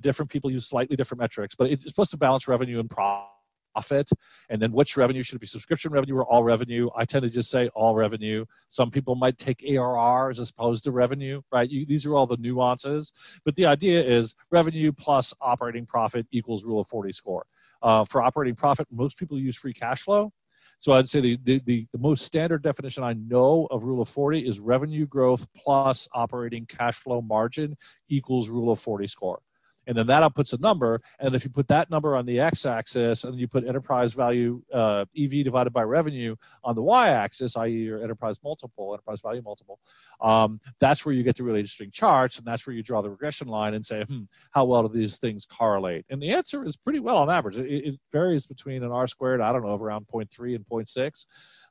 different 0.00 0.30
people 0.30 0.50
use 0.50 0.66
slightly 0.66 0.96
different 0.96 1.20
metrics 1.20 1.54
but 1.56 1.70
it's 1.70 1.84
supposed 1.84 2.10
to 2.10 2.16
balance 2.16 2.46
revenue 2.46 2.78
and 2.78 2.88
profit 2.88 3.37
profit 3.78 4.10
and 4.50 4.60
then 4.60 4.72
which 4.72 4.96
revenue? 4.96 5.22
Should 5.22 5.36
it 5.36 5.40
be 5.40 5.46
subscription 5.46 5.92
revenue 5.92 6.16
or 6.16 6.24
all 6.24 6.42
revenue? 6.42 6.88
I 6.96 7.04
tend 7.04 7.22
to 7.22 7.30
just 7.30 7.50
say 7.50 7.68
all 7.74 7.94
revenue. 7.94 8.44
Some 8.70 8.90
people 8.90 9.14
might 9.14 9.38
take 9.38 9.64
arr 9.68 10.30
as 10.30 10.38
opposed 10.38 10.84
to 10.84 10.90
revenue 10.90 11.40
right? 11.52 11.70
You, 11.70 11.86
these 11.86 12.06
are 12.06 12.14
all 12.14 12.26
the 12.26 12.36
nuances. 12.38 13.12
But 13.44 13.56
the 13.56 13.66
idea 13.66 14.02
is 14.02 14.34
revenue 14.50 14.92
plus 14.92 15.34
operating 15.40 15.86
profit 15.86 16.26
equals 16.32 16.64
rule 16.64 16.80
of 16.80 16.88
40 16.88 17.12
score. 17.12 17.46
Uh, 17.82 18.04
for 18.04 18.22
operating 18.22 18.56
profit 18.56 18.88
most 18.90 19.16
people 19.16 19.38
use 19.38 19.56
free 19.56 19.72
cash 19.72 20.02
flow. 20.02 20.32
So 20.80 20.92
I'd 20.92 21.08
say 21.08 21.20
the, 21.20 21.38
the, 21.44 21.60
the, 21.64 21.86
the, 21.92 21.98
most 21.98 22.24
standard 22.24 22.62
definition 22.62 23.02
I 23.02 23.12
know 23.12 23.66
of 23.70 23.82
rule 23.82 24.00
of 24.00 24.08
40 24.08 24.46
is 24.46 24.60
revenue 24.60 25.06
growth 25.06 25.44
plus 25.56 26.08
operating 26.12 26.66
cash 26.66 26.96
flow 26.96 27.20
margin 27.20 27.76
equals 28.08 28.48
rule 28.48 28.70
of 28.70 28.80
40 28.80 29.08
score 29.08 29.40
and 29.88 29.96
then 29.96 30.06
that 30.06 30.22
outputs 30.22 30.52
a 30.52 30.58
number. 30.58 31.00
And 31.18 31.34
if 31.34 31.42
you 31.42 31.50
put 31.50 31.66
that 31.68 31.90
number 31.90 32.14
on 32.14 32.26
the 32.26 32.38
x-axis, 32.38 33.24
and 33.24 33.38
you 33.38 33.48
put 33.48 33.66
enterprise 33.66 34.12
value 34.12 34.62
uh, 34.72 35.06
EV 35.18 35.42
divided 35.42 35.72
by 35.72 35.82
revenue 35.82 36.36
on 36.62 36.74
the 36.74 36.82
y-axis, 36.82 37.56
i.e., 37.56 37.70
your 37.70 38.02
enterprise 38.02 38.36
multiple, 38.44 38.92
enterprise 38.92 39.20
value 39.22 39.42
multiple, 39.42 39.80
um, 40.20 40.60
that's 40.78 41.04
where 41.04 41.14
you 41.14 41.22
get 41.22 41.36
the 41.36 41.42
really 41.42 41.60
interesting 41.60 41.90
charts, 41.90 42.36
and 42.36 42.46
that's 42.46 42.66
where 42.66 42.76
you 42.76 42.82
draw 42.82 43.00
the 43.00 43.10
regression 43.10 43.48
line 43.48 43.74
and 43.74 43.84
say, 43.84 44.04
hmm, 44.04 44.24
how 44.50 44.66
well 44.66 44.86
do 44.86 44.96
these 44.96 45.16
things 45.16 45.46
correlate? 45.46 46.04
And 46.10 46.22
the 46.22 46.30
answer 46.30 46.64
is 46.64 46.76
pretty 46.76 47.00
well 47.00 47.16
on 47.16 47.30
average. 47.30 47.56
It, 47.56 47.66
it 47.66 48.00
varies 48.12 48.46
between 48.46 48.82
an 48.82 48.92
R 48.92 49.08
squared, 49.08 49.40
I 49.40 49.52
don't 49.52 49.62
know, 49.62 49.70
of 49.70 49.82
around 49.82 50.06
0.3 50.12 50.54
and 50.54 50.66
0.6. 50.66 51.26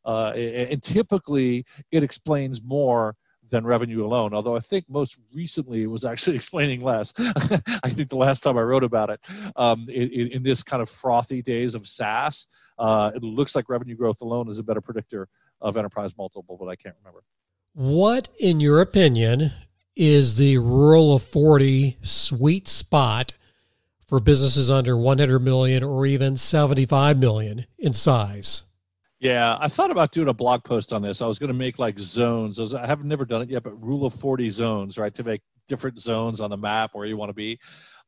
Uh, 0.06 0.32
and 0.32 0.82
typically, 0.82 1.66
it 1.92 2.02
explains 2.02 2.64
more 2.64 3.16
than 3.50 3.66
revenue 3.66 4.06
alone. 4.06 4.34
Although 4.34 4.56
I 4.56 4.60
think 4.60 4.86
most 4.90 5.18
recently 5.34 5.84
it 5.84 5.88
was 5.88 6.06
actually 6.06 6.36
explaining 6.42 6.82
less. 6.82 7.14
I 7.18 7.90
think 7.90 8.10
the 8.10 8.18
last 8.18 8.42
time 8.42 8.58
I 8.58 8.62
wrote 8.62 8.84
about 8.84 9.10
it, 9.10 9.20
um, 9.56 9.88
in, 9.90 10.44
this 10.44 10.64
kind 10.64 10.82
of 10.82 10.90
frothy 10.90 11.42
days 11.42 11.76
of 11.76 11.88
SaaS, 11.88 12.48
uh, 12.78 13.12
it 13.16 13.24
looks 13.24 13.56
like 13.56 13.70
revenue 13.70 13.96
growth 13.96 14.22
alone 14.22 14.50
is 14.50 14.60
a 14.60 14.64
better 14.64 14.82
predictor 14.82 15.28
of 15.62 15.78
enterprise 15.78 16.12
multiple, 16.18 16.58
but 16.60 16.68
I 16.68 16.76
can't 16.76 16.96
remember. 17.02 17.24
What, 17.74 18.30
in 18.40 18.60
your 18.60 18.82
opinion, 18.82 19.52
is 19.96 20.38
the 20.38 20.58
rule 20.60 21.14
of 21.16 21.24
40 21.24 21.98
sweet 22.02 22.68
spot 22.68 23.34
for 24.06 24.20
businesses 24.20 24.72
under 24.72 24.96
100 24.96 25.40
million 25.40 25.84
or 25.84 26.06
even 26.06 26.38
75 26.38 27.18
million 27.18 27.66
in 27.78 27.94
size? 27.94 28.64
Yeah, 29.20 29.58
I 29.60 29.68
thought 29.68 29.90
about 29.90 30.12
doing 30.12 30.28
a 30.28 30.34
blog 30.34 30.64
post 30.64 30.94
on 30.94 31.02
this. 31.02 31.22
I 31.22 31.28
was 31.28 31.40
going 31.40 31.48
to 31.48 31.58
make 31.58 31.80
like 31.80 31.98
zones. 31.98 32.60
I, 32.60 32.62
was, 32.62 32.74
I 32.76 32.86
have 32.86 33.04
never 33.04 33.26
done 33.26 33.42
it 33.42 33.50
yet, 33.50 33.64
but 33.64 33.82
rule 33.84 34.06
of 34.06 34.14
40 34.14 34.50
zones, 34.50 34.98
right? 34.98 35.14
To 35.16 35.24
make 35.24 35.42
different 35.68 36.00
zones 36.00 36.40
on 36.40 36.50
the 36.52 36.58
map 36.58 36.92
where 36.94 37.06
you 37.06 37.18
want 37.18 37.30
to 37.30 37.34
be. 37.34 37.60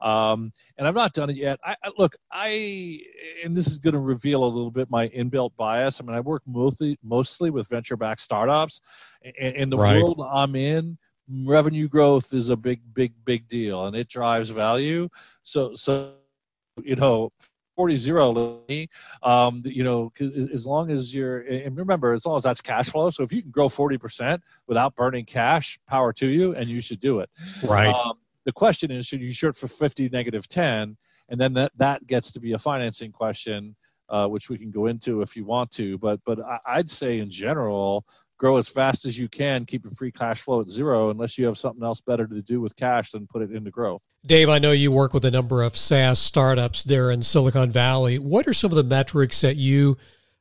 Um, 0.01 0.53
and 0.77 0.87
I've 0.87 0.95
not 0.95 1.13
done 1.13 1.29
it 1.29 1.35
yet. 1.35 1.59
I, 1.63 1.75
I 1.83 1.89
look, 1.97 2.15
I 2.31 2.99
and 3.43 3.55
this 3.55 3.67
is 3.67 3.79
going 3.79 3.95
to 3.95 3.99
reveal 3.99 4.43
a 4.43 4.45
little 4.45 4.71
bit 4.71 4.89
my 4.89 5.09
inbuilt 5.09 5.55
bias. 5.57 5.99
I 5.99 6.05
mean, 6.05 6.15
I 6.15 6.21
work 6.21 6.41
mostly 6.45 6.97
mostly 7.03 7.49
with 7.49 7.67
venture 7.67 7.97
backed 7.97 8.21
startups, 8.21 8.79
and, 9.23 9.55
and 9.57 9.71
the 9.71 9.77
right. 9.77 10.01
world 10.01 10.25
I'm 10.31 10.55
in, 10.55 10.97
revenue 11.29 11.89
growth 11.89 12.33
is 12.33 12.49
a 12.49 12.55
big, 12.55 12.81
big, 12.93 13.13
big 13.25 13.47
deal, 13.49 13.87
and 13.87 13.95
it 13.95 14.07
drives 14.07 14.49
value. 14.49 15.09
So, 15.43 15.75
so 15.75 16.13
you 16.81 16.95
know, 16.95 17.31
40 17.79 17.95
0 17.95 18.61
um, 19.23 19.61
you 19.63 19.85
know 19.85 20.11
as 20.53 20.67
long 20.67 20.91
as 20.91 21.13
you're 21.13 21.43
and 21.43 21.77
remember 21.77 22.11
as 22.11 22.25
long 22.25 22.37
as 22.37 22.43
that's 22.43 22.59
cash 22.59 22.89
flow 22.89 23.09
so 23.09 23.23
if 23.23 23.31
you 23.31 23.41
can 23.41 23.51
grow 23.51 23.69
40% 23.69 24.41
without 24.67 24.97
burning 24.97 25.23
cash 25.23 25.79
power 25.87 26.11
to 26.11 26.27
you 26.27 26.53
and 26.55 26.69
you 26.69 26.81
should 26.81 26.99
do 26.99 27.21
it. 27.21 27.29
Right. 27.63 27.87
Um, 27.87 28.17
the 28.43 28.51
question 28.51 28.91
is 28.91 29.07
should 29.07 29.21
you 29.21 29.31
short 29.31 29.55
for 29.55 29.69
50 29.69 30.09
negative 30.09 30.49
10 30.49 30.97
and 31.29 31.39
then 31.39 31.53
that 31.53 31.71
that 31.77 32.05
gets 32.05 32.33
to 32.33 32.41
be 32.41 32.51
a 32.51 32.59
financing 32.59 33.13
question 33.13 33.77
uh, 34.09 34.27
which 34.27 34.49
we 34.49 34.57
can 34.57 34.71
go 34.71 34.87
into 34.87 35.21
if 35.21 35.37
you 35.37 35.45
want 35.45 35.71
to 35.71 35.97
but 35.99 36.19
but 36.25 36.37
i'd 36.65 36.89
say 36.89 37.19
in 37.19 37.31
general 37.31 38.05
grow 38.39 38.57
as 38.57 38.67
fast 38.67 39.05
as 39.05 39.17
you 39.17 39.27
can, 39.27 39.65
keep 39.65 39.83
your 39.83 39.93
free 39.93 40.11
cash 40.11 40.41
flow 40.41 40.61
at 40.61 40.69
zero, 40.69 41.11
unless 41.11 41.37
you 41.37 41.45
have 41.45 41.57
something 41.57 41.83
else 41.83 42.01
better 42.01 42.25
to 42.25 42.41
do 42.41 42.61
with 42.61 42.75
cash 42.75 43.11
than 43.11 43.27
put 43.27 43.43
it 43.43 43.51
into 43.51 43.69
growth. 43.69 44.01
Dave, 44.25 44.49
I 44.49 44.57
know 44.57 44.71
you 44.71 44.91
work 44.91 45.13
with 45.13 45.25
a 45.25 45.31
number 45.31 45.61
of 45.61 45.77
SaaS 45.77 46.17
startups 46.17 46.83
there 46.83 47.11
in 47.11 47.21
Silicon 47.21 47.69
Valley. 47.69 48.17
What 48.17 48.47
are 48.47 48.53
some 48.53 48.71
of 48.71 48.77
the 48.77 48.83
metrics 48.83 49.41
that 49.41 49.57
you 49.57 49.97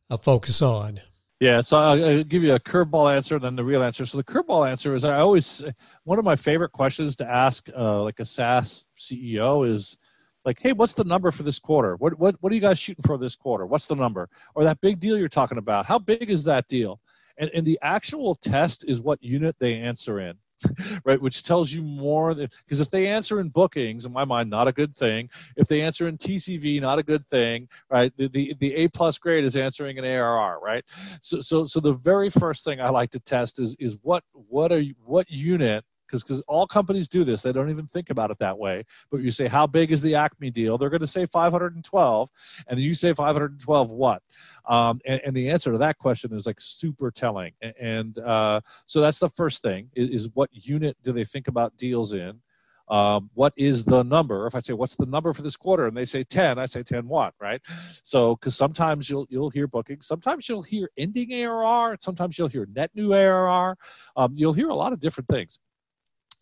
uh, 0.09 0.17
focus 0.17 0.63
on? 0.63 1.01
Yeah, 1.41 1.61
so 1.61 1.77
I'll, 1.77 2.05
I'll, 2.05 2.25
give 2.25 2.43
you 2.43 2.55
a 2.55 2.61
curveball 2.61 3.15
answer, 3.15 3.39
then 3.39 3.55
the 3.55 3.63
real 3.63 3.83
answer. 3.83 4.07
So 4.07 4.17
the 4.17 4.25
curveball 4.25 4.69
answer 4.69 4.95
is 4.95 5.05
I 5.05 5.19
always 5.19 5.63
one 6.03 6.19
of 6.19 6.25
my 6.25 6.35
favorite 6.35 6.73
questions 6.73 7.15
to 7.17 7.31
ask, 7.31 7.69
uh, 7.77 8.03
like 8.03 8.19
a 8.19 8.27
SaaS 8.27 8.87
CEO, 8.99 9.69
is 9.69 9.97
like, 10.45 10.59
"Hey, 10.61 10.73
what's 10.73 10.95
the 10.95 11.05
number 11.05 11.31
for 11.31 11.45
this 11.45 11.61
quarter? 11.61 11.95
What 11.97 12.19
what 12.19 12.35
what 12.41 12.51
are 12.51 12.57
you 12.57 12.61
guys 12.61 12.81
shooting 12.81 13.05
for 13.05 13.19
this 13.19 13.37
quarter? 13.37 13.67
What's 13.67 13.87
the 13.87 13.95
number? 13.95 14.29
Or 14.57 14.65
that 14.65 14.81
big 14.81 14.99
deal 14.99 15.17
you're 15.17 15.29
talking 15.29 15.59
about? 15.59 15.87
How 15.87 16.01
big 16.01 16.29
is 16.29 16.43
that 16.45 16.67
deal?" 16.67 17.01
And 17.39 17.51
and 17.55 17.67
the 17.67 17.79
actual 17.83 18.35
test 18.35 18.85
is 18.87 19.01
what 19.01 19.23
unit 19.23 19.57
they 19.59 19.77
answer 19.77 20.21
in. 20.21 20.35
right? 21.05 21.21
Which 21.21 21.43
tells 21.43 21.71
you 21.71 21.83
more 21.83 22.35
than 22.35 22.49
because 22.65 22.81
if 22.81 22.91
they 22.91 23.07
answer 23.07 23.41
in 23.41 23.49
bookings, 23.49 24.05
in 24.05 24.13
my 24.13 24.25
mind, 24.25 24.51
not 24.51 24.69
a 24.69 24.73
good 24.73 24.97
thing. 24.97 25.31
If 25.57 25.69
they 25.69 25.83
answer 25.83 26.09
in 26.09 26.19
TCV, 26.19 26.81
not 26.81 26.99
a 26.99 27.03
good 27.03 27.29
thing, 27.29 27.69
right? 27.91 28.13
The 28.17 28.29
the, 28.29 28.55
the 28.59 28.75
A 28.75 28.89
plus 28.89 29.19
grade 29.19 29.45
is 29.45 29.57
answering 29.57 29.99
an 29.99 30.05
ARR, 30.05 30.59
right? 30.61 30.85
So 31.21 31.41
so 31.41 31.67
so 31.67 31.81
the 31.81 31.95
very 31.95 32.31
first 32.31 32.65
thing 32.65 32.81
I 32.81 32.89
like 32.89 33.11
to 33.13 33.21
test 33.21 33.61
is 33.61 33.77
is 33.79 33.97
what 34.03 34.25
what 34.33 34.73
are 34.73 34.81
you, 34.81 34.95
what 35.05 35.31
unit 35.31 35.85
because 36.09 36.23
because 36.23 36.41
all 36.49 36.67
companies 36.67 37.09
do 37.09 37.25
this. 37.25 37.43
They 37.43 37.53
don't 37.53 37.71
even 37.71 37.87
think 37.87 38.11
about 38.11 38.31
it 38.31 38.39
that 38.39 38.59
way. 38.59 38.85
But 39.11 39.21
you 39.21 39.31
say 39.31 39.47
how 39.47 39.67
big 39.67 39.93
is 39.93 40.03
the 40.03 40.15
acme 40.15 40.51
deal? 40.51 40.79
They're 40.79 40.91
going 40.91 41.01
to 41.01 41.07
say 41.07 41.27
512 41.27 42.31
and 42.67 42.79
then 42.79 42.85
you 42.85 42.95
say 42.95 43.13
512 43.13 43.91
what? 43.91 44.23
Um, 44.69 45.01
and, 45.07 45.21
and, 45.25 45.35
the 45.35 45.49
answer 45.49 45.73
to 45.73 45.79
that 45.79 45.99
question 45.99 46.35
is 46.35 46.47
like 46.47 46.61
super 46.61 47.11
telling. 47.11 47.53
And 47.81 48.19
uh, 48.19 48.61
so 48.87 49.01
that's 49.01 49.19
the 49.19 49.31
first 49.31 49.63
thing 49.63 49.89
is, 49.95 50.11
is, 50.11 50.29
what 50.35 50.51
unit 50.53 50.97
do 51.03 51.13
they 51.13 51.25
think 51.25 51.49
about 51.49 51.77
deals 51.79 52.13
in? 52.13 52.41
Um, 52.89 53.31
what 53.35 53.53
is 53.57 53.85
the 53.85 54.03
number? 54.03 54.47
If 54.47 54.55
i 54.55 54.61
say 54.61 54.73
what's 54.73 54.97
the 54.97 55.07
number 55.07 55.33
for 55.35 55.43
this 55.43 55.57
quarter? 55.57 55.87
and 55.87 55.97
they 55.97 56.07
say 56.07 56.25
10 56.25 56.59
i 56.59 56.65
say 56.65 56.83
10 56.83 57.07
what 57.07 57.35
right? 57.39 57.61
So 58.03 58.37
because 58.37 58.57
sometimes 58.57 59.11
you'll 59.11 59.27
you'll 59.29 59.51
hear 59.51 59.67
bookings. 59.67 60.07
Sometimes 60.07 60.49
you'll 60.49 60.63
hear 60.63 60.91
ending 60.97 61.33
arr 61.45 61.97
sometimes 62.01 62.39
you'll 62.39 62.49
hear 62.49 62.67
net 62.75 62.91
new 62.95 63.13
arr 63.13 63.77
um, 64.17 64.33
you'll 64.37 64.55
hear 64.55 64.69
a 64.69 64.75
lot 64.75 64.93
of 64.93 65.01
different 65.01 65.29
things 65.29 65.59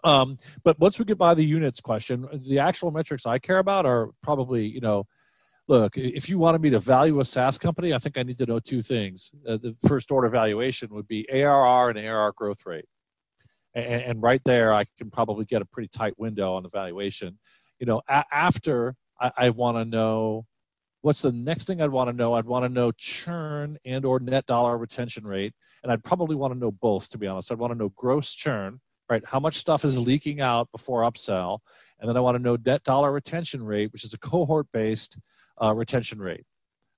um, 0.05 0.39
but 0.65 0.79
once 0.79 0.99
we 0.99 1.05
get 1.05 1.19
by 1.19 1.35
the 1.35 1.45
units 1.45 1.81
question, 1.81 2.27
the 2.47 2.59
actual 2.59 2.91
metrics 2.91 3.27
I 3.27 3.39
care 3.39 3.59
about 3.59 3.87
are 3.87 4.11
probably, 4.23 4.67
you 4.67 4.81
know, 4.81 5.07
look, 5.69 5.97
if 5.97 6.29
you 6.29 6.39
wanted 6.39 6.61
me 6.61 6.71
to 6.71 6.79
value 6.79 7.19
a 7.21 7.25
SaaS 7.25 7.59
company, 7.59 7.93
I 7.93 7.99
think 7.99 8.17
I 8.17 8.23
need 8.23 8.39
to 8.39 8.47
know 8.47 8.61
two 8.61 8.83
things. 8.83 9.33
Uh, 9.49 9.57
the 9.57 9.77
first 9.89 10.13
order 10.13 10.29
valuation 10.29 10.95
would 10.95 11.09
be 11.09 11.29
ARR 11.31 11.91
and 11.91 11.99
ARR 11.99 12.33
growth 12.37 12.65
rate. 12.67 12.85
And, 13.75 14.03
and, 14.03 14.23
right 14.23 14.41
there, 14.45 14.73
I 14.73 14.87
can 14.97 15.11
probably 15.11 15.45
get 15.45 15.61
a 15.61 15.67
pretty 15.67 15.89
tight 15.89 16.19
window 16.19 16.55
on 16.55 16.63
the 16.63 16.71
valuation. 16.71 17.39
You 17.79 17.87
know, 17.87 18.01
a- 18.09 18.25
after 18.33 18.95
I, 19.21 19.33
I 19.37 19.51
want 19.51 19.77
to 19.77 19.85
know 19.85 20.47
what's 21.03 21.21
the 21.23 21.33
next 21.33 21.67
thing 21.67 21.81
I'd 21.83 21.91
want 21.91 22.09
to 22.09 22.17
know? 22.17 22.35
I'd 22.35 22.47
want 22.47 22.65
to 22.65 22.69
know 22.69 22.91
churn 22.93 23.77
and 23.85 24.05
or 24.05 24.19
net 24.19 24.47
dollar 24.47 24.79
retention 24.79 25.27
rate. 25.27 25.53
And 25.83 25.93
I'd 25.93 26.03
probably 26.05 26.37
want 26.37 26.55
to 26.55 26.59
know 26.59 26.71
both, 26.71 27.11
to 27.11 27.19
be 27.19 27.27
honest. 27.27 27.53
I'd 27.53 27.59
want 27.59 27.73
to 27.73 27.79
know 27.79 27.91
gross 27.91 28.33
churn 28.33 28.81
right? 29.09 29.23
How 29.25 29.41
much 29.41 29.59
stuff 29.59 29.85
is 29.85 29.99
leaking 29.99 30.41
out 30.41 30.71
before 30.73 31.03
upsell? 31.03 31.61
And 31.99 32.09
then 32.09 32.17
I 32.17 32.21
want 32.21 32.37
to 32.37 32.43
know 32.43 32.57
net 32.57 32.85
dollar 32.85 33.13
retention 33.13 33.63
rate, 33.63 33.93
which 33.93 34.05
is 34.05 34.13
a 34.13 34.19
cohort 34.31 34.67
based 34.73 35.19
uh, 35.63 35.75
retention 35.75 36.19
rate 36.19 36.45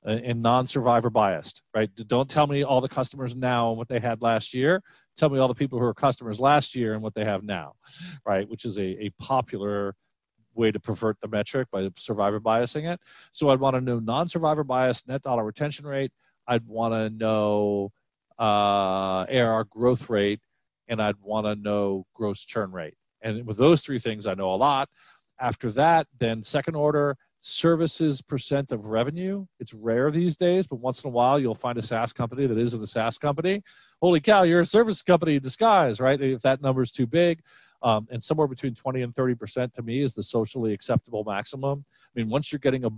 and 0.04 0.42
non 0.42 0.66
survivor 0.66 1.10
biased, 1.10 1.62
right? 1.74 1.90
Don't 2.06 2.30
tell 2.30 2.46
me 2.46 2.62
all 2.62 2.80
the 2.80 2.88
customers 2.88 3.34
now 3.34 3.70
and 3.70 3.78
what 3.78 3.88
they 3.88 4.00
had 4.00 4.22
last 4.22 4.54
year. 4.54 4.82
Tell 5.16 5.28
me 5.28 5.38
all 5.38 5.48
the 5.48 5.54
people 5.54 5.78
who 5.78 5.84
are 5.84 5.94
customers 5.94 6.38
last 6.38 6.74
year 6.74 6.94
and 6.94 7.02
what 7.02 7.14
they 7.14 7.24
have 7.24 7.42
now, 7.42 7.74
right? 8.24 8.48
Which 8.48 8.64
is 8.64 8.78
a, 8.78 9.04
a 9.04 9.10
popular 9.18 9.94
way 10.54 10.70
to 10.72 10.80
pervert 10.80 11.18
the 11.20 11.28
metric 11.28 11.68
by 11.70 11.88
survivor 11.96 12.40
biasing 12.40 12.92
it. 12.92 13.00
So 13.32 13.48
I'd 13.50 13.60
want 13.60 13.76
to 13.76 13.80
know 13.80 13.98
non 13.98 14.28
survivor 14.28 14.64
bias 14.64 15.06
net 15.06 15.22
dollar 15.22 15.44
retention 15.44 15.86
rate. 15.86 16.12
I'd 16.46 16.66
want 16.66 16.94
to 16.94 17.10
know 17.10 17.92
uh, 18.38 19.26
ARR 19.28 19.64
growth 19.64 20.08
rate 20.08 20.40
and 20.88 21.00
I'd 21.00 21.16
want 21.22 21.46
to 21.46 21.54
know 21.54 22.06
gross 22.14 22.40
churn 22.44 22.72
rate. 22.72 22.94
And 23.22 23.46
with 23.46 23.56
those 23.56 23.82
three 23.82 23.98
things, 23.98 24.26
I 24.26 24.34
know 24.34 24.52
a 24.52 24.56
lot. 24.56 24.88
After 25.40 25.70
that, 25.72 26.06
then 26.18 26.42
second 26.42 26.74
order, 26.74 27.16
services 27.40 28.20
percent 28.20 28.72
of 28.72 28.86
revenue. 28.86 29.46
It's 29.60 29.72
rare 29.72 30.10
these 30.10 30.36
days, 30.36 30.66
but 30.66 30.76
once 30.76 31.02
in 31.02 31.08
a 31.08 31.12
while 31.12 31.38
you'll 31.38 31.54
find 31.54 31.78
a 31.78 31.82
SaaS 31.82 32.12
company 32.12 32.46
that 32.46 32.58
isn't 32.58 32.82
a 32.82 32.86
SaaS 32.86 33.18
company. 33.18 33.62
Holy 34.02 34.20
cow, 34.20 34.42
you're 34.42 34.60
a 34.60 34.66
service 34.66 35.02
company 35.02 35.36
in 35.36 35.42
disguise, 35.42 36.00
right? 36.00 36.20
If 36.20 36.42
that 36.42 36.60
number 36.60 36.82
is 36.82 36.92
too 36.92 37.06
big. 37.06 37.40
Um, 37.80 38.08
and 38.10 38.22
somewhere 38.22 38.48
between 38.48 38.74
20 38.74 39.02
and 39.02 39.14
30% 39.14 39.72
to 39.74 39.82
me 39.82 40.02
is 40.02 40.14
the 40.14 40.22
socially 40.22 40.72
acceptable 40.72 41.22
maximum. 41.22 41.84
I 41.88 42.18
mean, 42.18 42.28
once 42.28 42.50
you're 42.50 42.58
getting 42.58 42.84
a 42.84 42.90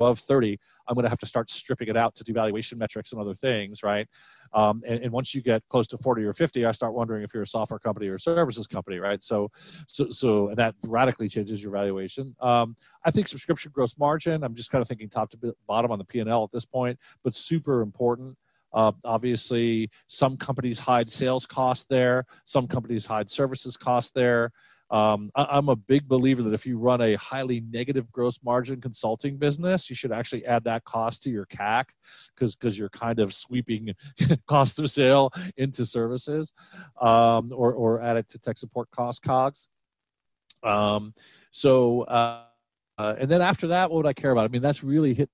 above 0.00 0.18
30, 0.18 0.58
I'm 0.88 0.94
going 0.94 1.04
to 1.04 1.10
have 1.10 1.18
to 1.18 1.26
start 1.26 1.50
stripping 1.50 1.88
it 1.88 1.96
out 1.96 2.16
to 2.16 2.24
do 2.24 2.32
valuation 2.32 2.78
metrics 2.78 3.12
and 3.12 3.20
other 3.20 3.34
things, 3.34 3.82
right? 3.82 4.08
Um, 4.52 4.82
and, 4.86 5.04
and, 5.04 5.12
once 5.12 5.34
you 5.34 5.42
get 5.42 5.62
close 5.68 5.86
to 5.88 5.98
40 5.98 6.24
or 6.24 6.32
50, 6.32 6.64
I 6.64 6.72
start 6.72 6.94
wondering 6.94 7.22
if 7.22 7.32
you're 7.32 7.44
a 7.44 7.46
software 7.46 7.78
company 7.78 8.08
or 8.08 8.14
a 8.14 8.20
services 8.20 8.66
company, 8.66 8.98
right? 8.98 9.22
So, 9.22 9.50
so, 9.86 10.10
so 10.10 10.52
that 10.56 10.74
radically 10.82 11.28
changes 11.28 11.62
your 11.62 11.70
valuation. 11.70 12.34
Um, 12.40 12.74
I 13.04 13.10
think 13.10 13.28
subscription 13.28 13.70
gross 13.72 13.94
margin. 13.98 14.42
I'm 14.42 14.54
just 14.54 14.70
kind 14.70 14.82
of 14.82 14.88
thinking 14.88 15.08
top 15.08 15.30
to 15.32 15.54
bottom 15.68 15.92
on 15.92 15.98
the 15.98 16.04
P&L 16.04 16.44
at 16.44 16.50
this 16.50 16.64
point, 16.64 16.98
but 17.22 17.34
super 17.34 17.82
important. 17.82 18.36
Uh, 18.72 18.92
obviously, 19.04 19.90
some 20.08 20.36
companies 20.36 20.78
hide 20.78 21.10
sales 21.10 21.44
costs 21.44 21.86
there. 21.88 22.24
Some 22.46 22.66
companies 22.66 23.04
hide 23.04 23.30
services 23.30 23.76
costs 23.76 24.12
there. 24.12 24.52
Um, 24.90 25.30
I, 25.36 25.56
am 25.56 25.68
a 25.68 25.76
big 25.76 26.08
believer 26.08 26.42
that 26.42 26.52
if 26.52 26.66
you 26.66 26.76
run 26.76 27.00
a 27.00 27.14
highly 27.14 27.60
negative 27.70 28.10
gross 28.10 28.40
margin 28.44 28.80
consulting 28.80 29.36
business, 29.36 29.88
you 29.88 29.94
should 29.94 30.10
actually 30.10 30.44
add 30.46 30.64
that 30.64 30.84
cost 30.84 31.22
to 31.22 31.30
your 31.30 31.46
CAC 31.46 31.84
because 32.34 32.56
because 32.56 32.76
you're 32.76 32.88
kind 32.88 33.20
of 33.20 33.32
sweeping 33.32 33.94
cost 34.48 34.80
of 34.80 34.90
sale 34.90 35.32
into 35.56 35.84
services, 35.84 36.52
um, 37.00 37.52
or 37.54 37.72
or 37.72 38.02
add 38.02 38.16
it 38.16 38.28
to 38.30 38.38
tech 38.38 38.58
support 38.58 38.90
cost 38.90 39.22
COGS. 39.22 39.68
Um, 40.64 41.14
so 41.52 42.02
uh, 42.02 42.42
uh, 42.98 43.14
and 43.18 43.30
then 43.30 43.40
after 43.40 43.68
that, 43.68 43.90
what 43.90 43.98
would 43.98 44.06
I 44.06 44.12
care 44.12 44.32
about? 44.32 44.44
I 44.44 44.48
mean, 44.48 44.60
that's 44.60 44.82
really 44.82 45.14
hit 45.14 45.30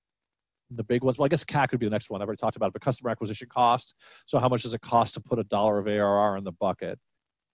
the 0.71 0.83
big 0.83 1.03
ones. 1.03 1.17
Well, 1.17 1.25
I 1.25 1.29
guess 1.29 1.43
CAC 1.43 1.71
would 1.71 1.79
be 1.79 1.85
the 1.85 1.91
next 1.91 2.09
one. 2.09 2.21
I've 2.21 2.27
already 2.27 2.39
talked 2.39 2.55
about 2.55 2.67
it, 2.67 2.73
but 2.73 2.81
customer 2.81 3.09
acquisition 3.09 3.47
cost. 3.49 3.93
So 4.25 4.39
how 4.39 4.49
much 4.49 4.63
does 4.63 4.73
it 4.73 4.81
cost 4.81 5.15
to 5.15 5.19
put 5.19 5.39
a 5.39 5.43
dollar 5.43 5.79
of 5.79 5.87
ARR 5.87 6.37
in 6.37 6.43
the 6.43 6.51
bucket? 6.51 6.99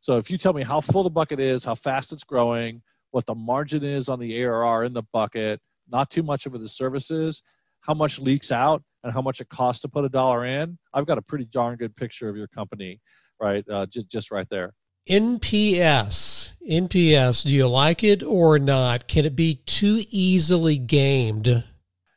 So 0.03 0.17
if 0.17 0.29
you 0.29 0.37
tell 0.37 0.51
me 0.51 0.63
how 0.63 0.81
full 0.81 1.03
the 1.03 1.09
bucket 1.09 1.39
is, 1.39 1.63
how 1.63 1.75
fast 1.75 2.11
it's 2.11 2.25
growing, 2.25 2.81
what 3.11 3.25
the 3.25 3.35
margin 3.35 3.85
is 3.85 4.09
on 4.09 4.19
the 4.19 4.43
ARR 4.43 4.83
in 4.83 4.91
the 4.91 5.03
bucket, 5.13 5.61
not 5.89 6.09
too 6.09 6.21
much 6.21 6.45
of 6.45 6.53
it 6.53 6.61
is 6.61 6.73
services, 6.73 7.41
how 7.79 7.93
much 7.93 8.19
leaks 8.19 8.51
out, 8.51 8.83
and 9.05 9.13
how 9.13 9.21
much 9.21 9.39
it 9.39 9.47
costs 9.47 9.81
to 9.83 9.87
put 9.87 10.03
a 10.03 10.09
dollar 10.09 10.45
in, 10.45 10.77
I've 10.93 11.05
got 11.05 11.17
a 11.17 11.21
pretty 11.21 11.45
darn 11.45 11.77
good 11.77 11.95
picture 11.95 12.27
of 12.27 12.35
your 12.35 12.47
company, 12.47 12.99
right? 13.39 13.63
Uh, 13.69 13.85
just, 13.85 14.09
just 14.09 14.29
right 14.29 14.47
there. 14.49 14.73
NPS. 15.09 16.53
NPS, 16.69 17.43
do 17.47 17.55
you 17.55 17.69
like 17.69 18.03
it 18.03 18.23
or 18.23 18.59
not? 18.59 19.07
Can 19.07 19.23
it 19.23 19.37
be 19.37 19.55
too 19.65 20.03
easily 20.09 20.77
gamed? 20.79 21.63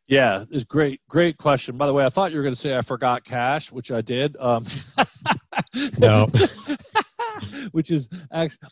Yeah, 0.09 0.45
it's 0.51 0.65
great, 0.65 1.01
great 1.09 1.37
question. 1.37 1.77
By 1.77 1.87
the 1.87 1.93
way, 1.93 2.05
I 2.05 2.09
thought 2.09 2.33
you 2.33 2.39
were 2.39 2.43
going 2.43 2.55
to 2.55 2.61
say 2.61 2.77
I 2.77 2.83
forgot 2.83 3.25
cash, 3.25 3.71
which 3.71 3.93
I 3.93 4.01
did. 4.01 4.37
Um, 4.41 4.65
no. 5.99 6.29
which 7.77 7.91
is 7.91 8.09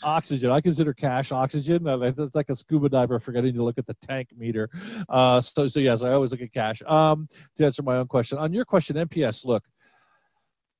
oxygen. 0.02 0.50
I 0.50 0.62
consider 0.62 0.94
cash 0.94 1.30
oxygen. 1.30 1.86
It's 1.86 2.34
like 2.34 2.48
a 2.48 2.56
scuba 2.56 2.88
diver 2.88 3.20
forgetting 3.20 3.52
to 3.52 3.62
look 3.62 3.76
at 3.76 3.86
the 3.86 3.92
tank 4.00 4.30
meter. 4.34 4.70
Uh, 5.10 5.42
so, 5.42 5.68
so 5.68 5.78
yes, 5.78 6.02
I 6.02 6.12
always 6.12 6.30
look 6.30 6.40
at 6.40 6.54
cash. 6.54 6.80
Um, 6.86 7.28
to 7.56 7.66
answer 7.66 7.82
my 7.82 7.96
own 7.96 8.08
question, 8.08 8.38
on 8.38 8.54
your 8.54 8.64
question, 8.64 8.96
NPS. 8.96 9.44
Look, 9.44 9.62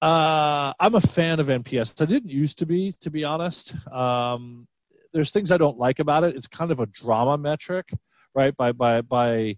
uh, 0.01 0.73
I'm 0.81 0.95
a 0.95 1.03
fan 1.03 1.39
of 1.39 1.49
NPS. 1.49 2.01
I 2.01 2.07
didn't 2.07 2.31
used 2.31 2.59
to 2.61 2.67
be, 2.67 2.95
to 3.03 3.11
be 3.11 3.25
honest. 3.25 3.75
Um, 3.93 4.67
there's 5.13 5.31
things 5.31 5.51
I 5.51 5.59
don't 5.59 5.79
like 5.79 5.99
about 5.99 6.25
it. 6.25 6.35
It's 6.35 6.47
kind 6.47 6.71
of 6.71 6.81
a 6.81 6.87
drama 6.87 7.37
metric, 7.37 7.91
right? 8.35 8.57
By 8.57 8.73
by 8.73 9.03
by 9.03 9.57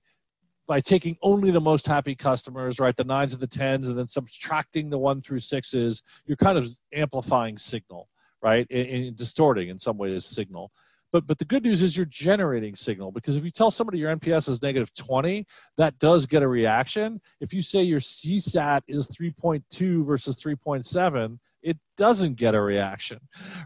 by 0.66 0.80
taking 0.80 1.16
only 1.22 1.52
the 1.52 1.60
most 1.60 1.86
happy 1.86 2.16
customers, 2.16 2.80
right, 2.80 2.96
the 2.96 3.04
nines 3.04 3.32
and 3.32 3.40
the 3.40 3.46
tens, 3.46 3.88
and 3.88 3.96
then 3.96 4.08
subtracting 4.08 4.90
the 4.90 4.98
one 4.98 5.22
through 5.22 5.38
sixes, 5.38 6.02
you're 6.26 6.36
kind 6.36 6.58
of 6.58 6.68
amplifying 6.92 7.56
signal, 7.56 8.08
right, 8.46 8.66
and, 8.70 8.88
and 8.88 9.16
distorting 9.16 9.68
in 9.68 9.78
some 9.78 9.98
ways 9.98 10.24
signal. 10.24 10.70
But 11.12 11.26
but 11.26 11.38
the 11.38 11.44
good 11.44 11.62
news 11.62 11.82
is 11.82 11.96
you're 11.96 12.06
generating 12.06 12.74
signal 12.74 13.12
because 13.12 13.36
if 13.36 13.44
you 13.44 13.50
tell 13.50 13.70
somebody 13.70 13.98
your 13.98 14.14
NPS 14.14 14.48
is 14.48 14.62
negative 14.62 14.92
20, 14.94 15.46
that 15.78 15.98
does 15.98 16.26
get 16.26 16.42
a 16.42 16.48
reaction. 16.48 17.20
If 17.40 17.52
you 17.54 17.62
say 17.62 17.82
your 17.82 18.00
CSAT 18.00 18.82
is 18.88 19.06
3.2 19.08 20.04
versus 20.04 20.36
3.7, 20.42 21.38
it 21.62 21.78
doesn't 21.96 22.34
get 22.34 22.54
a 22.54 22.60
reaction, 22.60 23.18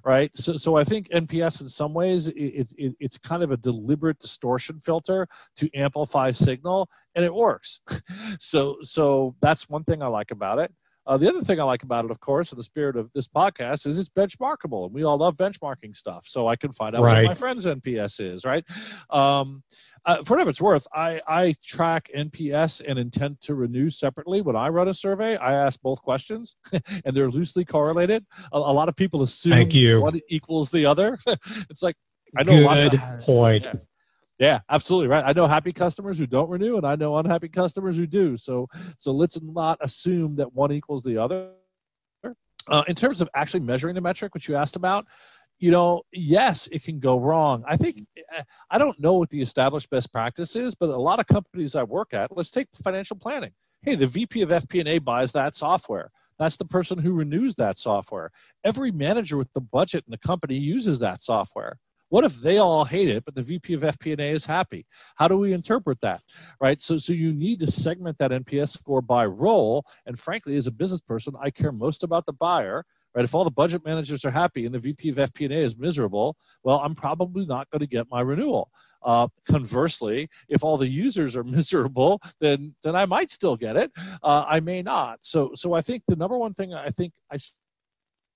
right? 0.04 0.30
So, 0.34 0.56
so 0.56 0.76
I 0.76 0.84
think 0.84 1.08
NPS 1.10 1.60
in 1.60 1.68
some 1.68 1.92
ways 1.92 2.28
it, 2.28 2.70
it, 2.78 2.94
it's 2.98 3.18
kind 3.18 3.42
of 3.42 3.50
a 3.50 3.58
deliberate 3.58 4.18
distortion 4.18 4.80
filter 4.80 5.28
to 5.56 5.68
amplify 5.74 6.30
signal, 6.30 6.88
and 7.14 7.24
it 7.26 7.34
works. 7.34 7.80
so, 8.38 8.76
so 8.82 9.34
that's 9.42 9.68
one 9.68 9.84
thing 9.84 10.02
I 10.02 10.06
like 10.06 10.30
about 10.30 10.58
it. 10.58 10.72
Uh, 11.10 11.16
the 11.16 11.28
other 11.28 11.40
thing 11.40 11.58
I 11.58 11.64
like 11.64 11.82
about 11.82 12.04
it, 12.04 12.12
of 12.12 12.20
course, 12.20 12.52
in 12.52 12.56
the 12.56 12.62
spirit 12.62 12.94
of 12.94 13.10
this 13.14 13.26
podcast, 13.26 13.84
is 13.84 13.98
it's 13.98 14.08
benchmarkable, 14.08 14.86
and 14.86 14.94
we 14.94 15.02
all 15.02 15.18
love 15.18 15.36
benchmarking 15.36 15.96
stuff. 15.96 16.24
So 16.28 16.46
I 16.46 16.54
can 16.54 16.70
find 16.70 16.94
out 16.94 17.02
right. 17.02 17.24
what 17.24 17.30
my 17.30 17.34
friend's 17.34 17.66
NPS 17.66 18.20
is, 18.20 18.44
right? 18.44 18.64
Um, 19.10 19.64
uh, 20.06 20.22
for 20.22 20.34
whatever 20.34 20.50
it's 20.50 20.60
worth, 20.60 20.86
I, 20.94 21.20
I 21.26 21.56
track 21.64 22.10
NPS 22.16 22.80
and 22.86 22.96
intent 22.96 23.40
to 23.40 23.56
renew 23.56 23.90
separately. 23.90 24.40
When 24.40 24.54
I 24.54 24.68
run 24.68 24.86
a 24.86 24.94
survey, 24.94 25.36
I 25.36 25.54
ask 25.54 25.80
both 25.82 26.00
questions, 26.00 26.54
and 26.72 27.16
they're 27.16 27.28
loosely 27.28 27.64
correlated. 27.64 28.24
A, 28.52 28.58
a 28.58 28.72
lot 28.72 28.88
of 28.88 28.94
people 28.94 29.24
assume 29.24 29.68
one 30.00 30.20
equals 30.28 30.70
the 30.70 30.86
other. 30.86 31.18
it's 31.68 31.82
like 31.82 31.96
I 32.38 32.44
know 32.44 32.52
Good 32.52 32.64
lots 32.64 32.94
of 32.94 33.20
point. 33.24 33.64
Yeah. 33.64 33.72
Yeah, 34.40 34.60
absolutely 34.70 35.08
right. 35.08 35.22
I 35.24 35.34
know 35.34 35.46
happy 35.46 35.70
customers 35.70 36.16
who 36.16 36.26
don't 36.26 36.48
renew, 36.48 36.78
and 36.78 36.86
I 36.86 36.96
know 36.96 37.18
unhappy 37.18 37.50
customers 37.50 37.94
who 37.94 38.06
do. 38.06 38.38
So, 38.38 38.68
so 38.96 39.12
let's 39.12 39.38
not 39.42 39.78
assume 39.82 40.36
that 40.36 40.54
one 40.54 40.72
equals 40.72 41.02
the 41.02 41.18
other. 41.18 41.50
Uh, 42.66 42.82
in 42.88 42.94
terms 42.94 43.20
of 43.20 43.28
actually 43.34 43.60
measuring 43.60 43.94
the 43.94 44.00
metric, 44.00 44.32
which 44.32 44.48
you 44.48 44.56
asked 44.56 44.76
about, 44.76 45.06
you 45.58 45.70
know, 45.70 46.02
yes, 46.10 46.68
it 46.72 46.82
can 46.82 46.98
go 46.98 47.18
wrong. 47.18 47.64
I 47.68 47.76
think 47.76 48.06
I 48.70 48.78
don't 48.78 48.98
know 48.98 49.14
what 49.14 49.28
the 49.28 49.42
established 49.42 49.90
best 49.90 50.10
practice 50.10 50.56
is, 50.56 50.74
but 50.74 50.88
a 50.88 50.96
lot 50.96 51.20
of 51.20 51.26
companies 51.26 51.76
I 51.76 51.82
work 51.82 52.14
at, 52.14 52.34
let's 52.34 52.50
take 52.50 52.68
financial 52.82 53.16
planning. 53.16 53.52
Hey, 53.82 53.94
the 53.94 54.06
VP 54.06 54.40
of 54.40 54.48
FP&A 54.48 54.98
buys 54.98 55.32
that 55.32 55.54
software. 55.54 56.10
That's 56.38 56.56
the 56.56 56.64
person 56.64 56.96
who 56.98 57.12
renews 57.12 57.54
that 57.56 57.78
software. 57.78 58.30
Every 58.64 58.90
manager 58.90 59.36
with 59.36 59.52
the 59.52 59.60
budget 59.60 60.04
in 60.06 60.10
the 60.10 60.18
company 60.18 60.56
uses 60.56 60.98
that 61.00 61.22
software. 61.22 61.78
What 62.10 62.24
if 62.24 62.40
they 62.40 62.58
all 62.58 62.84
hate 62.84 63.08
it, 63.08 63.24
but 63.24 63.34
the 63.34 63.42
VP 63.42 63.74
of 63.74 63.82
FP&A 63.82 64.30
is 64.30 64.44
happy? 64.44 64.84
How 65.14 65.28
do 65.28 65.38
we 65.38 65.52
interpret 65.52 66.00
that, 66.02 66.20
right? 66.60 66.82
So, 66.82 66.98
so 66.98 67.12
you 67.12 67.32
need 67.32 67.60
to 67.60 67.70
segment 67.70 68.18
that 68.18 68.32
NPS 68.32 68.70
score 68.70 69.00
by 69.00 69.24
role. 69.26 69.84
And 70.06 70.18
frankly, 70.18 70.56
as 70.56 70.66
a 70.66 70.72
business 70.72 71.00
person, 71.00 71.34
I 71.40 71.50
care 71.50 71.72
most 71.72 72.02
about 72.02 72.26
the 72.26 72.32
buyer, 72.32 72.84
right? 73.14 73.24
If 73.24 73.32
all 73.32 73.44
the 73.44 73.50
budget 73.50 73.84
managers 73.84 74.24
are 74.24 74.30
happy 74.30 74.66
and 74.66 74.74
the 74.74 74.80
VP 74.80 75.10
of 75.10 75.16
FP&A 75.16 75.54
is 75.54 75.76
miserable, 75.76 76.36
well, 76.64 76.80
I'm 76.80 76.96
probably 76.96 77.46
not 77.46 77.70
going 77.70 77.80
to 77.80 77.86
get 77.86 78.10
my 78.10 78.20
renewal. 78.20 78.70
Uh, 79.02 79.28
conversely, 79.46 80.28
if 80.48 80.62
all 80.62 80.76
the 80.76 80.88
users 80.88 81.36
are 81.36 81.44
miserable, 81.58 82.20
then 82.40 82.74
then 82.82 82.94
I 82.94 83.06
might 83.06 83.30
still 83.30 83.56
get 83.56 83.76
it. 83.76 83.90
Uh, 84.22 84.44
I 84.46 84.60
may 84.60 84.82
not. 84.82 85.20
So 85.22 85.52
so 85.54 85.72
I 85.72 85.80
think 85.80 86.02
the 86.06 86.16
number 86.16 86.36
one 86.36 86.52
thing 86.52 86.74
I 86.74 86.90
think 86.90 87.14
I 87.32 87.38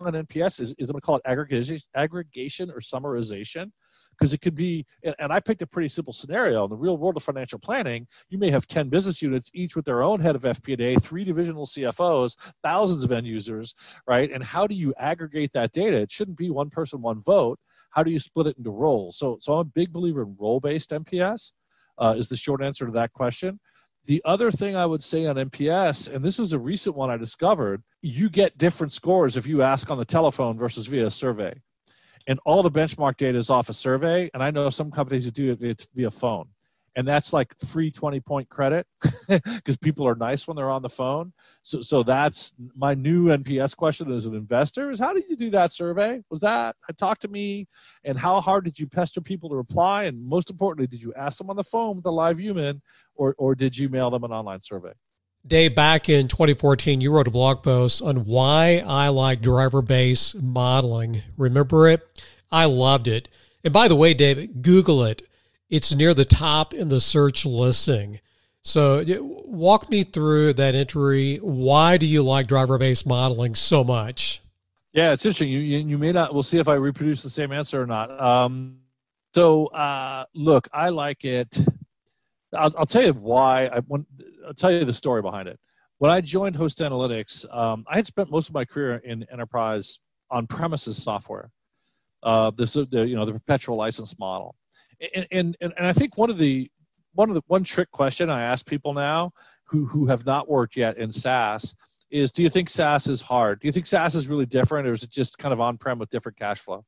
on 0.01 0.13
NPS 0.13 0.61
is, 0.61 0.75
is 0.79 0.89
I'm 0.91 0.95
going 0.95 1.01
to 1.01 1.07
call 1.07 1.17
it 1.17 1.23
aggregation, 1.25 1.79
aggregation 1.95 2.71
or 2.71 2.81
summarization. 2.81 3.71
Because 4.17 4.33
it 4.33 4.41
could 4.41 4.55
be 4.55 4.87
and, 5.03 5.13
and, 5.19 5.33
i 5.33 5.41
picked 5.41 5.63
a 5.63 5.67
pretty 5.67 5.89
simple 5.89 6.13
scenario. 6.13 6.63
In 6.63 6.71
the 6.71 6.77
real 6.77 6.97
world 6.97 7.17
of 7.17 7.25
financial 7.25 7.59
planning 7.59 8.07
you 8.29 8.39
may 8.39 8.49
have 8.49 8.65
10 8.69 8.89
business 8.89 9.21
units 9.21 9.51
each 9.53 9.75
with 9.75 9.85
their 9.85 10.05
own 10.05 10.21
head 10.21 10.37
of 10.37 10.43
fp&a 10.43 11.01
three 11.01 11.25
divisional 11.25 11.67
cfos 11.67 12.37
thousands 12.63 13.03
of 13.03 13.11
end 13.11 13.27
users 13.27 13.75
right? 14.07 14.31
And 14.31 14.45
how 14.45 14.69
do 14.69 14.77
you 14.77 14.95
aggregate 14.99 15.51
that 15.55 15.73
data? 15.73 15.97
It 15.97 16.13
shouldn't 16.13 16.39
be 16.39 16.49
one 16.49 16.71
person 16.71 17.03
one 17.03 17.23
vote. 17.23 17.59
How 17.91 18.05
do 18.05 18.13
you 18.13 18.21
split 18.21 18.47
it 18.47 18.57
into 18.57 18.71
roles? 18.71 19.19
So 19.19 19.39
so 19.41 19.55
i'm 19.55 19.59
a 19.59 19.65
big 19.65 19.93
believer 19.93 20.23
in 20.23 20.37
role 20.39 20.61
based 20.61 20.91
nps 20.91 21.51
uh, 21.99 22.15
is 22.17 22.29
the 22.29 22.37
short 22.37 22.63
answer 22.63 22.87
to 22.87 22.93
that 22.93 23.13
question 23.13 23.59
the 24.07 24.23
other 24.25 24.51
thing 24.51 24.77
I 24.77 24.87
would 24.87 25.03
say 25.03 25.27
on 25.27 25.37
NPS, 25.37 26.15
and 26.15 26.25
this 26.25 26.39
is 26.39 26.53
a 26.53 26.59
recent 26.59 26.95
one 26.95 27.11
I 27.11 27.17
discovered, 27.17 27.83
you 28.03 28.29
get 28.29 28.59
different 28.59 28.93
scores 28.93 29.37
if 29.37 29.47
you 29.47 29.63
ask 29.63 29.91
on 29.91 29.99
the 29.99 30.05
telephone 30.05 30.59
versus 30.59 30.87
via 30.87 31.11
survey. 31.11 31.55
And 32.27 32.39
all 32.45 32.63
the 32.63 32.71
benchmark 32.71 33.17
data 33.17 33.39
is 33.39 33.51
off 33.51 33.69
a 33.69 33.75
survey. 33.75 34.31
And 34.33 34.43
I 34.43 34.51
know 34.51 34.71
some 34.71 34.91
companies 34.91 35.25
who 35.25 35.31
do 35.31 35.57
it 35.61 35.87
via 35.95 36.11
phone 36.11 36.49
and 36.97 37.07
that's 37.07 37.33
like 37.33 37.53
free 37.67 37.91
20 37.91 38.21
point 38.21 38.49
credit 38.49 38.87
because 39.29 39.77
people 39.77 40.07
are 40.07 40.15
nice 40.15 40.47
when 40.47 40.57
they're 40.57 40.71
on 40.71 40.83
the 40.83 40.89
phone 40.89 41.33
so 41.63 41.83
so 41.83 42.03
that's 42.03 42.55
my 42.77 42.95
new 42.95 43.27
nps 43.27 43.77
question 43.77 44.11
as 44.13 44.27
an 44.27 44.35
investor 44.35 44.91
is 44.91 44.99
how 44.99 45.13
did 45.13 45.25
you 45.29 45.37
do 45.37 45.51
that 45.51 45.73
survey 45.73 46.23
was 46.31 46.41
that 46.41 46.77
uh, 46.89 46.93
talk 46.99 47.19
to 47.19 47.29
me 47.29 47.67
and 48.05 48.19
how 48.19 48.41
hard 48.41 48.65
did 48.65 48.79
you 48.79 48.87
pester 48.87 49.21
people 49.21 49.49
to 49.49 49.57
reply 49.57 50.05
and 50.05 50.25
most 50.25 50.51
importantly 50.51 50.87
did 50.87 51.03
you 51.03 51.13
ask 51.15 51.39
them 51.39 51.51
on 51.51 51.57
the 51.57 51.65
phone 51.65 51.97
with 51.97 52.07
a 52.07 52.11
live 52.11 52.41
human 52.41 52.81
or 53.15 53.35
or 53.39 53.55
did 53.55 53.77
you 53.77 53.89
mail 53.89 54.11
them 54.11 54.25
an 54.25 54.33
online 54.33 54.63
survey 54.63 54.93
Dave, 55.47 55.75
back 55.75 56.09
in 56.09 56.27
2014, 56.27 57.03
you 57.03 57.13
wrote 57.13 57.29
a 57.29 57.31
blog 57.31 57.63
post 57.63 58.01
on 58.01 58.25
why 58.25 58.83
I 58.87 59.09
like 59.09 59.43
driver 59.43 59.83
based 59.83 60.41
modeling. 60.43 61.21
Remember 61.37 61.87
it? 61.87 62.01
I 62.51 62.65
loved 62.65 63.07
it. 63.09 63.29
And 63.63 63.71
by 63.71 63.87
the 63.87 63.95
way, 63.95 64.15
Dave, 64.15 64.63
Google 64.63 65.05
it 65.05 65.21
it's 65.75 65.93
near 65.93 66.15
the 66.15 66.25
top 66.25 66.73
in 66.73 66.89
the 66.89 67.01
search 67.01 67.45
listing. 67.45 68.21
So, 68.63 69.05
walk 69.45 69.91
me 69.91 70.05
through 70.05 70.53
that 70.53 70.77
entry. 70.77 71.39
Why 71.39 71.97
do 71.97 72.07
you 72.07 72.23
like 72.23 72.47
driver 72.47 72.79
based 72.79 73.07
modeling 73.07 73.57
so 73.57 73.83
much? 73.83 74.41
Yeah, 74.93 75.11
it's 75.11 75.25
interesting. 75.27 75.49
You, 75.49 75.59
you, 75.59 75.99
may 75.99 76.13
not, 76.13 76.33
we'll 76.33 76.45
see 76.45 76.59
if 76.59 76.69
I 76.69 76.75
reproduce 76.75 77.25
the 77.25 77.29
same 77.29 77.51
answer 77.51 77.83
or 77.83 77.87
not. 77.87 78.09
Um, 78.21 78.79
so, 79.35 79.67
uh, 79.67 80.27
look, 80.33 80.69
I 80.73 80.91
like 80.91 81.25
it. 81.25 81.59
I'll, 82.57 82.73
I'll 82.79 82.87
tell 82.87 83.03
you 83.03 83.13
why. 83.13 83.67
I 83.67 83.81
want, 83.81 84.07
I'll 84.47 84.55
tell 84.55 84.71
you 84.71 84.85
the 84.85 84.95
story 84.95 85.23
behind 85.23 85.49
it. 85.49 85.59
When 85.99 86.13
I 86.13 86.21
joined 86.21 86.55
Host 86.55 86.79
Analytics, 86.79 87.53
um, 87.53 87.85
I 87.89 87.97
had 87.97 88.07
spent 88.07 88.31
most 88.31 88.49
of 88.49 88.55
my 88.55 88.65
career 88.65 88.99
in 88.99 89.27
enterprise 89.33 89.99
on 90.31 90.47
premises 90.47 91.03
software. 91.03 91.51
Uh, 92.23 92.53
this, 92.53 92.75
the, 92.75 93.05
you 93.07 93.17
know, 93.17 93.27
the 93.27 93.33
perpetual 93.33 93.77
license 93.77 94.17
model 94.21 94.55
and, 95.15 95.27
and 95.31 95.57
and 95.61 95.87
I 95.87 95.93
think 95.93 96.17
one 96.17 96.31
of 96.31 96.39
the 96.39 96.71
one 97.15 97.29
of 97.29 97.35
the 97.35 97.43
one 97.47 97.65
trick 97.65 97.91
question 97.91 98.31
I 98.31 98.43
ask 98.43 98.67
people 98.67 98.93
now 98.93 99.33
who 99.65 99.87
who 99.87 100.07
have 100.07 100.27
not 100.27 100.49
worked 100.49 100.77
yet 100.77 100.97
in 100.99 101.13
SaaS 101.13 101.75
is 102.11 102.31
do 102.31 102.43
you 102.43 102.51
think 102.51 102.71
SaaS 102.71 103.09
is 103.09 103.21
hard? 103.21 103.61
Do 103.61 103.67
you 103.67 103.73
think 103.73 103.87
SaaS 103.87 104.15
is 104.15 104.29
really 104.29 104.47
different 104.47 104.87
or 104.87 104.93
is 104.93 105.03
it 105.03 105.11
just 105.11 105.39
kind 105.39 105.53
of 105.53 105.61
on 105.61 105.79
prem 105.79 105.99
with 105.99 106.11
different 106.11 106.39
cash 106.39 106.61
flow? 106.61 106.85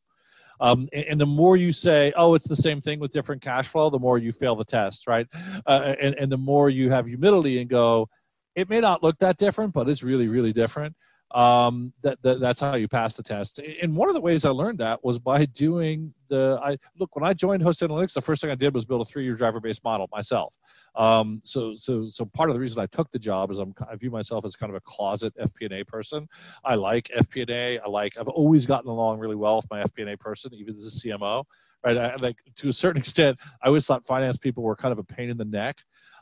Um, 0.59 0.89
and, 0.93 1.05
and, 1.05 1.21
the 1.21 1.27
more 1.27 1.59
you 1.59 1.71
say, 1.71 2.15
oh, 2.17 2.35
it's 2.35 2.49
the 2.49 2.57
same 2.57 2.81
thing 2.81 2.99
with 2.99 3.13
different 3.13 3.43
cash 3.43 3.69
flow, 3.69 3.91
the 3.91 3.99
more 3.99 4.17
you 4.17 4.33
fail 4.33 4.57
the 4.57 4.65
test, 4.65 5.07
right? 5.07 5.27
Uh, 5.67 5.95
and, 6.01 6.15
and 6.15 6.33
the 6.33 6.39
more 6.39 6.71
you 6.71 6.91
have 6.91 7.07
humility 7.07 7.61
and 7.61 7.69
go, 7.69 8.09
it 8.55 8.71
may 8.71 8.81
not 8.81 9.03
look 9.03 9.19
that 9.19 9.37
different, 9.37 9.75
but 9.75 9.87
it's 9.87 10.03
really, 10.03 10.29
really 10.29 10.55
different 10.55 10.97
um, 11.33 11.93
that, 12.03 12.23
that 12.23 12.41
that's 12.41 12.61
how 12.61 12.75
you 12.77 12.89
pass 12.89 13.15
the 13.15 13.23
test. 13.23 13.61
And 13.83 13.97
one 13.97 14.09
of 14.09 14.15
the 14.15 14.21
ways 14.21 14.45
I 14.45 14.51
learned 14.51 14.79
that 14.79 15.05
was 15.05 15.19
by 15.19 15.45
doing 15.47 16.15
the 16.29 16.59
I 16.63 16.77
look 16.99 17.15
when 17.17 17.25
I 17.25 17.33
joined 17.33 17.63
Host 17.63 17.81
Analytics, 17.81 18.13
the 18.13 18.23
first 18.23 18.41
thing 18.41 18.51
I 18.51 18.55
did 18.55 18.75
was 18.75 18.85
build 18.85 19.03
a 19.03 19.05
three-year 19.05 19.35
driver-based 19.35 19.83
model 19.83 20.09
myself. 20.13 20.55
Um, 20.95 21.41
so 21.45 21.75
so 21.77 22.09
so 22.09 22.25
part 22.25 22.49
of 22.49 22.55
the 22.55 22.61
reason 22.61 22.79
I 22.79 22.87
took 22.87 23.11
the 23.11 23.19
job 23.19 23.51
is 23.51 23.59
I'm 23.59 23.75
I 23.91 23.97
view 23.97 24.11
myself 24.11 24.45
as 24.45 24.55
kind 24.55 24.71
of 24.71 24.77
a 24.77 24.81
closet 24.81 25.35
FP&A 25.37 25.85
person. 25.85 26.29
I 26.65 26.77
like 26.77 27.11
FP&A. 27.17 27.81
I 27.81 27.89
like 27.89 28.17
I've 28.19 28.29
always 28.29 28.65
gotten 28.65 28.89
along 28.89 29.19
really 29.19 29.37
well 29.37 29.57
with 29.57 29.71
my 29.71 29.83
FP&A 29.83 30.17
person, 30.17 30.55
even 30.55 30.77
as 30.77 30.87
a 30.87 31.09
CMO. 31.09 31.45
Right, 31.85 31.97
I, 31.97 32.17
like 32.17 32.39
to 32.57 32.69
a 32.69 32.73
certain 32.73 33.01
extent, 33.01 33.39
I 33.63 33.67
always 33.67 33.85
thought 33.85 34.07
finance 34.07 34.39
people 34.39 34.63
were 34.63 34.77
kind 34.77 34.93
of 34.93 34.99
a 34.99 35.05
pain 35.05 35.29
in 35.29 35.37
the 35.37 35.45
neck 35.45 35.79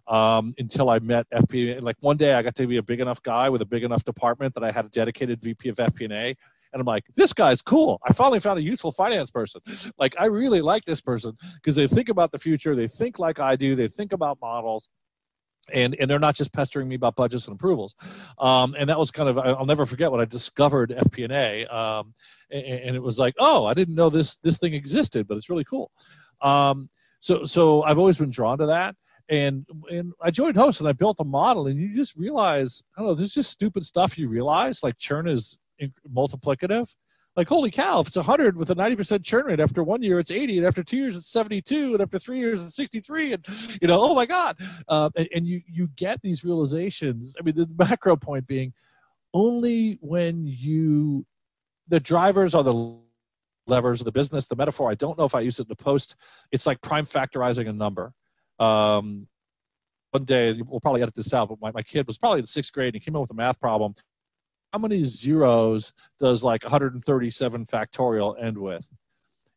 um, 0.06 0.54
until 0.58 0.90
I 0.90 0.98
met 0.98 1.26
FP. 1.30 1.80
Like 1.80 1.96
one 2.00 2.16
day, 2.16 2.34
I 2.34 2.42
got 2.42 2.54
to 2.56 2.66
be 2.66 2.76
a 2.78 2.82
big 2.82 3.00
enough 3.00 3.22
guy 3.22 3.48
with 3.48 3.62
a 3.62 3.66
big 3.66 3.84
enough 3.84 4.04
department 4.04 4.54
that 4.54 4.64
I 4.64 4.70
had 4.70 4.86
a 4.86 4.88
dedicated 4.88 5.40
VP 5.40 5.68
of 5.68 5.76
FP&A. 5.76 6.36
And 6.72 6.80
I'm 6.80 6.86
like, 6.86 7.04
this 7.14 7.32
guy's 7.32 7.62
cool. 7.62 8.00
I 8.04 8.12
finally 8.12 8.40
found 8.40 8.58
a 8.58 8.62
useful 8.62 8.90
finance 8.90 9.30
person. 9.30 9.60
Like, 9.98 10.16
I 10.18 10.26
really 10.26 10.60
like 10.60 10.84
this 10.84 11.00
person 11.00 11.36
because 11.54 11.76
they 11.76 11.86
think 11.86 12.08
about 12.08 12.32
the 12.32 12.38
future. 12.38 12.74
They 12.74 12.88
think 12.88 13.18
like 13.18 13.38
I 13.38 13.54
do. 13.54 13.76
They 13.76 13.88
think 13.88 14.12
about 14.12 14.38
models 14.42 14.88
and 15.72 15.94
and 15.98 16.10
they're 16.10 16.18
not 16.18 16.34
just 16.34 16.52
pestering 16.52 16.88
me 16.88 16.94
about 16.94 17.16
budgets 17.16 17.46
and 17.46 17.54
approvals 17.54 17.94
um, 18.38 18.74
and 18.78 18.88
that 18.88 18.98
was 18.98 19.10
kind 19.10 19.28
of 19.28 19.38
i'll 19.38 19.64
never 19.64 19.86
forget 19.86 20.10
when 20.10 20.20
i 20.20 20.24
discovered 20.24 20.90
fp&a 20.90 21.64
um, 21.66 22.14
and, 22.50 22.64
and, 22.64 22.96
it 22.96 23.02
was 23.02 23.18
like 23.18 23.34
oh 23.38 23.64
i 23.64 23.72
didn't 23.72 23.94
know 23.94 24.10
this 24.10 24.36
this 24.38 24.58
thing 24.58 24.74
existed 24.74 25.26
but 25.26 25.36
it's 25.36 25.48
really 25.48 25.64
cool 25.64 25.90
um, 26.42 26.88
so 27.20 27.44
so 27.44 27.82
i've 27.84 27.98
always 27.98 28.18
been 28.18 28.30
drawn 28.30 28.58
to 28.58 28.66
that 28.66 28.94
and 29.28 29.66
and 29.90 30.12
I 30.20 30.30
joined 30.30 30.56
host 30.56 30.80
and 30.80 30.88
I 30.88 30.92
built 30.92 31.16
a 31.20 31.24
model 31.24 31.66
and 31.66 31.78
you 31.78 31.94
just 31.94 32.16
realize 32.16 32.82
I 32.96 33.00
don't 33.00 33.08
know 33.08 33.14
there's 33.14 33.34
just 33.34 33.50
stupid 33.50 33.86
stuff 33.86 34.18
you 34.18 34.28
realize 34.28 34.82
like 34.82 34.98
churn 34.98 35.28
is 35.28 35.56
multiplicative. 36.12 36.88
Like 37.36 37.48
holy 37.48 37.70
cow 37.70 38.00
if 38.00 38.08
it's 38.08 38.16
100 38.16 38.56
with 38.56 38.70
a 38.70 38.76
90% 38.76 39.24
churn 39.24 39.46
rate 39.46 39.60
after 39.60 39.82
one 39.82 40.02
year 40.02 40.20
it's 40.20 40.30
80 40.30 40.58
and 40.58 40.66
after 40.66 40.84
two 40.84 40.98
years 40.98 41.16
it's 41.16 41.30
72 41.30 41.94
and 41.94 42.02
after 42.02 42.18
three 42.18 42.38
years 42.38 42.62
it's 42.62 42.76
63 42.76 43.32
and 43.32 43.46
you 43.80 43.88
know 43.88 44.00
oh 44.00 44.14
my 44.14 44.26
god. 44.26 44.56
Uh, 44.88 45.10
and, 45.16 45.28
and 45.34 45.46
you 45.46 45.60
you 45.66 45.88
get 45.96 46.20
these 46.22 46.44
realizations. 46.44 47.34
I 47.38 47.42
mean 47.42 47.56
the 47.56 47.68
macro 47.78 48.16
point 48.16 48.46
being 48.46 48.72
only 49.32 49.98
when 50.00 50.46
you 50.46 51.26
the 51.88 51.98
drivers 51.98 52.54
are 52.54 52.62
the 52.62 52.94
levers 53.66 54.02
of 54.02 54.04
the 54.04 54.12
business 54.12 54.46
the 54.46 54.54
metaphor 54.54 54.90
I 54.90 54.94
don't 54.94 55.16
know 55.16 55.24
if 55.24 55.34
I 55.34 55.40
use 55.40 55.58
it 55.58 55.62
in 55.62 55.68
the 55.68 55.76
post 55.76 56.16
it's 56.52 56.66
like 56.66 56.80
prime 56.82 57.06
factorizing 57.06 57.66
a 57.66 57.72
number 57.72 58.12
um, 58.58 59.26
one 60.10 60.24
day, 60.24 60.60
we'll 60.62 60.80
probably 60.80 61.02
edit 61.02 61.14
this 61.14 61.34
out, 61.34 61.48
but 61.48 61.60
my, 61.60 61.72
my 61.72 61.82
kid 61.82 62.06
was 62.06 62.18
probably 62.18 62.40
in 62.40 62.46
sixth 62.46 62.72
grade 62.72 62.94
and 62.94 62.94
he 62.94 63.00
came 63.00 63.16
up 63.16 63.22
with 63.22 63.30
a 63.30 63.34
math 63.34 63.60
problem. 63.60 63.94
How 64.72 64.78
many 64.78 65.04
zeros 65.04 65.92
does 66.20 66.42
like 66.42 66.62
137 66.62 67.66
factorial 67.66 68.42
end 68.42 68.58
with? 68.58 68.86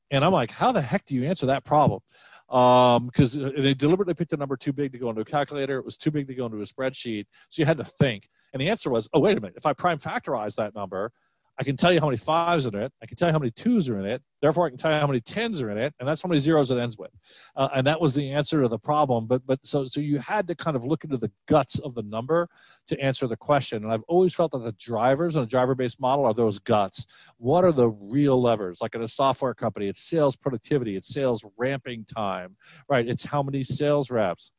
And 0.10 0.24
I'm 0.24 0.32
like, 0.32 0.52
how 0.52 0.72
the 0.72 0.82
heck 0.82 1.06
do 1.06 1.16
you 1.16 1.26
answer 1.26 1.46
that 1.48 1.64
problem? 1.64 2.02
because 2.48 3.36
um, 3.36 3.52
they 3.58 3.74
deliberately 3.74 4.14
picked 4.14 4.32
a 4.32 4.38
number 4.38 4.56
too 4.56 4.72
big 4.72 4.94
to 4.94 4.98
go 4.98 5.10
into 5.10 5.22
a 5.22 5.26
calculator. 5.26 5.78
It 5.78 5.86
was 5.86 5.98
too 5.98 6.12
big 6.12 6.28
to 6.28 6.36
go 6.36 6.46
into 6.46 6.62
a 6.62 6.66
spreadsheet. 6.66 7.26
So 7.50 7.62
you 7.62 7.66
had 7.66 7.78
to 7.78 7.84
think. 7.84 8.30
And 8.54 8.62
the 8.62 8.70
answer 8.70 8.90
was, 8.90 9.10
oh, 9.14 9.20
wait 9.20 9.38
a 9.38 9.42
minute. 9.42 9.56
If 9.58 9.66
I 9.66 9.74
prime 9.74 10.00
factorize 10.00 10.56
that 10.56 10.74
number, 10.74 11.12
I 11.60 11.64
can 11.64 11.76
tell 11.76 11.92
you 11.92 12.00
how 12.00 12.06
many 12.06 12.18
fives 12.18 12.68
are 12.68 12.70
in 12.70 12.84
it. 12.84 12.94
I 13.02 13.08
can 13.08 13.18
tell 13.18 13.30
you 13.30 13.32
how 13.32 13.40
many 13.40 13.52
twos 13.52 13.90
are 13.90 14.00
in 14.00 14.06
it. 14.06 14.22
Therefore, 14.42 14.68
I 14.68 14.70
can 14.70 14.78
tell 14.78 14.92
you 14.92 15.00
how 15.00 15.08
many 15.08 15.20
tens 15.20 15.60
are 15.60 15.72
in 15.72 15.78
it, 15.80 15.94
and 16.00 16.08
that's 16.08 16.22
how 16.22 16.30
many 16.30 16.40
zeros 16.40 16.70
it 16.70 16.78
ends 16.78 16.98
with. 16.98 17.10
Uh, 17.56 17.70
and 17.76 17.88
that 17.88 18.00
was 18.00 18.14
the 18.14 18.32
answer 18.32 18.62
to 18.62 18.68
the 18.68 18.78
problem. 18.78 19.26
But 19.26 19.46
but 19.48 19.60
so 19.64 19.88
so 19.88 20.00
you 20.00 20.20
had 20.20 20.48
to 20.48 20.56
kind 20.56 20.76
of 20.76 20.86
look 20.86 21.04
into 21.04 21.18
the 21.18 21.32
guts 21.48 21.80
of 21.80 21.96
the 21.96 22.04
number 22.04 22.48
to 22.88 23.00
answer 23.00 23.26
the 23.28 23.38
question. 23.38 23.84
And 23.84 23.92
I've 23.92 24.04
always 24.08 24.36
felt 24.36 24.52
that 24.52 24.64
the 24.64 24.74
drivers 24.74 25.36
on 25.36 25.44
a 25.44 25.48
driver-based 25.48 26.00
model 26.00 26.26
are 26.26 26.34
those 26.34 26.60
guts. 26.60 27.08
What 27.38 27.64
are 27.64 27.72
the 27.72 27.90
real 27.90 28.40
levers? 28.40 28.78
Like 28.80 28.94
in 28.94 29.02
a 29.02 29.08
software 29.08 29.56
company, 29.56 29.88
it's 29.88 30.04
sales 30.04 30.36
productivity, 30.36 30.96
it's 30.96 31.12
sales 31.12 31.44
ramping 31.58 32.06
time, 32.06 32.56
right? 32.88 33.08
It's 33.08 33.26
how 33.26 33.42
many 33.42 33.64
sales 33.64 34.12
reps 34.12 34.52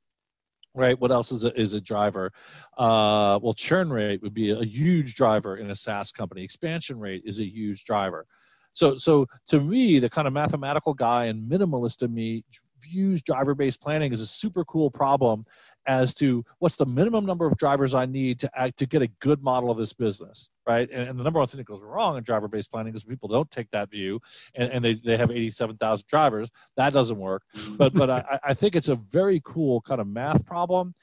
right? 0.75 0.99
What 0.99 1.11
else 1.11 1.33
is 1.33 1.45
a, 1.45 1.61
is 1.61 1.75
a 1.75 1.81
driver? 1.81 2.33
Uh, 2.77 3.39
well 3.43 3.55
churn 3.55 3.91
rate 3.91 4.23
would 4.23 4.35
be 4.35 4.51
a 4.51 4.65
huge 4.65 5.15
driver 5.15 5.57
in 5.57 5.71
a 5.71 5.77
saas 5.77 6.13
company. 6.13 6.43
Expansion 6.43 6.99
rate 6.99 7.23
is 7.25 7.39
a 7.39 7.45
huge 7.45 7.85
driver. 7.85 8.27
So 8.73 8.97
so 8.97 9.27
to 9.49 9.61
me 9.61 9.99
the 9.99 10.11
kind 10.11 10.27
of 10.27 10.33
mathematical 10.33 10.95
guy 10.95 11.27
and 11.27 11.51
minimalist 11.51 12.03
of 12.03 12.11
me 12.11 12.45
views 12.81 13.23
driver 13.23 13.55
based 13.55 13.81
planning 13.81 14.13
as 14.13 14.21
a 14.21 14.27
super 14.27 14.65
cool 14.65 14.91
problem 14.91 15.43
as 15.87 16.15
to 16.15 16.45
what's 16.59 16.77
the 16.77 16.87
minimum 16.87 17.25
number 17.25 17.47
of 17.47 17.57
drivers 17.57 17.95
I 17.95 18.07
need 18.07 18.39
to 18.41 18.51
act 18.55 18.79
to 18.79 18.87
get 18.87 19.03
a 19.03 19.09
good 19.21 19.43
model 19.43 19.71
of 19.71 19.79
this 19.79 19.93
business, 19.93 20.51
right? 20.69 20.89
And, 20.93 21.09
and 21.09 21.19
the 21.19 21.25
number 21.25 21.39
one 21.39 21.49
thing 21.49 21.59
that 21.59 21.67
goes 21.67 21.81
wrong 21.83 22.17
in 22.19 22.23
driver-based 22.23 22.71
planning 22.71 22.95
is 22.95 23.03
people 23.03 23.29
don't 23.29 23.51
take 23.51 23.71
that 23.71 23.91
view, 23.91 24.21
and, 24.55 24.71
and 24.71 24.85
they, 24.85 24.95
they 24.95 25.17
have 25.17 25.31
87,000 25.31 26.07
drivers. 26.07 26.51
That 26.77 26.93
doesn't 26.93 27.19
work. 27.19 27.43
But 27.77 27.95
but 27.95 28.11
I, 28.11 28.39
I 28.45 28.55
think 28.55 28.77
it's 28.77 28.89
a 28.89 28.97
very 28.97 29.41
cool 29.45 29.81
kind 29.81 30.01
of 30.01 30.07
math 30.07 30.45
problem, 30.45 30.95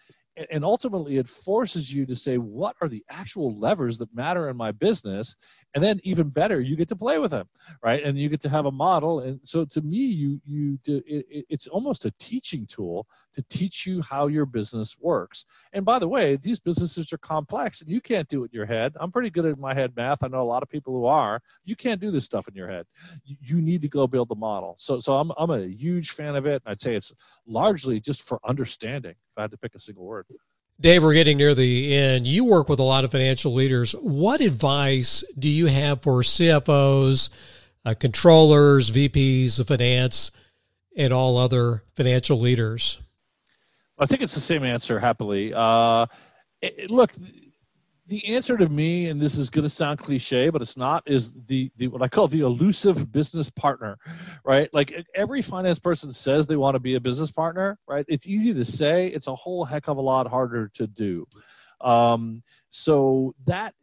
and 0.51 0.65
ultimately 0.65 1.17
it 1.17 1.29
forces 1.29 1.93
you 1.93 2.05
to 2.05 2.15
say 2.15 2.37
what 2.37 2.75
are 2.81 2.89
the 2.89 3.03
actual 3.09 3.57
levers 3.57 3.97
that 3.97 4.13
matter 4.13 4.49
in 4.49 4.57
my 4.57 4.71
business? 4.71 5.35
And 5.73 5.83
then 5.83 5.99
even 6.03 6.29
better 6.29 6.59
you 6.61 6.75
get 6.75 6.89
to 6.89 6.95
play 6.95 7.19
with 7.19 7.31
them 7.31 7.47
right? 7.83 8.03
And 8.03 8.17
you 8.17 8.29
get 8.29 8.41
to 8.41 8.49
have 8.49 8.65
a 8.65 8.71
model. 8.71 9.19
And 9.19 9.39
so 9.43 9.65
to 9.65 9.81
me 9.81 9.97
you 9.97 10.39
you 10.45 10.77
do, 10.83 11.01
it, 11.05 11.45
it's 11.49 11.67
almost 11.67 12.05
a 12.05 12.11
teaching 12.19 12.65
tool 12.65 13.07
to 13.35 13.41
teach 13.43 13.85
you 13.85 14.01
how 14.01 14.27
your 14.27 14.45
business 14.45 14.95
works. 14.99 15.45
And 15.73 15.85
by 15.85 15.99
the 15.99 16.07
way 16.07 16.35
these 16.35 16.59
businesses 16.59 17.11
are 17.13 17.17
complex 17.17 17.81
and 17.81 17.89
you 17.89 18.01
can't 18.01 18.27
do 18.27 18.43
it 18.43 18.51
in 18.51 18.57
your 18.57 18.65
head. 18.65 18.93
I'm 18.99 19.11
pretty 19.11 19.29
good 19.29 19.45
at 19.45 19.59
my 19.59 19.73
head 19.73 19.93
math. 19.95 20.23
I 20.23 20.27
know 20.27 20.41
a 20.41 20.43
lot 20.43 20.63
of 20.63 20.69
people 20.69 20.93
who 20.93 21.05
are. 21.05 21.41
You 21.63 21.75
can't 21.75 22.01
do 22.01 22.11
this 22.11 22.25
stuff 22.25 22.47
in 22.47 22.55
your 22.55 22.69
head. 22.69 22.85
You, 23.23 23.35
you 23.41 23.61
need 23.61 23.81
to 23.81 23.89
go 23.89 24.07
build 24.07 24.29
the 24.29 24.35
model. 24.35 24.75
So 24.79 24.99
so 24.99 25.13
i'm, 25.15 25.31
I'm 25.37 25.51
a 25.51 25.67
huge 25.67 26.11
fan 26.11 26.35
of 26.35 26.45
it. 26.45 26.61
I'd 26.65 26.81
say 26.81 26.95
it's 26.95 27.13
largely 27.47 27.99
just 27.99 28.21
for 28.21 28.39
understanding 28.45 29.15
i 29.37 29.41
had 29.41 29.51
to 29.51 29.57
pick 29.57 29.75
a 29.75 29.79
single 29.79 30.05
word 30.05 30.25
Dave, 30.79 31.03
we're 31.03 31.13
getting 31.13 31.37
near 31.37 31.55
the 31.55 31.95
end. 31.95 32.27
You 32.27 32.43
work 32.43 32.67
with 32.67 32.79
a 32.79 32.83
lot 32.83 33.05
of 33.05 33.11
financial 33.11 33.53
leaders. 33.53 33.93
What 33.93 34.41
advice 34.41 35.23
do 35.39 35.47
you 35.47 35.67
have 35.67 36.01
for 36.01 36.21
CFOs, 36.21 37.29
uh, 37.85 37.93
controllers, 37.97 38.91
VPs 38.91 39.57
of 39.57 39.67
finance, 39.67 40.31
and 40.97 41.13
all 41.13 41.37
other 41.37 41.83
financial 41.93 42.37
leaders? 42.37 42.99
I 43.97 44.05
think 44.05 44.21
it's 44.21 44.35
the 44.35 44.41
same 44.41 44.65
answer, 44.65 44.99
happily. 44.99 45.53
Uh, 45.53 46.07
it, 46.61 46.91
look, 46.91 47.11
the 48.07 48.25
answer 48.27 48.57
to 48.57 48.69
me, 48.69 49.07
and 49.07 49.19
this 49.19 49.35
is 49.35 49.49
going 49.49 49.63
to 49.63 49.69
sound 49.69 49.99
cliche, 49.99 50.49
but 50.49 50.61
it's 50.61 50.77
not, 50.77 51.03
is 51.05 51.31
the, 51.47 51.71
the 51.77 51.87
what 51.87 52.01
I 52.01 52.07
call 52.07 52.27
the 52.27 52.41
elusive 52.41 53.11
business 53.11 53.49
partner, 53.49 53.97
right? 54.43 54.71
Like 54.73 54.93
every 55.15 55.41
finance 55.41 55.79
person 55.79 56.13
says 56.13 56.45
they 56.45 56.55
want 56.55 56.75
to 56.75 56.79
be 56.79 56.95
a 56.95 56.99
business 56.99 57.31
partner, 57.31 57.79
right? 57.87 58.05
It's 58.07 58.27
easy 58.27 58.53
to 58.53 58.65
say, 58.65 59.07
it's 59.07 59.27
a 59.27 59.35
whole 59.35 59.65
heck 59.65 59.87
of 59.87 59.97
a 59.97 60.01
lot 60.01 60.27
harder 60.27 60.69
to 60.75 60.85
do. 60.87 61.27
Um, 61.81 62.43
so 62.69 63.33
that, 63.47 63.73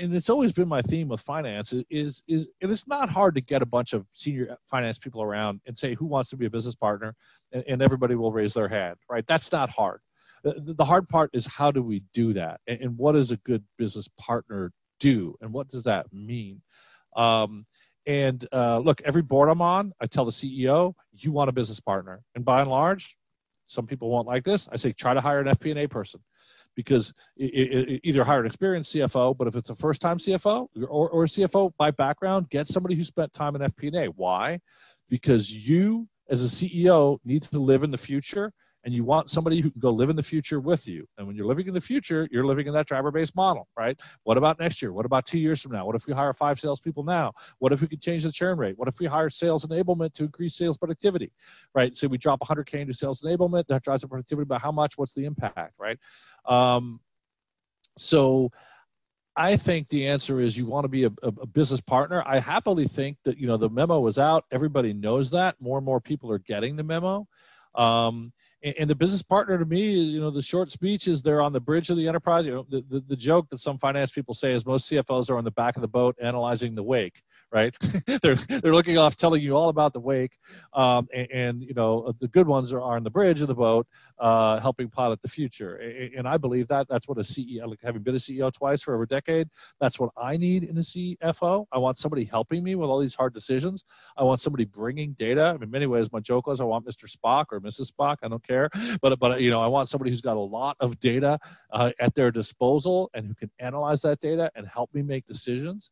and 0.00 0.14
it's 0.14 0.28
always 0.28 0.52
been 0.52 0.68
my 0.68 0.82
theme 0.82 1.08
with 1.08 1.20
finance 1.20 1.72
is 1.90 2.22
is 2.28 2.48
and 2.60 2.70
it's 2.70 2.86
not 2.86 3.08
hard 3.08 3.34
to 3.36 3.40
get 3.40 3.62
a 3.62 3.66
bunch 3.66 3.92
of 3.92 4.04
senior 4.14 4.56
finance 4.66 4.98
people 4.98 5.22
around 5.22 5.60
and 5.66 5.78
say 5.78 5.94
who 5.94 6.06
wants 6.06 6.30
to 6.30 6.36
be 6.36 6.46
a 6.46 6.50
business 6.50 6.74
partner, 6.74 7.14
and, 7.52 7.64
and 7.68 7.82
everybody 7.82 8.14
will 8.14 8.32
raise 8.32 8.52
their 8.52 8.68
hand, 8.68 8.96
right? 9.08 9.26
That's 9.26 9.52
not 9.52 9.70
hard 9.70 10.00
the, 10.42 10.84
hard 10.84 11.08
part 11.08 11.30
is 11.32 11.46
how 11.46 11.70
do 11.70 11.82
we 11.82 12.02
do 12.14 12.32
that? 12.34 12.60
And, 12.66 12.80
and, 12.80 12.98
what 12.98 13.12
does 13.12 13.30
a 13.30 13.36
good 13.36 13.64
business 13.78 14.08
partner 14.18 14.72
do? 14.98 15.36
And 15.40 15.52
what 15.52 15.68
does 15.68 15.84
that 15.84 16.12
mean? 16.12 16.62
Um, 17.16 17.66
and 18.06 18.46
uh, 18.52 18.78
look 18.78 19.02
every 19.02 19.22
board 19.22 19.48
i'm 19.48 19.60
on 19.60 19.92
i 20.00 20.06
tell 20.06 20.24
the 20.24 20.30
ceo 20.30 20.94
you 21.12 21.32
want 21.32 21.48
a 21.48 21.52
business 21.52 21.80
partner. 21.80 22.22
And 22.34 22.44
by 22.44 22.60
and 22.60 22.70
large 22.70 23.16
some 23.66 23.86
people 23.86 24.10
won't 24.10 24.26
like 24.26 24.42
this. 24.42 24.68
I 24.72 24.76
say 24.76 24.92
try 24.92 25.14
to 25.14 25.20
hire 25.20 25.40
an 25.40 25.46
fp&a 25.46 25.86
person. 25.86 26.20
Because 26.76 27.12
it, 27.36 27.72
it, 27.72 28.00
either 28.04 28.24
hire 28.24 28.40
an 28.40 28.46
experienced 28.46 28.94
cfo 28.94 29.36
but 29.36 29.48
if 29.48 29.56
it's 29.56 29.70
a 29.70 29.74
first 29.74 30.00
time 30.00 30.18
cfo 30.18 30.68
or, 30.88 31.10
or 31.10 31.24
a 31.24 31.26
cfo 31.26 31.72
by 31.76 31.90
background 31.90 32.48
get 32.48 32.68
somebody 32.68 32.94
who 32.94 33.04
spent 33.04 33.32
time 33.32 33.54
in 33.56 33.62
fp&a 33.62 34.06
why? 34.06 34.60
Because 35.08 35.52
you 35.52 36.08
as 36.28 36.44
a 36.44 36.48
ceo 36.48 37.18
need 37.24 37.42
to 37.42 37.58
live 37.58 37.82
in 37.82 37.90
the 37.90 37.98
future 37.98 38.52
and 38.84 38.94
you 38.94 39.04
want 39.04 39.30
somebody 39.30 39.60
who 39.60 39.70
can 39.70 39.80
go 39.80 39.90
live 39.90 40.10
in 40.10 40.16
the 40.16 40.22
future 40.22 40.60
with 40.60 40.86
you. 40.86 41.06
And 41.18 41.26
when 41.26 41.36
you're 41.36 41.46
living 41.46 41.68
in 41.68 41.74
the 41.74 41.80
future, 41.80 42.28
you're 42.30 42.46
living 42.46 42.66
in 42.66 42.72
that 42.74 42.86
driver 42.86 43.10
based 43.10 43.36
model, 43.36 43.68
right? 43.76 43.98
What 44.22 44.38
about 44.38 44.58
next 44.58 44.80
year? 44.80 44.92
What 44.92 45.06
about 45.06 45.26
two 45.26 45.38
years 45.38 45.60
from 45.60 45.72
now? 45.72 45.86
What 45.86 45.96
if 45.96 46.06
we 46.06 46.14
hire 46.14 46.32
five 46.32 46.58
salespeople 46.58 47.04
now? 47.04 47.32
What 47.58 47.72
if 47.72 47.80
we 47.80 47.88
could 47.88 48.00
change 48.00 48.24
the 48.24 48.32
churn 48.32 48.58
rate? 48.58 48.78
What 48.78 48.88
if 48.88 48.98
we 48.98 49.06
hire 49.06 49.30
sales 49.30 49.66
enablement 49.66 50.14
to 50.14 50.24
increase 50.24 50.54
sales 50.54 50.76
productivity, 50.76 51.32
right? 51.74 51.96
So 51.96 52.08
we 52.08 52.18
drop 52.18 52.40
100K 52.40 52.80
into 52.80 52.94
sales 52.94 53.20
enablement, 53.20 53.66
that 53.68 53.82
drives 53.82 54.02
the 54.02 54.08
productivity 54.08 54.46
by 54.46 54.58
how 54.58 54.72
much? 54.72 54.96
What's 54.96 55.14
the 55.14 55.24
impact, 55.24 55.74
right? 55.78 55.98
Um, 56.46 57.00
so, 57.98 58.50
I 59.36 59.56
think 59.56 59.88
the 59.88 60.08
answer 60.08 60.40
is 60.40 60.56
you 60.56 60.66
want 60.66 60.84
to 60.84 60.88
be 60.88 61.04
a, 61.04 61.10
a, 61.22 61.46
business 61.46 61.80
partner. 61.80 62.22
I 62.26 62.40
happily 62.40 62.86
think 62.86 63.16
that 63.24 63.38
you 63.38 63.46
know 63.46 63.56
the 63.56 63.70
memo 63.70 64.00
was 64.00 64.18
out. 64.18 64.44
Everybody 64.50 64.92
knows 64.92 65.30
that. 65.30 65.54
More 65.60 65.78
and 65.78 65.84
more 65.84 66.00
people 66.00 66.30
are 66.32 66.40
getting 66.40 66.76
the 66.76 66.82
memo. 66.82 67.26
Um, 67.74 68.32
and 68.62 68.90
the 68.90 68.94
business 68.94 69.22
partner 69.22 69.58
to 69.58 69.64
me 69.64 69.92
you 69.92 70.20
know 70.20 70.30
the 70.30 70.42
short 70.42 70.70
speech 70.70 71.08
is 71.08 71.22
they're 71.22 71.40
on 71.40 71.52
the 71.52 71.60
bridge 71.60 71.90
of 71.90 71.96
the 71.96 72.06
enterprise. 72.06 72.44
You 72.44 72.54
know 72.54 72.66
the, 72.68 72.84
the, 72.90 73.04
the, 73.08 73.16
joke 73.16 73.48
that 73.50 73.60
some 73.60 73.78
finance 73.78 74.10
people 74.10 74.34
say 74.34 74.52
is 74.52 74.66
most 74.66 74.90
cfos 74.90 75.30
are 75.30 75.36
on 75.36 75.44
the 75.44 75.50
back 75.50 75.76
of 75.76 75.82
the 75.82 75.88
boat 75.88 76.16
analyzing 76.20 76.74
the 76.74 76.82
wake 76.82 77.22
right? 77.52 77.74
They're 78.22 78.34
they're 78.34 78.74
looking 78.74 78.98
off 78.98 79.16
telling 79.16 79.42
you 79.42 79.56
all 79.56 79.68
about 79.68 79.92
the 79.92 80.00
wake 80.00 80.36
um, 80.72 81.08
and, 81.14 81.30
and, 81.30 81.62
you 81.62 81.74
know 81.74 82.12
the 82.20 82.28
good 82.28 82.46
ones 82.46 82.72
are, 82.72 82.80
on 82.80 83.02
the 83.02 83.10
bridge 83.10 83.40
of 83.40 83.48
the 83.48 83.54
boat 83.54 83.86
uh, 84.18 84.58
helping 84.60 84.88
pilot 84.88 85.20
the 85.22 85.28
future. 85.28 85.76
And, 86.16 86.28
i 86.28 86.36
believe 86.36 86.68
that 86.68 86.86
that's 86.88 87.08
what 87.08 87.18
a 87.18 87.22
ceo 87.22 87.66
like 87.66 87.80
having 87.82 88.02
been 88.02 88.14
a 88.14 88.18
ceo 88.18 88.52
twice 88.52 88.82
for 88.82 88.94
over 88.94 89.04
a 89.04 89.06
decade 89.06 89.48
that's 89.80 89.98
what 89.98 90.10
i 90.16 90.36
need 90.36 90.64
in 90.64 90.76
a 90.76 90.80
cfo 90.80 91.66
i 91.72 91.78
want 91.78 91.98
somebody 91.98 92.24
helping 92.24 92.62
me 92.62 92.74
with 92.74 92.88
all 92.88 92.98
these 93.00 93.14
hard 93.14 93.32
decisions. 93.32 93.84
I 94.16 94.24
want 94.24 94.40
somebody 94.40 94.64
bringing 94.64 95.12
data. 95.12 95.46
I 95.46 95.52
mean, 95.54 95.64
in 95.64 95.70
many 95.70 95.86
ways 95.86 96.12
my 96.12 96.20
joke 96.20 96.46
was 96.46 96.60
i 96.60 96.64
want 96.64 96.86
mr 96.86 97.10
spock 97.10 97.46
or 97.52 97.60
mrs 97.60 97.90
spock 97.92 98.18
i 98.22 98.28
don't 98.28 98.46
care. 98.46 98.68
But 99.00 99.18
but 99.18 99.40
you 99.40 99.50
know 99.50 99.60
i 99.60 99.66
want 99.66 99.88
somebody 99.88 100.10
who's 100.10 100.20
got 100.20 100.36
a 100.36 100.40
lot 100.40 100.76
of 100.80 101.00
data 101.00 101.38
uh, 101.72 101.92
at 101.98 102.14
their 102.14 102.30
disposal 102.30 103.10
and 103.14 103.26
who 103.26 103.34
can 103.34 103.50
analyze 103.58 104.02
that 104.02 104.20
data 104.20 104.50
and 104.54 104.66
help 104.66 104.92
me 104.94 105.02
make 105.02 105.26
decisions. 105.26 105.90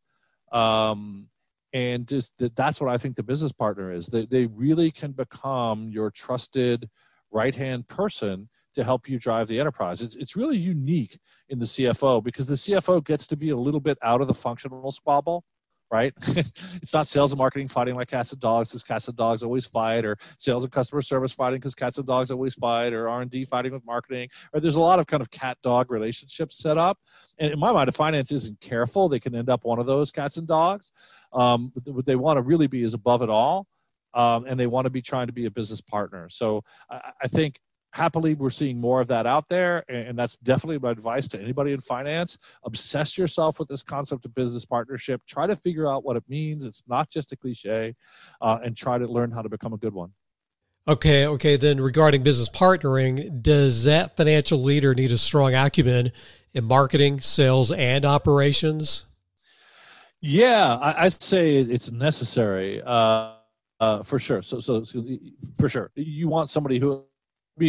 Um, 0.52 1.28
and 1.72 2.06
just 2.06 2.32
that's 2.56 2.80
what 2.80 2.90
i 2.90 2.96
think 2.96 3.16
the 3.16 3.22
business 3.22 3.52
partner 3.52 3.92
is. 3.92 4.06
They, 4.06 4.26
they 4.26 4.46
really 4.46 4.90
can 4.90 5.12
become 5.12 5.88
your 5.90 6.10
trusted 6.10 6.88
right 7.30 7.54
hand 7.54 7.88
person 7.88 8.48
to 8.74 8.84
help 8.84 9.08
you 9.08 9.18
drive 9.18 9.48
the 9.48 9.58
enterprise. 9.58 10.02
It's, 10.02 10.14
it's 10.16 10.36
really 10.36 10.56
unique 10.56 11.18
in 11.48 11.58
the 11.58 11.66
cfo 11.66 12.22
because 12.22 12.46
the 12.46 12.54
cfo 12.54 13.04
gets 13.04 13.26
to 13.28 13.36
be 13.36 13.50
a 13.50 13.56
little 13.56 13.80
bit 13.80 13.98
out 14.02 14.20
of 14.20 14.28
the 14.28 14.34
functional 14.34 14.92
squabble 14.92 15.44
right? 15.90 16.12
it's 16.28 16.92
not 16.92 17.08
sales 17.08 17.32
and 17.32 17.38
marketing 17.38 17.68
fighting 17.68 17.94
like 17.94 18.08
cats 18.08 18.32
and 18.32 18.40
dogs 18.40 18.70
because 18.70 18.82
cats 18.82 19.08
and 19.08 19.16
dogs 19.16 19.42
always 19.42 19.66
fight, 19.66 20.04
or 20.04 20.16
sales 20.38 20.64
and 20.64 20.72
customer 20.72 21.02
service 21.02 21.32
fighting 21.32 21.58
because 21.58 21.74
cats 21.74 21.98
and 21.98 22.06
dogs 22.06 22.30
always 22.30 22.54
fight, 22.54 22.92
or 22.92 23.08
R 23.08 23.22
and 23.22 23.30
D 23.30 23.44
fighting 23.44 23.72
with 23.72 23.84
marketing. 23.84 24.28
Or 24.52 24.60
there's 24.60 24.76
a 24.76 24.80
lot 24.80 24.98
of 24.98 25.06
kind 25.06 25.20
of 25.20 25.30
cat 25.30 25.58
dog 25.62 25.90
relationships 25.90 26.58
set 26.58 26.78
up. 26.78 26.98
And 27.38 27.52
in 27.52 27.58
my 27.58 27.72
mind, 27.72 27.88
if 27.88 27.96
finance 27.96 28.32
isn't 28.32 28.60
careful, 28.60 29.08
they 29.08 29.20
can 29.20 29.34
end 29.34 29.48
up 29.48 29.64
one 29.64 29.78
of 29.78 29.86
those 29.86 30.10
cats 30.10 30.36
and 30.36 30.46
dogs. 30.46 30.92
Um, 31.32 31.72
what 31.84 32.06
they 32.06 32.16
want 32.16 32.38
to 32.38 32.42
really 32.42 32.66
be 32.66 32.82
is 32.82 32.94
above 32.94 33.22
it 33.22 33.30
all. 33.30 33.66
Um, 34.14 34.46
and 34.46 34.58
they 34.58 34.66
want 34.66 34.86
to 34.86 34.90
be 34.90 35.02
trying 35.02 35.26
to 35.26 35.34
be 35.34 35.44
a 35.44 35.50
business 35.50 35.82
partner. 35.82 36.28
So 36.30 36.64
I, 36.90 37.12
I 37.22 37.28
think 37.28 37.60
happily 37.92 38.34
we're 38.34 38.50
seeing 38.50 38.80
more 38.80 39.00
of 39.00 39.08
that 39.08 39.26
out 39.26 39.48
there 39.48 39.84
and 39.88 40.18
that's 40.18 40.36
definitely 40.38 40.78
my 40.78 40.90
advice 40.90 41.26
to 41.28 41.40
anybody 41.40 41.72
in 41.72 41.80
finance. 41.80 42.38
Obsess 42.64 43.16
yourself 43.16 43.58
with 43.58 43.68
this 43.68 43.82
concept 43.82 44.24
of 44.24 44.34
business 44.34 44.64
partnership. 44.64 45.22
Try 45.26 45.46
to 45.46 45.56
figure 45.56 45.90
out 45.90 46.04
what 46.04 46.16
it 46.16 46.24
means. 46.28 46.64
It's 46.64 46.82
not 46.86 47.08
just 47.08 47.32
a 47.32 47.36
cliche 47.36 47.94
uh, 48.40 48.58
and 48.62 48.76
try 48.76 48.98
to 48.98 49.06
learn 49.06 49.30
how 49.30 49.42
to 49.42 49.48
become 49.48 49.72
a 49.72 49.78
good 49.78 49.94
one. 49.94 50.12
Okay 50.86 51.26
okay 51.26 51.56
then 51.56 51.80
regarding 51.80 52.22
business 52.22 52.48
partnering 52.48 53.42
does 53.42 53.84
that 53.84 54.16
financial 54.16 54.62
leader 54.62 54.94
need 54.94 55.12
a 55.12 55.18
strong 55.18 55.54
acumen 55.54 56.12
in 56.54 56.64
marketing 56.64 57.20
sales 57.20 57.70
and 57.72 58.04
operations? 58.04 59.04
Yeah 60.20 60.76
I, 60.76 61.04
i'd 61.04 61.22
say 61.22 61.56
it's 61.56 61.90
necessary 61.90 62.82
uh, 62.82 63.34
uh, 63.80 64.02
for 64.02 64.18
sure. 64.18 64.42
So, 64.42 64.60
so, 64.60 64.84
so, 64.84 65.04
for 65.56 65.68
sure, 65.68 65.90
you 65.94 66.28
want 66.28 66.50
somebody 66.50 66.78
who 66.78 67.04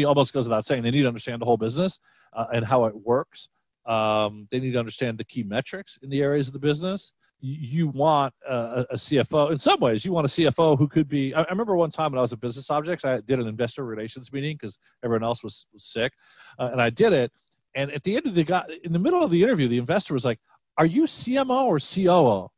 almost 0.05 0.33
goes 0.33 0.47
without 0.47 0.65
saying 0.65 0.83
they 0.83 0.91
need 0.91 1.01
to 1.01 1.07
understand 1.07 1.41
the 1.41 1.45
whole 1.45 1.57
business 1.57 1.99
uh, 2.33 2.45
and 2.53 2.65
how 2.65 2.85
it 2.85 2.95
works. 2.95 3.49
Um, 3.85 4.47
they 4.51 4.59
need 4.59 4.71
to 4.73 4.79
understand 4.79 5.17
the 5.17 5.23
key 5.23 5.43
metrics 5.43 5.97
in 6.01 6.09
the 6.09 6.21
areas 6.21 6.47
of 6.47 6.53
the 6.53 6.59
business. 6.59 7.13
You, 7.41 7.87
want 7.87 8.33
a, 8.47 8.85
a, 8.89 8.95
CFO. 8.95 9.51
In 9.51 9.57
some 9.57 9.79
ways, 9.79 10.03
you 10.03 10.11
want 10.11 10.25
a 10.25 10.29
CFO 10.29 10.77
who 10.77 10.89
could 10.89 11.07
be. 11.07 11.33
I, 11.33 11.43
I 11.43 11.49
remember 11.49 11.77
one 11.77 11.89
time 11.89 12.11
when 12.11 12.19
I 12.19 12.21
was 12.21 12.33
at 12.33 12.41
Business 12.41 12.69
Objects, 12.69 13.05
I 13.05 13.21
did 13.21 13.39
an 13.39 13.47
investor 13.47 13.85
relations 13.85 14.33
meeting 14.33 14.57
because 14.59 14.77
everyone 15.05 15.23
else 15.23 15.41
was, 15.41 15.65
was 15.73 15.85
sick, 15.85 16.11
uh, 16.59 16.69
and 16.73 16.81
I 16.81 16.89
did 16.89 17.13
it. 17.13 17.31
And 17.75 17.91
at 17.91 18.03
the 18.03 18.17
end 18.17 18.27
of 18.27 18.35
the 18.35 18.43
guy, 18.43 18.65
in 18.83 18.91
the 18.91 18.99
middle 18.99 19.23
of 19.23 19.31
the 19.31 19.41
interview, 19.41 19.69
the 19.69 19.77
investor 19.77 20.13
was 20.13 20.25
like, 20.25 20.39
"Are 20.77 20.85
you 20.85 21.03
CMO 21.03 21.63
or 21.63 21.79
COO?" 21.79 22.51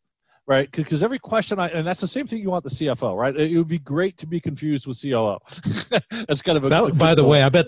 Right? 0.47 0.71
Because 0.71 1.03
every 1.03 1.19
question 1.19 1.59
I 1.59 1.67
and 1.69 1.85
that's 1.85 2.01
the 2.01 2.07
same 2.07 2.27
thing 2.27 2.41
you 2.41 2.49
want 2.49 2.63
the 2.63 2.69
CFO, 2.69 3.15
right? 3.17 3.35
It 3.35 3.57
would 3.57 3.67
be 3.67 3.79
great 3.79 4.17
to 4.19 4.27
be 4.27 4.39
confused 4.39 4.87
with 4.87 5.01
COO. 5.01 5.37
that's 6.27 6.41
kind 6.41 6.57
of 6.57 6.63
a. 6.63 6.69
That, 6.69 6.97
by 6.97 7.15
the 7.15 7.23
way, 7.23 7.43
I 7.43 7.49
bet, 7.49 7.65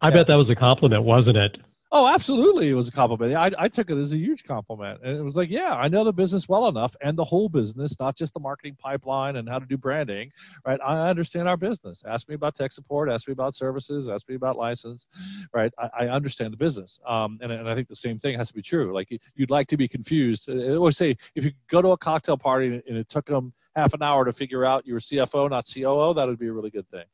I 0.00 0.08
yeah. 0.08 0.14
bet 0.14 0.26
that 0.28 0.34
was 0.34 0.50
a 0.50 0.54
compliment, 0.54 1.04
wasn't 1.04 1.36
it? 1.36 1.56
Oh, 1.98 2.06
absolutely. 2.06 2.68
It 2.68 2.74
was 2.74 2.88
a 2.88 2.92
compliment. 2.92 3.34
I, 3.34 3.50
I 3.56 3.68
took 3.68 3.88
it 3.88 3.96
as 3.96 4.12
a 4.12 4.18
huge 4.18 4.44
compliment. 4.44 5.00
And 5.02 5.16
it 5.16 5.22
was 5.22 5.34
like, 5.34 5.48
yeah, 5.48 5.72
I 5.72 5.88
know 5.88 6.04
the 6.04 6.12
business 6.12 6.46
well 6.46 6.68
enough 6.68 6.94
and 7.00 7.16
the 7.16 7.24
whole 7.24 7.48
business, 7.48 7.98
not 7.98 8.14
just 8.14 8.34
the 8.34 8.38
marketing 8.38 8.76
pipeline 8.78 9.36
and 9.36 9.48
how 9.48 9.58
to 9.58 9.64
do 9.64 9.78
branding, 9.78 10.30
right? 10.66 10.78
I 10.84 11.08
understand 11.08 11.48
our 11.48 11.56
business. 11.56 12.02
Ask 12.06 12.28
me 12.28 12.34
about 12.34 12.54
tech 12.54 12.72
support, 12.72 13.08
ask 13.08 13.26
me 13.26 13.32
about 13.32 13.54
services, 13.54 14.08
ask 14.08 14.28
me 14.28 14.34
about 14.34 14.58
license, 14.58 15.06
right? 15.54 15.72
I, 15.78 15.88
I 16.00 16.08
understand 16.08 16.52
the 16.52 16.58
business. 16.58 17.00
Um, 17.08 17.38
and, 17.40 17.50
and 17.50 17.66
I 17.66 17.74
think 17.74 17.88
the 17.88 17.96
same 17.96 18.18
thing 18.18 18.36
has 18.36 18.48
to 18.48 18.54
be 18.54 18.60
true. 18.60 18.92
Like 18.92 19.08
you'd 19.34 19.48
like 19.48 19.66
to 19.68 19.78
be 19.78 19.88
confused. 19.88 20.50
I 20.50 20.74
always 20.74 20.98
say, 20.98 21.16
if 21.34 21.46
you 21.46 21.52
go 21.70 21.80
to 21.80 21.92
a 21.92 21.96
cocktail 21.96 22.36
party 22.36 22.82
and 22.86 22.98
it 22.98 23.08
took 23.08 23.24
them 23.24 23.54
half 23.74 23.94
an 23.94 24.02
hour 24.02 24.26
to 24.26 24.34
figure 24.34 24.66
out 24.66 24.86
you 24.86 24.92
were 24.92 25.00
CFO, 25.00 25.48
not 25.48 25.64
COO, 25.64 26.12
that 26.12 26.28
would 26.28 26.38
be 26.38 26.48
a 26.48 26.52
really 26.52 26.68
good 26.68 26.90
thing. 26.90 27.04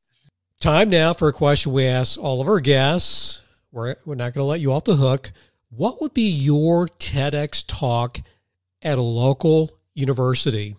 Time 0.59 0.91
now 0.91 1.13
for 1.13 1.29
a 1.29 1.33
question 1.33 1.73
we 1.73 1.87
ask 1.87 2.19
all 2.19 2.41
of 2.41 2.49
our 2.49 2.59
guests. 2.59 3.43
We're, 3.73 3.97
we're 4.05 4.15
not 4.15 4.35
going 4.35 4.45
to 4.45 4.49
let 4.49 4.61
you 4.61 4.73
off 4.73 4.85
the 4.85 4.97
hook. 4.97 5.33
What 5.71 6.03
would 6.03 6.13
be 6.13 6.29
your 6.29 6.89
TEDx 6.89 7.65
talk 7.67 8.21
at 8.83 8.99
a 8.99 9.03
local 9.03 9.71
university? 9.95 10.77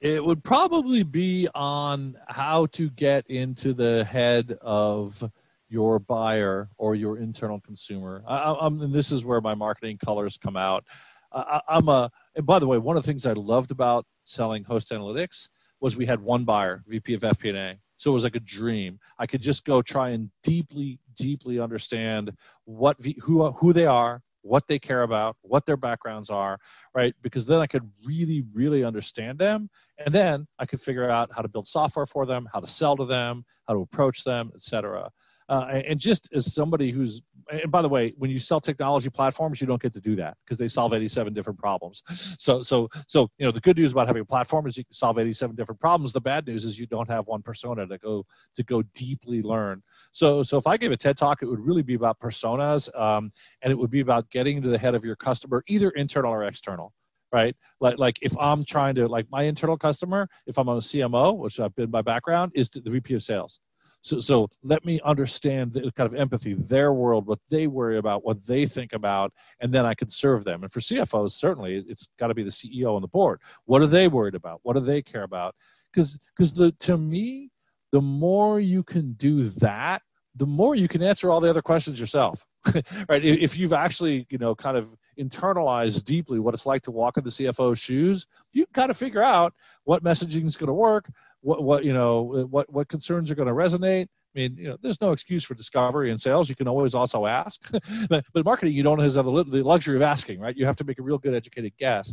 It 0.00 0.24
would 0.24 0.42
probably 0.42 1.02
be 1.02 1.48
on 1.54 2.16
how 2.26 2.66
to 2.66 2.88
get 2.90 3.26
into 3.26 3.74
the 3.74 4.04
head 4.04 4.56
of 4.62 5.22
your 5.68 5.98
buyer 5.98 6.70
or 6.78 6.94
your 6.94 7.18
internal 7.18 7.60
consumer. 7.60 8.22
I, 8.26 8.56
and 8.60 8.94
this 8.94 9.12
is 9.12 9.24
where 9.24 9.40
my 9.40 9.54
marketing 9.54 9.98
colors 10.02 10.38
come 10.38 10.56
out. 10.56 10.84
I, 11.32 11.60
I'm 11.68 11.88
a, 11.88 12.10
and 12.34 12.46
by 12.46 12.58
the 12.58 12.66
way, 12.66 12.78
one 12.78 12.96
of 12.96 13.02
the 13.02 13.06
things 13.06 13.26
I 13.26 13.34
loved 13.34 13.70
about 13.70 14.06
selling 14.24 14.64
Host 14.64 14.90
Analytics 14.90 15.48
was 15.80 15.96
we 15.96 16.06
had 16.06 16.20
one 16.20 16.44
buyer, 16.44 16.82
VP 16.86 17.14
of 17.14 17.20
FP&A. 17.20 17.78
So 17.98 18.10
it 18.10 18.14
was 18.14 18.24
like 18.24 18.36
a 18.36 18.40
dream. 18.40 18.98
I 19.18 19.26
could 19.26 19.42
just 19.42 19.64
go 19.64 19.82
try 19.82 20.10
and 20.10 20.30
deeply, 20.42 20.98
deeply 21.16 21.60
understand 21.60 22.32
what 22.64 22.96
who 23.20 23.50
who 23.52 23.72
they 23.72 23.86
are, 23.86 24.22
what 24.42 24.66
they 24.66 24.78
care 24.78 25.02
about, 25.02 25.36
what 25.42 25.66
their 25.66 25.76
backgrounds 25.76 26.30
are, 26.30 26.58
right? 26.94 27.14
Because 27.22 27.46
then 27.46 27.60
I 27.60 27.66
could 27.66 27.88
really, 28.04 28.44
really 28.52 28.84
understand 28.84 29.38
them, 29.38 29.68
and 29.98 30.14
then 30.14 30.46
I 30.58 30.66
could 30.66 30.80
figure 30.80 31.10
out 31.10 31.30
how 31.34 31.42
to 31.42 31.48
build 31.48 31.68
software 31.68 32.06
for 32.06 32.24
them, 32.24 32.48
how 32.52 32.60
to 32.60 32.66
sell 32.66 32.96
to 32.96 33.04
them, 33.04 33.44
how 33.66 33.74
to 33.74 33.80
approach 33.80 34.24
them, 34.24 34.52
etc. 34.54 35.10
Uh, 35.48 35.80
and 35.86 35.98
just 35.98 36.28
as 36.34 36.52
somebody 36.52 36.90
who's 36.90 37.22
and 37.50 37.70
by 37.70 37.80
the 37.80 37.88
way 37.88 38.12
when 38.18 38.30
you 38.30 38.38
sell 38.38 38.60
technology 38.60 39.08
platforms 39.08 39.60
you 39.60 39.66
don't 39.66 39.80
get 39.80 39.94
to 39.94 40.00
do 40.00 40.14
that 40.14 40.36
because 40.44 40.58
they 40.58 40.68
solve 40.68 40.92
87 40.92 41.32
different 41.32 41.58
problems 41.58 42.02
so 42.38 42.60
so 42.62 42.88
so 43.06 43.30
you 43.38 43.46
know 43.46 43.52
the 43.52 43.60
good 43.60 43.76
news 43.76 43.92
about 43.92 44.06
having 44.06 44.22
a 44.22 44.26
platform 44.26 44.66
is 44.66 44.76
you 44.76 44.84
can 44.84 44.92
solve 44.92 45.18
87 45.18 45.56
different 45.56 45.80
problems 45.80 46.12
the 46.12 46.20
bad 46.20 46.46
news 46.46 46.64
is 46.64 46.78
you 46.78 46.86
don't 46.86 47.08
have 47.08 47.26
one 47.26 47.42
persona 47.42 47.86
to 47.86 47.98
go 47.98 48.26
to 48.56 48.62
go 48.62 48.82
deeply 48.94 49.42
learn 49.42 49.82
so 50.12 50.42
so 50.42 50.58
if 50.58 50.66
i 50.66 50.76
gave 50.76 50.92
a 50.92 50.96
ted 50.96 51.16
talk 51.16 51.42
it 51.42 51.46
would 51.46 51.60
really 51.60 51.82
be 51.82 51.94
about 51.94 52.18
personas 52.20 52.94
um, 52.98 53.32
and 53.62 53.72
it 53.72 53.76
would 53.76 53.90
be 53.90 54.00
about 54.00 54.28
getting 54.30 54.58
into 54.58 54.68
the 54.68 54.78
head 54.78 54.94
of 54.94 55.04
your 55.04 55.16
customer 55.16 55.64
either 55.68 55.90
internal 55.90 56.32
or 56.32 56.44
external 56.44 56.92
right? 57.30 57.54
Like, 57.78 57.98
like 57.98 58.18
if 58.22 58.36
I'm 58.38 58.64
trying 58.64 58.94
to, 58.94 59.06
like 59.06 59.26
my 59.30 59.42
internal 59.42 59.76
customer, 59.76 60.28
if 60.46 60.58
I'm 60.58 60.68
a 60.68 60.76
CMO, 60.78 61.36
which 61.36 61.60
I've 61.60 61.74
been 61.76 61.90
my 61.90 62.00
background, 62.00 62.52
is 62.54 62.70
the 62.70 62.80
VP 62.80 63.14
of 63.14 63.22
sales. 63.22 63.60
So, 64.02 64.20
so 64.20 64.48
let 64.62 64.84
me 64.84 65.00
understand 65.04 65.72
the 65.72 65.92
kind 65.96 66.12
of 66.12 66.14
empathy, 66.14 66.54
their 66.54 66.92
world, 66.92 67.26
what 67.26 67.40
they 67.50 67.66
worry 67.66 67.98
about, 67.98 68.24
what 68.24 68.44
they 68.46 68.64
think 68.64 68.92
about, 68.92 69.32
and 69.60 69.72
then 69.72 69.84
I 69.84 69.94
can 69.94 70.10
serve 70.10 70.44
them. 70.44 70.62
And 70.62 70.72
for 70.72 70.80
CFOs, 70.80 71.32
certainly 71.32 71.84
it's 71.88 72.08
got 72.18 72.28
to 72.28 72.34
be 72.34 72.44
the 72.44 72.50
CEO 72.50 72.94
and 72.94 73.02
the 73.02 73.08
board. 73.08 73.40
What 73.64 73.82
are 73.82 73.86
they 73.86 74.08
worried 74.08 74.34
about? 74.34 74.60
What 74.62 74.74
do 74.74 74.80
they 74.80 75.02
care 75.02 75.24
about? 75.24 75.54
Because, 75.92 76.18
because 76.36 76.52
the 76.52 76.72
to 76.80 76.96
me, 76.96 77.50
the 77.92 78.00
more 78.00 78.60
you 78.60 78.82
can 78.82 79.14
do 79.14 79.48
that, 79.50 80.02
the 80.36 80.46
more 80.46 80.74
you 80.74 80.88
can 80.88 81.02
answer 81.02 81.30
all 81.30 81.40
the 81.40 81.50
other 81.50 81.62
questions 81.62 81.98
yourself. 81.98 82.46
right? 83.08 83.24
If 83.24 83.58
you've 83.58 83.72
actually, 83.72 84.26
you 84.30 84.38
know, 84.38 84.54
kind 84.54 84.76
of 84.76 84.88
internalized 85.18 86.04
deeply 86.04 86.38
what 86.38 86.54
it's 86.54 86.66
like 86.66 86.82
to 86.82 86.90
walk 86.90 87.16
in 87.16 87.24
the 87.24 87.30
CFO's 87.30 87.78
shoes, 87.78 88.26
you 88.52 88.66
can 88.66 88.72
kind 88.72 88.90
of 88.90 88.96
figure 88.96 89.22
out 89.22 89.54
what 89.84 90.04
messaging 90.04 90.46
is 90.46 90.56
going 90.56 90.68
to 90.68 90.74
work, 90.74 91.10
what 91.40 91.62
what 91.62 91.84
you 91.84 91.92
know 91.92 92.46
what 92.50 92.72
what 92.72 92.88
concerns 92.88 93.30
are 93.30 93.34
going 93.34 93.48
to 93.48 93.54
resonate 93.54 94.08
I 94.34 94.40
mean, 94.40 94.56
you 94.56 94.68
know, 94.68 94.76
there's 94.82 95.00
no 95.00 95.12
excuse 95.12 95.42
for 95.42 95.54
discovery 95.54 96.10
and 96.10 96.20
sales. 96.20 96.48
You 96.48 96.54
can 96.54 96.68
always 96.68 96.94
also 96.94 97.26
ask, 97.26 97.60
but, 98.08 98.24
but 98.32 98.44
marketing, 98.44 98.74
you 98.74 98.82
don't 98.82 98.98
have 98.98 99.12
the 99.14 99.22
luxury 99.22 99.96
of 99.96 100.02
asking, 100.02 100.38
right? 100.38 100.56
You 100.56 100.66
have 100.66 100.76
to 100.76 100.84
make 100.84 100.98
a 100.98 101.02
real 101.02 101.18
good 101.18 101.34
educated 101.34 101.72
guess. 101.78 102.12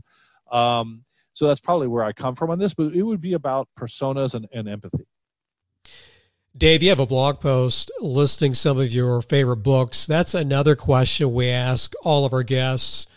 Um, 0.52 1.04
so 1.34 1.48
that's 1.48 1.60
probably 1.60 1.88
where 1.88 2.04
I 2.04 2.14
come 2.14 2.34
from 2.34 2.50
on 2.50 2.60
this, 2.60 2.74
but 2.74 2.96
it 2.96 3.04
would 3.04 3.20
be 3.20 3.34
about 3.34 3.68
personas 3.78 4.34
and, 4.36 4.48
and 4.54 4.70
empathy. 4.70 5.06
Dave, 6.58 6.82
you 6.82 6.90
have 6.90 7.02
a 7.02 7.06
blog 7.06 7.42
post 7.42 7.92
listing 8.00 8.54
some 8.54 8.80
of 8.80 8.94
your 8.94 9.22
favorite 9.22 9.58
books. 9.58 10.06
That's 10.06 10.34
another 10.34 10.78
question 10.78 11.34
we 11.34 11.50
ask 11.50 11.94
all 12.04 12.24
of 12.24 12.32
our 12.32 12.44
guests. 12.44 13.08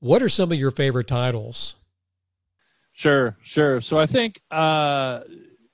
What 0.00 0.22
are 0.22 0.28
some 0.28 0.50
of 0.50 0.58
your 0.58 0.72
favorite 0.72 1.06
titles? 1.06 1.76
Sure, 2.92 3.36
sure. 3.42 3.80
So 3.80 3.98
I 3.98 4.06
think 4.06 4.40
uh, 4.50 5.20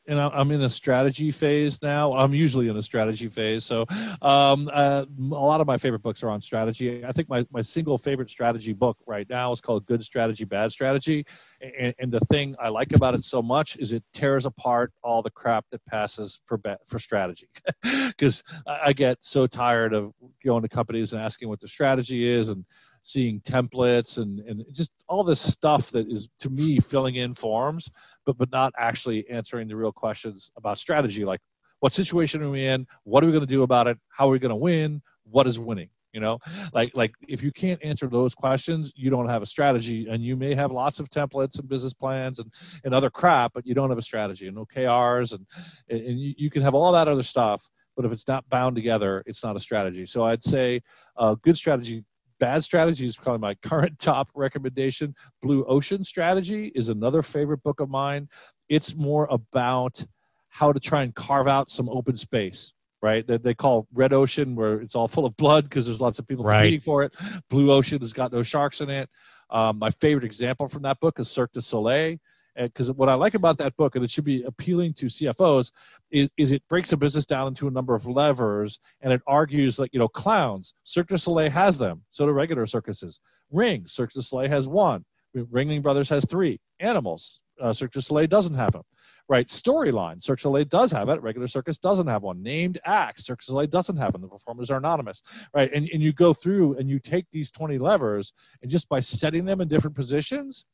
and 0.08 0.20
I'm 0.20 0.50
in 0.50 0.62
a 0.62 0.70
strategy 0.70 1.30
phase 1.30 1.82
now. 1.82 2.14
I'm 2.14 2.32
usually 2.32 2.68
in 2.68 2.76
a 2.76 2.82
strategy 2.82 3.28
phase. 3.28 3.64
So 3.64 3.86
um, 4.22 4.70
uh, 4.72 5.04
a 5.04 5.22
lot 5.22 5.60
of 5.60 5.66
my 5.66 5.78
favorite 5.78 6.02
books 6.02 6.22
are 6.22 6.28
on 6.28 6.40
strategy. 6.40 7.04
I 7.04 7.12
think 7.12 7.28
my, 7.28 7.44
my 7.50 7.62
single 7.62 7.98
favorite 7.98 8.30
strategy 8.30 8.72
book 8.72 8.98
right 9.06 9.28
now 9.28 9.52
is 9.52 9.60
called 9.60 9.86
Good 9.86 10.04
Strategy, 10.04 10.44
Bad 10.44 10.70
Strategy. 10.72 11.26
And, 11.60 11.94
and 11.98 12.12
the 12.12 12.20
thing 12.30 12.54
I 12.60 12.68
like 12.68 12.92
about 12.92 13.14
it 13.14 13.24
so 13.24 13.42
much 13.42 13.76
is 13.76 13.92
it 13.92 14.04
tears 14.12 14.46
apart 14.46 14.92
all 15.02 15.22
the 15.22 15.30
crap 15.30 15.66
that 15.70 15.84
passes 15.86 16.40
for 16.46 16.60
for 16.86 16.98
strategy. 16.98 17.48
Because 18.16 18.42
I 18.66 18.92
get 18.92 19.18
so 19.20 19.46
tired 19.46 19.92
of 19.92 20.12
going 20.44 20.62
to 20.62 20.68
companies 20.68 21.12
and 21.12 21.22
asking 21.22 21.48
what 21.48 21.60
the 21.60 21.68
strategy 21.68 22.26
is 22.26 22.48
and 22.48 22.64
seeing 23.06 23.40
templates 23.40 24.18
and, 24.18 24.40
and 24.40 24.64
just 24.72 24.90
all 25.08 25.22
this 25.22 25.40
stuff 25.40 25.90
that 25.92 26.10
is 26.10 26.28
to 26.40 26.50
me 26.50 26.80
filling 26.80 27.16
in 27.16 27.34
forms 27.34 27.88
but 28.24 28.36
but 28.36 28.50
not 28.50 28.72
actually 28.76 29.28
answering 29.30 29.68
the 29.68 29.76
real 29.76 29.92
questions 29.92 30.50
about 30.56 30.78
strategy. 30.78 31.24
Like 31.24 31.40
what 31.80 31.92
situation 31.92 32.42
are 32.42 32.50
we 32.50 32.66
in? 32.66 32.86
What 33.04 33.22
are 33.22 33.26
we 33.26 33.32
going 33.32 33.46
to 33.46 33.54
do 33.54 33.62
about 33.62 33.86
it? 33.86 33.98
How 34.08 34.28
are 34.28 34.32
we 34.32 34.38
going 34.38 34.50
to 34.50 34.56
win? 34.56 35.02
What 35.24 35.46
is 35.46 35.58
winning 35.58 35.88
you 36.12 36.20
know? 36.20 36.38
Like 36.72 36.92
like 36.94 37.12
if 37.28 37.42
you 37.42 37.52
can't 37.52 37.82
answer 37.84 38.08
those 38.08 38.34
questions 38.34 38.92
you 38.96 39.10
don't 39.10 39.28
have 39.28 39.42
a 39.42 39.46
strategy 39.46 40.08
and 40.10 40.24
you 40.24 40.34
may 40.34 40.54
have 40.54 40.72
lots 40.72 40.98
of 40.98 41.10
templates 41.10 41.58
and 41.58 41.68
business 41.68 41.92
plans 41.92 42.38
and, 42.38 42.50
and 42.84 42.94
other 42.94 43.10
crap 43.10 43.52
but 43.54 43.66
you 43.66 43.74
don't 43.74 43.90
have 43.90 43.98
a 43.98 44.02
strategy 44.02 44.48
and 44.48 44.56
okrs 44.56 45.32
and 45.32 45.46
and 45.90 46.18
you, 46.18 46.34
you 46.38 46.50
can 46.50 46.62
have 46.62 46.74
all 46.74 46.90
that 46.90 47.06
other 47.06 47.22
stuff 47.22 47.68
but 47.94 48.04
if 48.04 48.12
it's 48.12 48.26
not 48.26 48.48
bound 48.48 48.74
together 48.74 49.22
it's 49.26 49.44
not 49.44 49.56
a 49.56 49.60
strategy. 49.60 50.06
So 50.06 50.24
i'd 50.24 50.42
say 50.42 50.80
a 51.18 51.36
good 51.36 51.58
strategy 51.58 52.02
Bad 52.38 52.64
Strategy 52.64 53.06
is 53.06 53.16
probably 53.16 53.40
my 53.40 53.54
current 53.54 53.98
top 54.00 54.28
recommendation. 54.34 55.14
Blue 55.42 55.64
Ocean 55.64 56.04
Strategy 56.04 56.72
is 56.74 56.88
another 56.88 57.22
favorite 57.22 57.62
book 57.62 57.80
of 57.80 57.88
mine. 57.88 58.28
It's 58.68 58.94
more 58.94 59.26
about 59.30 60.04
how 60.48 60.72
to 60.72 60.80
try 60.80 61.02
and 61.02 61.14
carve 61.14 61.48
out 61.48 61.70
some 61.70 61.88
open 61.88 62.16
space, 62.16 62.72
right? 63.02 63.26
That 63.26 63.42
they 63.42 63.54
call 63.54 63.86
Red 63.92 64.12
Ocean, 64.12 64.54
where 64.56 64.80
it's 64.80 64.94
all 64.94 65.08
full 65.08 65.26
of 65.26 65.36
blood 65.36 65.64
because 65.64 65.86
there's 65.86 66.00
lots 66.00 66.18
of 66.18 66.26
people 66.26 66.44
right. 66.44 66.62
competing 66.62 66.80
for 66.80 67.02
it. 67.02 67.14
Blue 67.50 67.70
Ocean 67.70 68.00
has 68.00 68.12
got 68.12 68.32
no 68.32 68.42
sharks 68.42 68.80
in 68.80 68.90
it. 68.90 69.10
Um, 69.50 69.78
my 69.78 69.90
favorite 69.90 70.24
example 70.24 70.68
from 70.68 70.82
that 70.82 70.98
book 71.00 71.20
is 71.20 71.30
Cirque 71.30 71.52
du 71.52 71.60
Soleil 71.60 72.16
because 72.56 72.90
what 72.92 73.08
I 73.08 73.14
like 73.14 73.34
about 73.34 73.58
that 73.58 73.76
book, 73.76 73.94
and 73.94 74.04
it 74.04 74.10
should 74.10 74.24
be 74.24 74.42
appealing 74.42 74.94
to 74.94 75.06
CFOs, 75.06 75.72
is, 76.10 76.30
is 76.36 76.52
it 76.52 76.62
breaks 76.68 76.92
a 76.92 76.96
business 76.96 77.26
down 77.26 77.48
into 77.48 77.68
a 77.68 77.70
number 77.70 77.94
of 77.94 78.06
levers, 78.06 78.78
and 79.00 79.12
it 79.12 79.22
argues 79.26 79.78
like 79.78 79.92
you 79.92 79.98
know 79.98 80.08
clowns. 80.08 80.74
Cirque 80.84 81.08
du 81.08 81.18
Soleil 81.18 81.50
has 81.50 81.78
them, 81.78 82.02
so 82.10 82.26
do 82.26 82.32
regular 82.32 82.66
circuses. 82.66 83.20
Ring, 83.50 83.86
Cirque 83.86 84.12
du 84.12 84.22
Soleil 84.22 84.48
has 84.48 84.66
one. 84.66 85.04
Ringling 85.36 85.82
Brothers 85.82 86.08
has 86.08 86.24
three. 86.24 86.60
Animals, 86.80 87.40
uh, 87.60 87.72
Cirque 87.72 87.92
du 87.92 88.00
Soleil 88.00 88.26
doesn't 88.26 88.54
have 88.54 88.72
them. 88.72 88.82
Right, 89.28 89.48
storyline. 89.48 90.22
Cirque 90.22 90.38
du 90.38 90.42
Soleil 90.42 90.64
does 90.64 90.92
have 90.92 91.08
it. 91.08 91.20
Regular 91.20 91.48
circus 91.48 91.78
doesn't 91.78 92.06
have 92.06 92.22
one. 92.22 92.44
Named 92.44 92.78
acts. 92.84 93.26
Cirque 93.26 93.40
du 93.40 93.46
Soleil 93.46 93.66
doesn't 93.66 93.96
have 93.96 94.12
them. 94.12 94.22
The 94.22 94.28
performers 94.28 94.70
are 94.70 94.78
anonymous. 94.78 95.20
Right, 95.52 95.72
and, 95.72 95.88
and 95.92 96.00
you 96.00 96.12
go 96.12 96.32
through 96.32 96.78
and 96.78 96.88
you 96.88 97.00
take 97.00 97.26
these 97.32 97.50
20 97.50 97.78
levers, 97.78 98.32
and 98.62 98.70
just 98.70 98.88
by 98.88 99.00
setting 99.00 99.44
them 99.44 99.60
in 99.60 99.66
different 99.66 99.96
positions, 99.96 100.64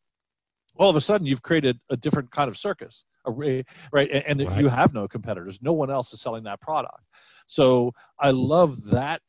all 0.79 0.91
of 0.91 0.97
a 0.97 1.01
sudden 1.01 1.27
you've 1.27 1.43
created 1.43 1.79
a 1.91 1.97
different 1.97 2.31
kind 2.31 2.49
of 2.49 2.57
circus 2.57 3.05
right? 3.93 4.11
And, 4.11 4.41
and 4.41 4.49
right. 4.49 4.61
you 4.61 4.68
have 4.68 4.95
no 4.95 5.09
competitors. 5.09 5.61
No 5.62 5.73
one 5.73 5.91
else 5.91 6.12
is 6.12 6.20
selling 6.20 6.45
that 6.45 6.61
product. 6.61 7.05
So 7.47 7.93
I 8.18 8.31
love 8.31 8.85
that 8.87 9.20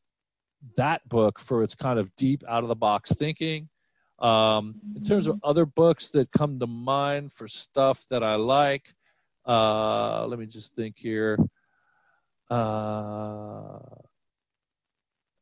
that 0.76 1.06
book 1.08 1.38
for 1.38 1.62
its 1.62 1.74
kind 1.74 1.98
of 1.98 2.14
deep 2.16 2.42
out 2.48 2.62
of 2.62 2.68
the 2.68 2.74
box 2.74 3.12
thinking. 3.12 3.68
Um, 4.18 4.76
in 4.96 5.02
terms 5.02 5.26
of 5.26 5.38
other 5.42 5.66
books 5.66 6.08
that 6.10 6.32
come 6.32 6.58
to 6.60 6.66
mind 6.66 7.32
for 7.32 7.48
stuff 7.48 8.04
that 8.08 8.22
I 8.22 8.36
like, 8.36 8.94
uh, 9.46 10.26
let 10.26 10.38
me 10.38 10.46
just 10.46 10.74
think 10.74 10.96
here. 10.96 11.38
Uh, 12.48 13.78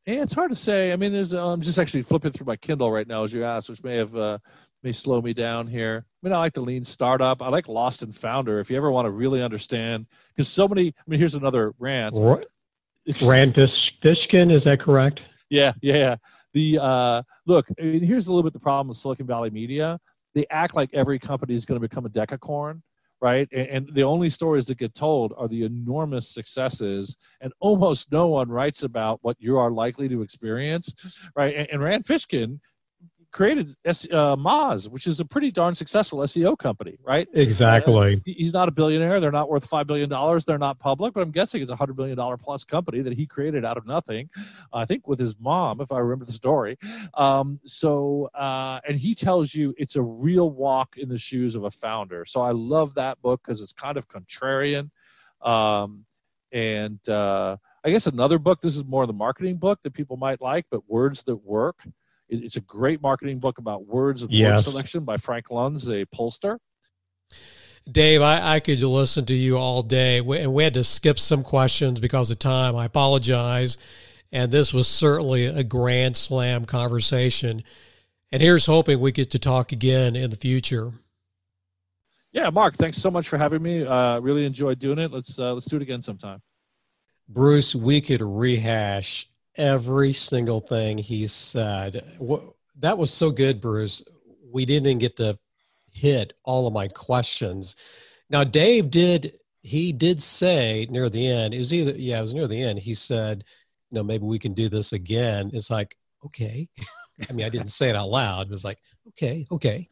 yeah, 0.07 0.23
it's 0.23 0.35
hard 0.35 0.51
to 0.51 0.57
say. 0.57 0.93
I 0.93 0.97
mean, 0.97 1.13
there's 1.13 1.33
I'm 1.33 1.61
just 1.61 1.79
actually 1.79 2.03
flipping 2.03 2.33
through 2.33 2.47
my 2.47 2.57
Kindle 2.57 2.91
right 2.91 3.07
now 3.07 3.23
as 3.23 3.33
you 3.33 3.45
asked, 3.45 3.69
which 3.69 3.85
may 3.85 3.97
have 3.97 4.17
uh, 4.17 4.39
may 4.83 4.93
slow 4.93 5.20
me 5.20 5.33
down 5.33 5.66
here. 5.66 6.05
I 6.07 6.26
mean, 6.26 6.33
I 6.33 6.39
like 6.39 6.55
the 6.55 6.61
lean 6.61 6.85
startup. 6.85 7.43
I 7.43 7.49
like 7.49 7.68
Lost 7.68 8.03
and 8.03 8.14
Founder. 8.14 8.61
If 8.61 8.70
you 8.70 8.76
ever 8.76 8.91
want 8.91 9.07
to 9.07 9.11
really 9.11 9.43
understand, 9.43 10.07
because 10.35 10.49
so 10.49 10.68
many. 10.68 10.89
I 10.89 11.03
mean, 11.07 11.18
here's 11.18 11.35
another 11.35 11.74
rant. 11.78 12.16
Rand 13.22 13.55
Fishkin, 13.55 14.57
is 14.57 14.64
that 14.64 14.78
correct? 14.80 15.20
Yeah, 15.51 15.72
yeah, 15.83 15.95
yeah. 15.95 16.16
The 16.55 16.78
uh, 16.78 17.22
look. 17.47 17.66
I 17.78 17.83
mean, 17.83 18.03
here's 18.03 18.26
a 18.26 18.30
little 18.30 18.45
bit 18.45 18.53
the 18.53 18.61
problem 18.61 18.89
with 18.89 18.99
Silicon 18.99 19.26
Valley 19.26 19.51
media. 19.51 19.99
They 20.35 20.47
act 20.51 20.74
like 20.74 20.91
every 20.95 21.18
company 21.18 21.55
is 21.55 21.66
going 21.66 21.80
to 21.80 21.87
become 21.87 22.07
a 22.07 22.09
decacorn 22.09 22.83
right? 23.22 23.49
And, 23.53 23.68
and, 23.68 23.95
the 23.95 24.03
only 24.03 24.28
stories 24.28 24.66
that 24.66 24.78
get 24.78 24.95
told 24.95 25.33
are 25.39 25.47
the 25.47 25.62
enormous 25.62 26.28
successes, 26.28 27.16
and 27.41 27.53
almost 27.61 28.11
no 28.11 28.26
one 28.26 28.49
writes 28.49 28.83
about 28.83 29.20
what 29.22 29.37
you 29.39 29.57
are 29.59 29.70
likely 29.70 30.09
to 30.09 30.22
experience, 30.22 30.93
right? 31.37 31.55
And, 31.55 31.68
and 31.70 31.83
Rand 31.83 32.05
Fishkin 32.05 32.59
created 33.33 33.74
uh, 33.87 34.37
Moz, 34.37 34.89
which 34.89 35.07
is 35.07 35.18
a 35.18 35.24
pretty 35.24 35.51
darn 35.51 35.74
successful 35.74 36.18
SEO 36.20 36.57
company, 36.59 36.99
right? 37.03 37.26
Exactly. 37.33 38.16
Uh, 38.16 38.20
he's 38.26 38.53
not 38.53 38.68
a 38.68 38.70
billionaire. 38.70 39.20
They're 39.20 39.33
not 39.33 39.49
worth 39.49 39.68
$5 39.68 39.87
billion. 39.87 40.11
They're 40.47 40.59
not 40.59 40.78
public, 40.78 41.14
but 41.14 41.22
I'm 41.22 41.30
guessing 41.30 41.62
it's 41.62 41.70
a 41.70 41.76
$100 41.76 41.97
billion 41.97 42.16
plus 42.39 42.62
company 42.62 43.01
that 43.01 43.14
he 43.14 43.26
created 43.26 43.64
out 43.64 43.78
of 43.78 43.87
nothing, 43.87 44.28
I 44.72 44.85
think 44.85 45.09
with 45.09 45.18
his 45.18 45.35
mom, 45.41 45.80
if 45.80 45.91
I 45.91 45.99
remember 45.99 46.26
the 46.26 46.33
story. 46.33 46.78
Um, 47.14 47.59
so, 47.64 48.28
uh, 48.35 48.80
and 48.87 48.99
he 48.99 49.14
tells 49.14 49.55
you 49.55 49.74
it's 49.78 49.97
a 49.97 50.03
real 50.03 50.51
walk 50.51 50.99
in 50.99 51.09
the 51.09 51.18
shoes 51.18 51.55
of 51.55 51.64
a 51.64 51.70
founder. 51.70 52.26
So 52.26 52.43
I 52.43 52.51
love 52.51 52.95
that 52.95 53.20
book 53.22 53.41
because 53.45 53.62
it's 53.62 53.72
kind 53.72 53.97
of 53.97 54.07
contrarian. 54.09 54.91
Um, 55.41 56.05
and 56.53 57.07
uh, 57.09 57.57
I 57.83 57.91
guess 57.91 58.07
another 58.07 58.39
book, 58.39 58.61
this 58.61 58.76
is 58.76 58.85
more 58.85 59.03
of 59.05 59.07
the 59.07 59.14
marketing 59.14 59.57
book 59.57 59.80
that 59.85 59.95
people 59.95 60.18
might 60.18 60.43
like, 60.43 60.66
but 60.70 60.87
Words 60.87 61.22
That 61.22 61.37
Work 61.37 61.76
it's 62.33 62.57
a 62.57 62.61
great 62.61 63.03
marketing 63.03 63.39
book 63.39 63.59
about 63.59 63.87
words 63.87 64.22
and 64.22 64.30
yes. 64.30 64.51
word 64.51 64.61
selection 64.64 65.05
by 65.05 65.16
Frank 65.16 65.49
Luntz, 65.49 65.87
a 65.89 66.07
pollster. 66.07 66.59
Dave, 67.91 68.22
I, 68.22 68.55
I 68.55 68.61
could 68.61 68.80
listen 68.80 69.26
to 69.26 69.35
you 69.35 69.59
all 69.59 69.83
day, 69.83 70.20
we, 70.20 70.39
and 70.39 70.55
we 70.55 70.64
had 70.64 70.74
to 70.74 70.85
skip 70.85 71.18
some 71.18 71.43
questions 71.43 72.01
because 72.01 72.30
of 72.30 72.39
time. 72.39 72.76
I 72.76 72.85
apologize. 72.85 73.76
And 74.30 74.51
this 74.51 74.72
was 74.72 74.89
certainly 74.89 75.47
a 75.47 75.62
grand 75.62 76.16
slam 76.16 76.64
conversation. 76.64 77.62
And 78.30 78.41
here's 78.41 78.64
hoping 78.64 78.99
we 78.99 79.12
get 79.12 79.30
to 79.33 79.39
talk 79.39 79.72
again 79.72 80.16
in 80.16 80.30
the 80.30 80.37
future. 80.37 80.93
Yeah, 82.33 82.49
Mark, 82.49 82.76
thanks 82.76 82.97
so 82.97 83.11
much 83.11 83.28
for 83.28 83.37
having 83.37 83.62
me. 83.62 83.85
Uh, 83.85 84.18
really 84.20 84.47
enjoyed 84.47 84.78
doing 84.78 84.99
it. 84.99 85.12
Let's 85.12 85.39
uh, 85.39 85.53
let's 85.53 85.66
do 85.66 85.76
it 85.76 85.83
again 85.83 86.01
sometime. 86.01 86.41
Bruce, 87.28 87.74
we 87.74 88.01
could 88.01 88.22
rehash 88.22 89.28
every 89.57 90.13
single 90.13 90.61
thing 90.61 90.99
he 90.99 91.27
said. 91.27 92.19
That 92.81 92.99
was 92.99 93.13
so 93.13 93.31
good, 93.31 93.61
Bruce. 93.61 94.03
We 94.51 94.65
didn't 94.65 94.99
get 94.99 95.17
to 95.17 95.39
hit 95.91 96.35
all 96.45 96.67
of 96.67 96.73
my 96.73 96.89
questions. 96.89 97.77
Now, 98.31 98.45
Dave 98.45 98.91
did, 98.91 99.39
he 99.63 99.93
did 99.93 100.23
say 100.23 100.87
near 100.91 101.09
the 101.09 101.27
end, 101.27 101.55
it 101.55 101.59
was 101.59 101.75
either, 101.75 101.93
yeah, 101.93 102.19
it 102.19 102.23
was 102.23 102.35
near 102.35 102.49
the 102.49 102.61
end. 102.61 102.79
He 102.79 102.95
said, 102.95 103.45
you 103.91 103.97
know, 103.97 104.03
maybe 104.03 104.25
we 104.25 104.39
can 104.39 104.55
do 104.55 104.69
this 104.69 104.93
again. 104.93 105.51
It's 105.53 105.71
like, 105.71 105.97
okay. 106.25 106.69
I 107.31 107.33
mean, 107.33 107.47
I 107.47 107.51
didn't 107.51 107.69
say 107.69 107.91
it 107.91 107.97
out 107.97 108.09
loud. 108.09 108.47
It 108.47 108.53
was 108.53 108.65
like, 108.65 108.79
okay, 109.09 109.47
okay. 109.53 109.89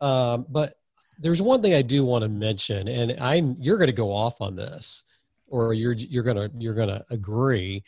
Um, 0.00 0.46
but 0.48 0.74
there's 1.18 1.40
one 1.40 1.62
thing 1.62 1.74
I 1.74 1.82
do 1.82 2.04
want 2.04 2.22
to 2.22 2.28
mention, 2.28 2.88
and 2.88 3.18
I'm, 3.20 3.56
you're 3.60 3.78
going 3.78 3.86
to 3.86 3.92
go 3.92 4.12
off 4.12 4.40
on 4.40 4.56
this, 4.56 5.04
or 5.48 5.72
you're 5.74 5.92
you're 5.92 6.22
gonna 6.22 6.50
you're 6.58 6.74
gonna 6.74 7.04
agree. 7.10 7.82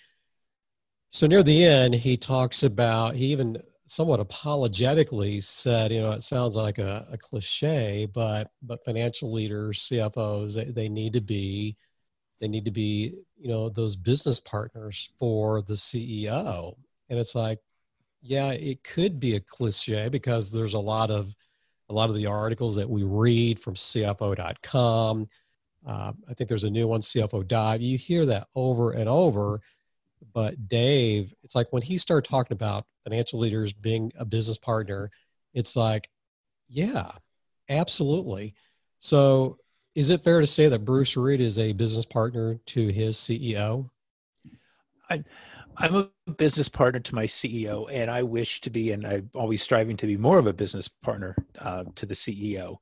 So 1.11 1.27
near 1.27 1.43
the 1.43 1.65
end, 1.65 1.95
he 1.95 2.17
talks 2.17 2.63
about, 2.63 3.15
he 3.17 3.27
even 3.27 3.63
somewhat 3.87 4.21
apologetically 4.21 5.41
said, 5.41 5.91
you 5.91 6.03
know, 6.03 6.13
it 6.13 6.23
sounds 6.23 6.55
like 6.55 6.79
a, 6.79 7.07
a 7.11 7.17
cliche, 7.17 8.07
but 8.13 8.51
but 8.63 8.85
financial 8.85 9.33
leaders, 9.33 9.89
CFOs, 9.91 10.55
they, 10.55 10.65
they 10.65 10.89
need 10.89 11.15
to 11.15 11.23
be, 11.23 11.77
they 12.41 12.49
need 12.49 12.67
to 12.67 12.71
be, 12.71 13.15
you 13.39 13.49
know, 13.49 13.71
those 13.71 13.97
business 13.97 14.39
partners 14.39 15.11
for 15.19 15.63
the 15.63 15.75
CEO. 15.75 16.77
And 17.09 17.19
it's 17.19 17.35
like, 17.35 17.59
yeah, 18.21 18.51
it 18.53 18.85
could 18.85 19.19
be 19.19 19.37
a 19.37 19.41
cliche 19.41 20.11
because 20.11 20.53
there's 20.53 20.75
a 20.75 20.79
lot 20.79 21.11
of 21.11 21.35
a 21.89 21.95
lot 21.95 22.11
of 22.11 22.17
the 22.17 22.27
articles 22.27 22.77
that 22.77 22.89
we 22.89 23.03
read 23.03 23.59
from 23.59 23.75
CFO.com. 23.75 25.27
Uh, 25.87 26.13
I 26.29 26.35
think 26.35 26.49
there's 26.49 26.65
a 26.65 26.71
new 26.71 26.87
one, 26.87 27.01
CFO 27.01 27.49
Dive. 27.49 27.81
You 27.81 27.97
hear 27.97 28.27
that 28.27 28.49
over 28.55 28.91
and 28.91 29.09
over 29.09 29.63
but 30.33 30.69
Dave, 30.69 31.35
it's 31.43 31.55
like 31.55 31.69
when 31.71 31.83
he 31.83 31.99
started 31.99 32.29
talking 32.29 32.55
about 32.55 32.87
financial 33.05 33.39
leaders 33.39 33.73
being 33.73 34.13
a 34.19 34.25
business 34.25 34.59
partner, 34.59 35.11
it's 35.55 35.77
like, 35.77 36.09
yeah, 36.69 37.11
absolutely. 37.69 38.55
So, 38.99 39.59
is 39.95 40.11
it 40.11 40.23
fair 40.23 40.41
to 40.41 40.47
say 40.47 40.69
that 40.69 40.85
Bruce 40.85 41.17
Reed 41.17 41.41
is 41.41 41.59
a 41.59 41.73
business 41.73 42.07
partner 42.07 42.59
to 42.67 42.89
his 42.89 43.17
CEO? 43.17 43.91
I, 45.11 45.25
I'm 45.77 45.95
a 45.95 46.33
business 46.33 46.69
partner 46.69 47.01
to 47.01 47.15
my 47.15 47.25
CEO, 47.25 47.89
and 47.91 48.11
I 48.11 48.23
wish 48.23 48.61
to 48.63 48.71
be, 48.71 48.93
and 48.93 49.07
I'm 49.07 49.31
always 49.35 49.63
striving 49.63 49.97
to 49.99 50.07
be 50.07 50.17
more 50.17 50.39
of 50.39 50.47
a 50.47 50.53
business 50.53 50.89
partner 50.89 51.37
uh, 51.59 51.85
to 51.95 52.07
the 52.07 52.15
CEO. 52.15 52.77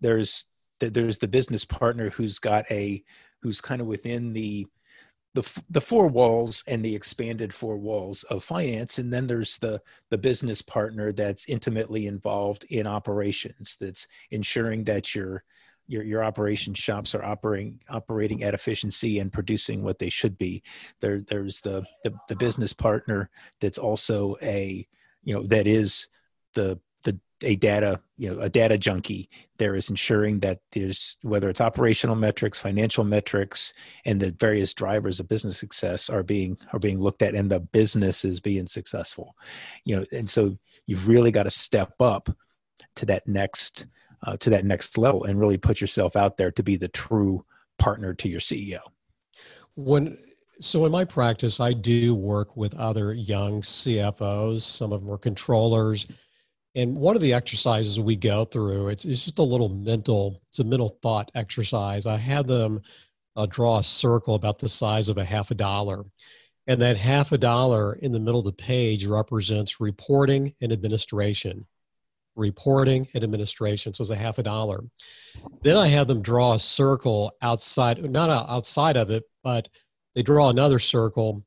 There's 0.00 0.46
there's 0.80 1.18
the 1.18 1.28
business 1.28 1.64
partner 1.64 2.10
who's 2.10 2.38
got 2.38 2.64
a 2.70 3.02
who's 3.40 3.60
kind 3.60 3.80
of 3.80 3.86
within 3.86 4.32
the 4.32 4.66
the 5.34 5.62
the 5.70 5.80
four 5.80 6.08
walls 6.08 6.62
and 6.66 6.84
the 6.84 6.94
expanded 6.94 7.54
four 7.54 7.76
walls 7.76 8.22
of 8.24 8.44
finance 8.44 8.98
and 8.98 9.12
then 9.12 9.26
there's 9.26 9.56
the 9.58 9.80
the 10.10 10.18
business 10.18 10.60
partner 10.60 11.10
that's 11.10 11.46
intimately 11.48 12.06
involved 12.06 12.64
in 12.68 12.86
operations 12.86 13.76
that's 13.80 14.06
ensuring 14.30 14.84
that 14.84 15.14
your 15.14 15.42
your 15.86 16.02
your 16.02 16.24
operation 16.24 16.74
shops 16.74 17.14
are 17.14 17.24
operating 17.24 17.80
operating 17.88 18.42
at 18.42 18.54
efficiency 18.54 19.18
and 19.18 19.32
producing 19.32 19.82
what 19.82 19.98
they 19.98 20.08
should 20.08 20.38
be. 20.38 20.62
There 21.00 21.20
there's 21.20 21.60
the 21.60 21.84
the, 22.04 22.14
the 22.28 22.36
business 22.36 22.72
partner 22.72 23.30
that's 23.60 23.78
also 23.78 24.36
a 24.42 24.86
you 25.22 25.34
know 25.34 25.42
that 25.44 25.66
is 25.66 26.08
the 26.54 26.78
a 27.44 27.56
data 27.56 28.00
you 28.16 28.32
know 28.32 28.40
a 28.40 28.48
data 28.48 28.78
junkie. 28.78 29.28
There 29.58 29.74
is 29.74 29.90
ensuring 29.90 30.40
that 30.40 30.60
there's 30.72 31.16
whether 31.22 31.48
it's 31.48 31.60
operational 31.60 32.16
metrics 32.16 32.58
financial 32.58 33.04
metrics 33.04 33.74
and 34.04 34.20
the 34.20 34.32
various 34.38 34.74
drivers 34.74 35.20
of 35.20 35.28
business 35.28 35.58
success 35.58 36.08
are 36.08 36.22
being 36.22 36.56
are 36.72 36.78
being 36.78 37.00
looked 37.00 37.22
at 37.22 37.34
and 37.34 37.50
the 37.50 37.60
business 37.60 38.24
is 38.24 38.40
being 38.40 38.66
successful. 38.66 39.36
You 39.84 39.96
know 39.96 40.06
and 40.12 40.28
so 40.28 40.56
you've 40.86 41.08
really 41.08 41.30
got 41.30 41.44
to 41.44 41.50
step 41.50 41.92
up 42.00 42.28
to 42.96 43.06
that 43.06 43.26
next 43.26 43.86
uh, 44.24 44.36
to 44.38 44.50
that 44.50 44.64
next 44.64 44.98
level 44.98 45.24
and 45.24 45.38
really 45.38 45.58
put 45.58 45.80
yourself 45.80 46.16
out 46.16 46.36
there 46.36 46.50
to 46.52 46.62
be 46.62 46.76
the 46.76 46.88
true 46.88 47.44
partner 47.78 48.14
to 48.14 48.28
your 48.28 48.40
ceo 48.40 48.78
when 49.74 50.16
so 50.60 50.84
in 50.84 50.92
my 50.92 51.04
practice 51.04 51.58
i 51.58 51.72
do 51.72 52.14
work 52.14 52.56
with 52.56 52.74
other 52.74 53.12
young 53.12 53.62
cfos 53.62 54.62
some 54.62 54.92
of 54.92 55.00
them 55.00 55.10
are 55.10 55.18
controllers 55.18 56.06
and 56.74 56.96
one 56.96 57.16
of 57.16 57.22
the 57.22 57.34
exercises 57.34 58.00
we 58.00 58.16
go 58.16 58.44
through, 58.44 58.88
it's, 58.88 59.04
it's 59.04 59.24
just 59.24 59.38
a 59.38 59.42
little 59.42 59.68
mental, 59.68 60.40
it's 60.48 60.60
a 60.60 60.64
mental 60.64 60.98
thought 61.02 61.30
exercise. 61.34 62.06
I 62.06 62.16
had 62.16 62.46
them 62.46 62.80
uh, 63.36 63.46
draw 63.46 63.78
a 63.78 63.84
circle 63.84 64.34
about 64.34 64.58
the 64.58 64.68
size 64.68 65.08
of 65.08 65.18
a 65.18 65.24
half 65.24 65.50
a 65.50 65.54
dollar. 65.54 66.04
And 66.66 66.80
that 66.80 66.96
half 66.96 67.32
a 67.32 67.38
dollar 67.38 67.94
in 67.94 68.12
the 68.12 68.20
middle 68.20 68.38
of 68.38 68.46
the 68.46 68.52
page 68.52 69.04
represents 69.04 69.80
reporting 69.80 70.54
and 70.60 70.72
administration. 70.72 71.66
Reporting 72.36 73.08
and 73.14 73.24
administration. 73.24 73.92
So 73.92 74.02
it's 74.02 74.10
a 74.10 74.16
half 74.16 74.38
a 74.38 74.42
dollar. 74.42 74.84
Then 75.62 75.76
I 75.76 75.88
had 75.88 76.08
them 76.08 76.22
draw 76.22 76.54
a 76.54 76.58
circle 76.58 77.32
outside, 77.42 78.02
not 78.10 78.30
outside 78.30 78.96
of 78.96 79.10
it, 79.10 79.24
but 79.42 79.68
they 80.14 80.22
draw 80.22 80.48
another 80.48 80.78
circle 80.78 81.44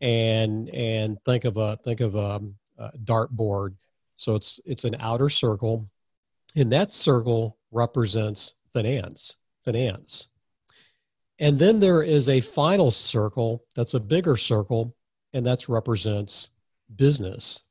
and 0.00 0.68
and 0.70 1.18
think 1.24 1.44
of 1.44 1.56
a 1.56 1.78
think 1.84 2.00
of 2.00 2.16
a, 2.16 2.40
a 2.78 2.92
dartboard 3.04 3.74
so 4.16 4.34
it's 4.34 4.60
it's 4.64 4.84
an 4.84 4.96
outer 4.98 5.28
circle, 5.28 5.88
and 6.56 6.72
that 6.72 6.92
circle 6.92 7.58
represents 7.70 8.54
finance, 8.72 9.36
finance. 9.64 10.28
And 11.38 11.58
then 11.58 11.78
there 11.78 12.02
is 12.02 12.28
a 12.28 12.40
final 12.40 12.90
circle 12.90 13.64
that's 13.74 13.94
a 13.94 14.00
bigger 14.00 14.36
circle, 14.36 14.96
and 15.32 15.44
that 15.46 15.68
represents 15.68 16.50
business. 16.96 17.62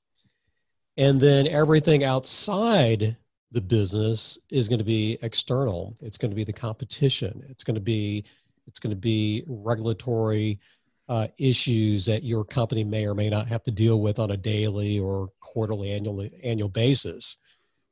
And 0.97 1.19
then 1.19 1.47
everything 1.47 2.03
outside 2.03 3.17
the 3.51 3.61
business 3.61 4.37
is 4.49 4.67
going 4.67 4.79
to 4.79 4.85
be 4.85 5.17
external. 5.21 5.95
It's 6.01 6.17
going 6.17 6.31
to 6.31 6.35
be 6.35 6.43
the 6.43 6.53
competition. 6.53 7.43
It's 7.49 7.63
going 7.63 7.75
to 7.75 7.81
be 7.81 8.25
it's 8.67 8.79
going 8.79 8.91
to 8.91 8.99
be 8.99 9.43
regulatory 9.47 10.59
uh, 11.07 11.27
issues 11.37 12.05
that 12.05 12.23
your 12.23 12.43
company 12.43 12.83
may 12.83 13.05
or 13.05 13.13
may 13.13 13.29
not 13.29 13.47
have 13.47 13.63
to 13.63 13.71
deal 13.71 14.01
with 14.01 14.19
on 14.19 14.31
a 14.31 14.37
daily 14.37 14.99
or 14.99 15.29
quarterly 15.39 15.91
annual 15.91 16.27
annual 16.43 16.69
basis. 16.69 17.37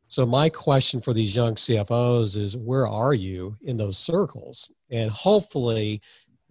So 0.07 0.25
my 0.25 0.49
question 0.49 1.01
for 1.01 1.13
these 1.13 1.35
young 1.35 1.55
CFOs 1.55 2.35
is 2.35 2.57
where 2.57 2.87
are 2.87 3.13
you 3.13 3.55
in 3.63 3.77
those 3.77 3.97
circles? 3.97 4.71
And 4.91 5.09
hopefully 5.09 6.01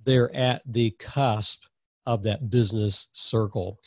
they're 0.04 0.34
at 0.34 0.62
the 0.66 0.90
cusp 0.98 1.64
of 2.06 2.22
that 2.24 2.50
business 2.50 3.08
circle. 3.12 3.78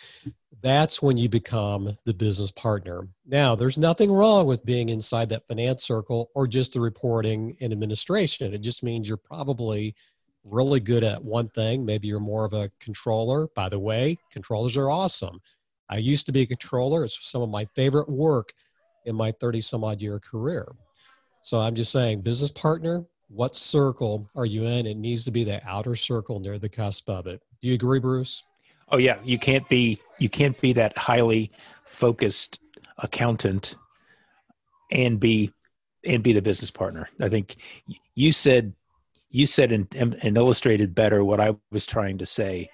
That's 0.62 1.02
when 1.02 1.18
you 1.18 1.28
become 1.28 1.98
the 2.06 2.14
business 2.14 2.52
partner. 2.52 3.08
Now, 3.26 3.56
there's 3.56 3.78
nothing 3.78 4.12
wrong 4.12 4.48
with 4.48 4.66
being 4.66 4.90
inside 4.90 5.30
that 5.30 5.48
finance 5.48 5.84
circle 5.84 6.32
or 6.34 6.48
just 6.48 6.74
the 6.74 6.80
reporting 6.80 7.58
and 7.60 7.74
administration. 7.74 8.54
It 8.54 8.62
just 8.62 8.82
means 8.84 9.08
you're 9.08 9.18
probably 9.18 9.94
really 10.46 10.80
good 10.80 11.04
at 11.04 11.24
one 11.24 11.50
thing. 11.50 11.86
Maybe 11.86 12.08
you're 12.08 12.20
more 12.20 12.46
of 12.46 12.54
a 12.54 12.72
controller. 12.80 13.48
By 13.56 13.68
the 13.68 13.80
way, 13.80 14.18
controllers 14.32 14.78
are 14.78 14.90
awesome. 14.90 15.42
I 15.90 15.98
used 15.98 16.26
to 16.28 16.32
be 16.32 16.42
a 16.42 16.46
controller. 16.46 17.04
It's 17.04 17.30
some 17.30 17.42
of 17.42 17.50
my 17.50 17.66
favorite 17.76 18.10
work 18.10 18.54
in 19.06 19.16
my 19.16 19.32
30 19.32 19.62
some 19.62 19.84
odd 19.84 20.02
year 20.02 20.20
career. 20.20 20.68
So 21.42 21.60
I'm 21.60 21.76
just 21.76 21.92
saying, 21.92 22.22
business 22.22 22.52
partner, 22.52 23.04
what 23.28 23.56
circle 23.56 24.28
are 24.36 24.46
you 24.46 24.66
in? 24.66 24.86
It 24.86 24.98
needs 24.98 25.26
to 25.26 25.32
be 25.32 25.44
the 25.44 25.62
outer 25.68 25.96
circle 25.96 26.40
near 26.40 26.58
the 26.58 26.70
cusp 26.70 27.10
of 27.10 27.28
it. 27.28 27.42
Do 27.62 27.68
you 27.68 27.74
agree, 27.74 28.00
Bruce? 28.00 28.44
Oh 28.90 28.98
yeah, 28.98 29.18
you 29.24 29.40
can't 29.40 29.68
be 29.68 30.00
you 30.20 30.30
can't 30.30 30.60
be 30.62 30.74
that 30.74 30.96
highly 30.98 31.52
focused 31.86 32.60
accountant 33.00 33.78
and 34.92 35.20
be 35.20 35.52
and 36.06 36.22
be 36.22 36.34
the 36.34 36.42
business 36.42 36.70
partner. 36.70 37.10
I 37.20 37.30
think 37.30 37.56
you 38.14 38.32
said 38.32 38.74
you 39.36 39.46
said 39.46 39.74
and, 39.74 39.88
and 39.96 40.38
illustrated 40.38 40.96
better 40.96 41.22
what 41.26 41.42
I 41.42 41.56
was 41.70 41.86
trying 41.86 42.18
to 42.20 42.26
say 42.26 42.70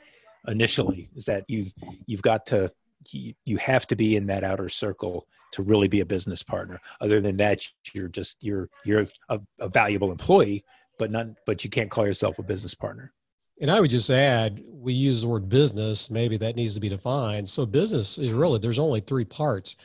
initially 0.47 1.09
is 1.15 1.25
that 1.25 1.49
you 1.49 1.71
you've 2.05 2.21
got 2.21 2.45
to 2.47 2.71
you, 3.09 3.33
you 3.45 3.57
have 3.57 3.87
to 3.87 3.95
be 3.95 4.15
in 4.15 4.27
that 4.27 4.43
outer 4.43 4.69
circle 4.69 5.27
to 5.53 5.63
really 5.63 5.87
be 5.87 6.01
a 6.01 6.05
business 6.05 6.43
partner. 6.43 6.79
Other 7.01 7.19
than 7.19 7.35
that, 7.37 7.65
you're 7.93 8.09
just 8.09 8.37
you're 8.43 8.69
you're 8.85 9.07
a, 9.29 9.39
a 9.59 9.69
valuable 9.69 10.11
employee, 10.11 10.63
but 10.99 11.09
not 11.09 11.29
but 11.47 11.63
you 11.63 11.71
can't 11.71 11.89
call 11.89 12.05
yourself 12.05 12.37
a 12.37 12.43
business 12.43 12.75
partner. 12.75 13.11
And 13.59 13.71
I 13.71 13.79
would 13.79 13.89
just 13.89 14.11
add, 14.11 14.63
we 14.67 14.93
use 14.93 15.21
the 15.21 15.27
word 15.27 15.49
business. 15.49 16.11
Maybe 16.11 16.37
that 16.37 16.55
needs 16.55 16.75
to 16.75 16.79
be 16.79 16.89
defined. 16.89 17.49
So 17.49 17.65
business 17.65 18.19
is 18.19 18.33
really 18.33 18.59
there's 18.59 18.79
only 18.79 19.01
three 19.01 19.25
parts 19.25 19.77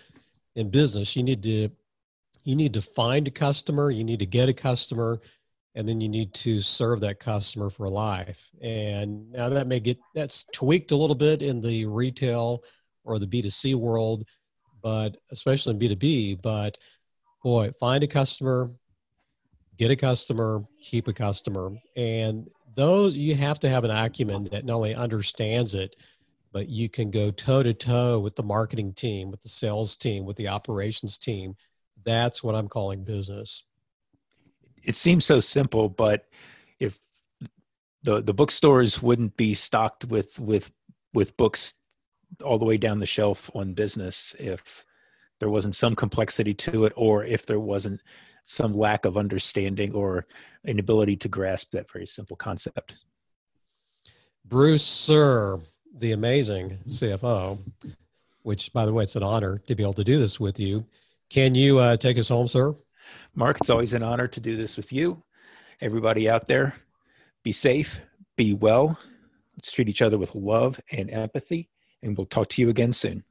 in 0.57 0.68
business. 0.68 1.16
You 1.16 1.22
need 1.22 1.43
to 1.43 1.70
you 2.45 2.55
need 2.55 2.74
to 2.74 2.83
find 2.83 3.27
a 3.27 3.31
customer, 3.31 3.91
you 3.91 4.05
need 4.05 4.18
to 4.18 4.27
get 4.27 4.51
a 4.51 4.55
customer, 4.55 5.20
and 5.77 5.89
then 5.89 6.01
you 6.01 6.09
need 6.09 6.35
to 6.35 6.61
serve 6.61 7.01
that 7.01 7.20
customer 7.20 7.70
for 7.70 7.89
life. 7.89 8.51
And 8.61 9.31
now 9.31 9.49
that 9.51 9.68
may 9.68 9.79
get 9.79 9.99
that's 10.14 10.45
tweaked 10.53 10.91
a 10.91 10.97
little 10.97 11.14
bit 11.14 11.43
in 11.43 11.61
the 11.61 11.87
retail 11.87 12.64
or 13.05 13.20
the 13.20 13.27
B2C 13.27 13.77
world 13.77 14.24
but 14.87 15.16
especially 15.33 15.74
in 15.74 15.81
B2B. 15.81 16.41
But 16.41 16.79
boy, 17.43 17.72
find 17.81 18.05
a 18.05 18.07
customer, 18.07 18.70
get 19.77 19.91
a 19.91 19.97
customer, 19.97 20.62
keep 20.81 21.09
a 21.09 21.12
customer. 21.12 21.72
And 21.97 22.49
those, 22.77 23.16
you 23.16 23.35
have 23.35 23.59
to 23.61 23.68
have 23.68 23.83
an 23.83 23.91
acumen 23.91 24.45
that 24.53 24.64
not 24.64 24.77
only 24.77 24.95
understands 24.95 25.74
it, 25.74 25.97
but 26.53 26.68
you 26.68 26.89
can 26.89 27.11
go 27.11 27.33
toe 27.33 27.64
to 27.64 27.74
toe 27.74 28.20
with 28.20 28.37
the 28.37 28.45
marketing 28.45 28.93
team, 28.93 29.33
with 29.33 29.41
the 29.41 29.49
sales 29.49 29.97
team, 29.97 30.24
with 30.24 30.37
the 30.37 30.47
operations 30.47 31.18
team. 31.18 31.57
That's 32.05 32.45
what 32.45 32.55
I'm 32.55 32.68
calling 32.68 33.03
business. 33.03 33.64
It 34.87 34.95
seems 34.95 35.26
so 35.26 35.41
simple, 35.41 35.89
but 35.89 36.26
if 36.78 36.99
the 38.05 38.22
the 38.22 38.32
bookstores 38.32 39.03
wouldn't 39.03 39.37
be 39.37 39.53
stocked 39.53 40.07
with 40.07 40.39
with 40.39 40.70
with 41.12 41.37
books 41.37 41.74
all 42.43 42.59
the 42.59 42.64
way 42.64 42.76
down 42.76 43.01
the 43.01 43.07
shelf 43.07 43.51
on 43.55 43.74
business 43.74 44.34
if 44.39 44.84
there 45.41 45.49
wasn't 45.49 45.74
some 45.74 45.95
complexity 45.95 46.55
to 46.55 46.84
it 46.84 46.93
or 46.97 47.24
if 47.24 47.47
there 47.47 47.61
wasn't 47.61 48.01
some 48.45 48.74
lack 48.74 49.05
of 49.05 49.16
understanding 49.16 49.93
or 49.93 50.26
inability 50.64 51.16
to 51.16 51.28
grasp 51.28 51.72
that 51.72 51.91
very 51.91 52.07
simple 52.07 52.37
concept. 52.37 52.95
Bruce 54.45 54.84
Sir, 54.84 55.61
the 55.99 56.12
amazing 56.12 56.78
CFO, 56.87 57.59
which, 58.43 58.72
by 58.72 58.87
the 58.87 58.93
way, 58.93 59.03
it's 59.03 59.16
an 59.16 59.24
honor 59.24 59.59
to 59.66 59.74
be 59.74 59.82
able 59.82 59.93
to 59.95 60.05
do 60.05 60.18
this 60.18 60.39
with 60.39 60.61
you. 60.61 60.87
Can 61.28 61.57
you 61.57 61.78
uh, 61.78 61.97
take 61.97 62.18
us 62.18 62.28
home, 62.28 62.47
sir? 62.47 62.74
Mark, 63.39 63.59
it's 63.61 63.68
always 63.68 63.93
an 63.93 64.03
honor 64.03 64.26
to 64.26 64.41
do 64.41 64.57
this 64.57 64.78
with 64.78 64.91
you. 64.95 65.22
Everybody 65.82 66.26
out 66.26 66.47
there, 66.47 66.74
be 67.43 67.53
safe, 67.53 68.01
be 68.34 68.55
well. 68.55 68.99
Let's 69.57 69.70
treat 69.70 69.91
each 69.91 70.01
other 70.01 70.16
with 70.16 70.34
love 70.34 70.80
and 70.91 71.11
empathy, 71.11 71.68
and 72.03 72.16
we'll 72.16 72.24
talk 72.24 72.49
to 72.49 72.62
you 72.62 72.70
again 72.70 72.95
soon. 72.95 73.24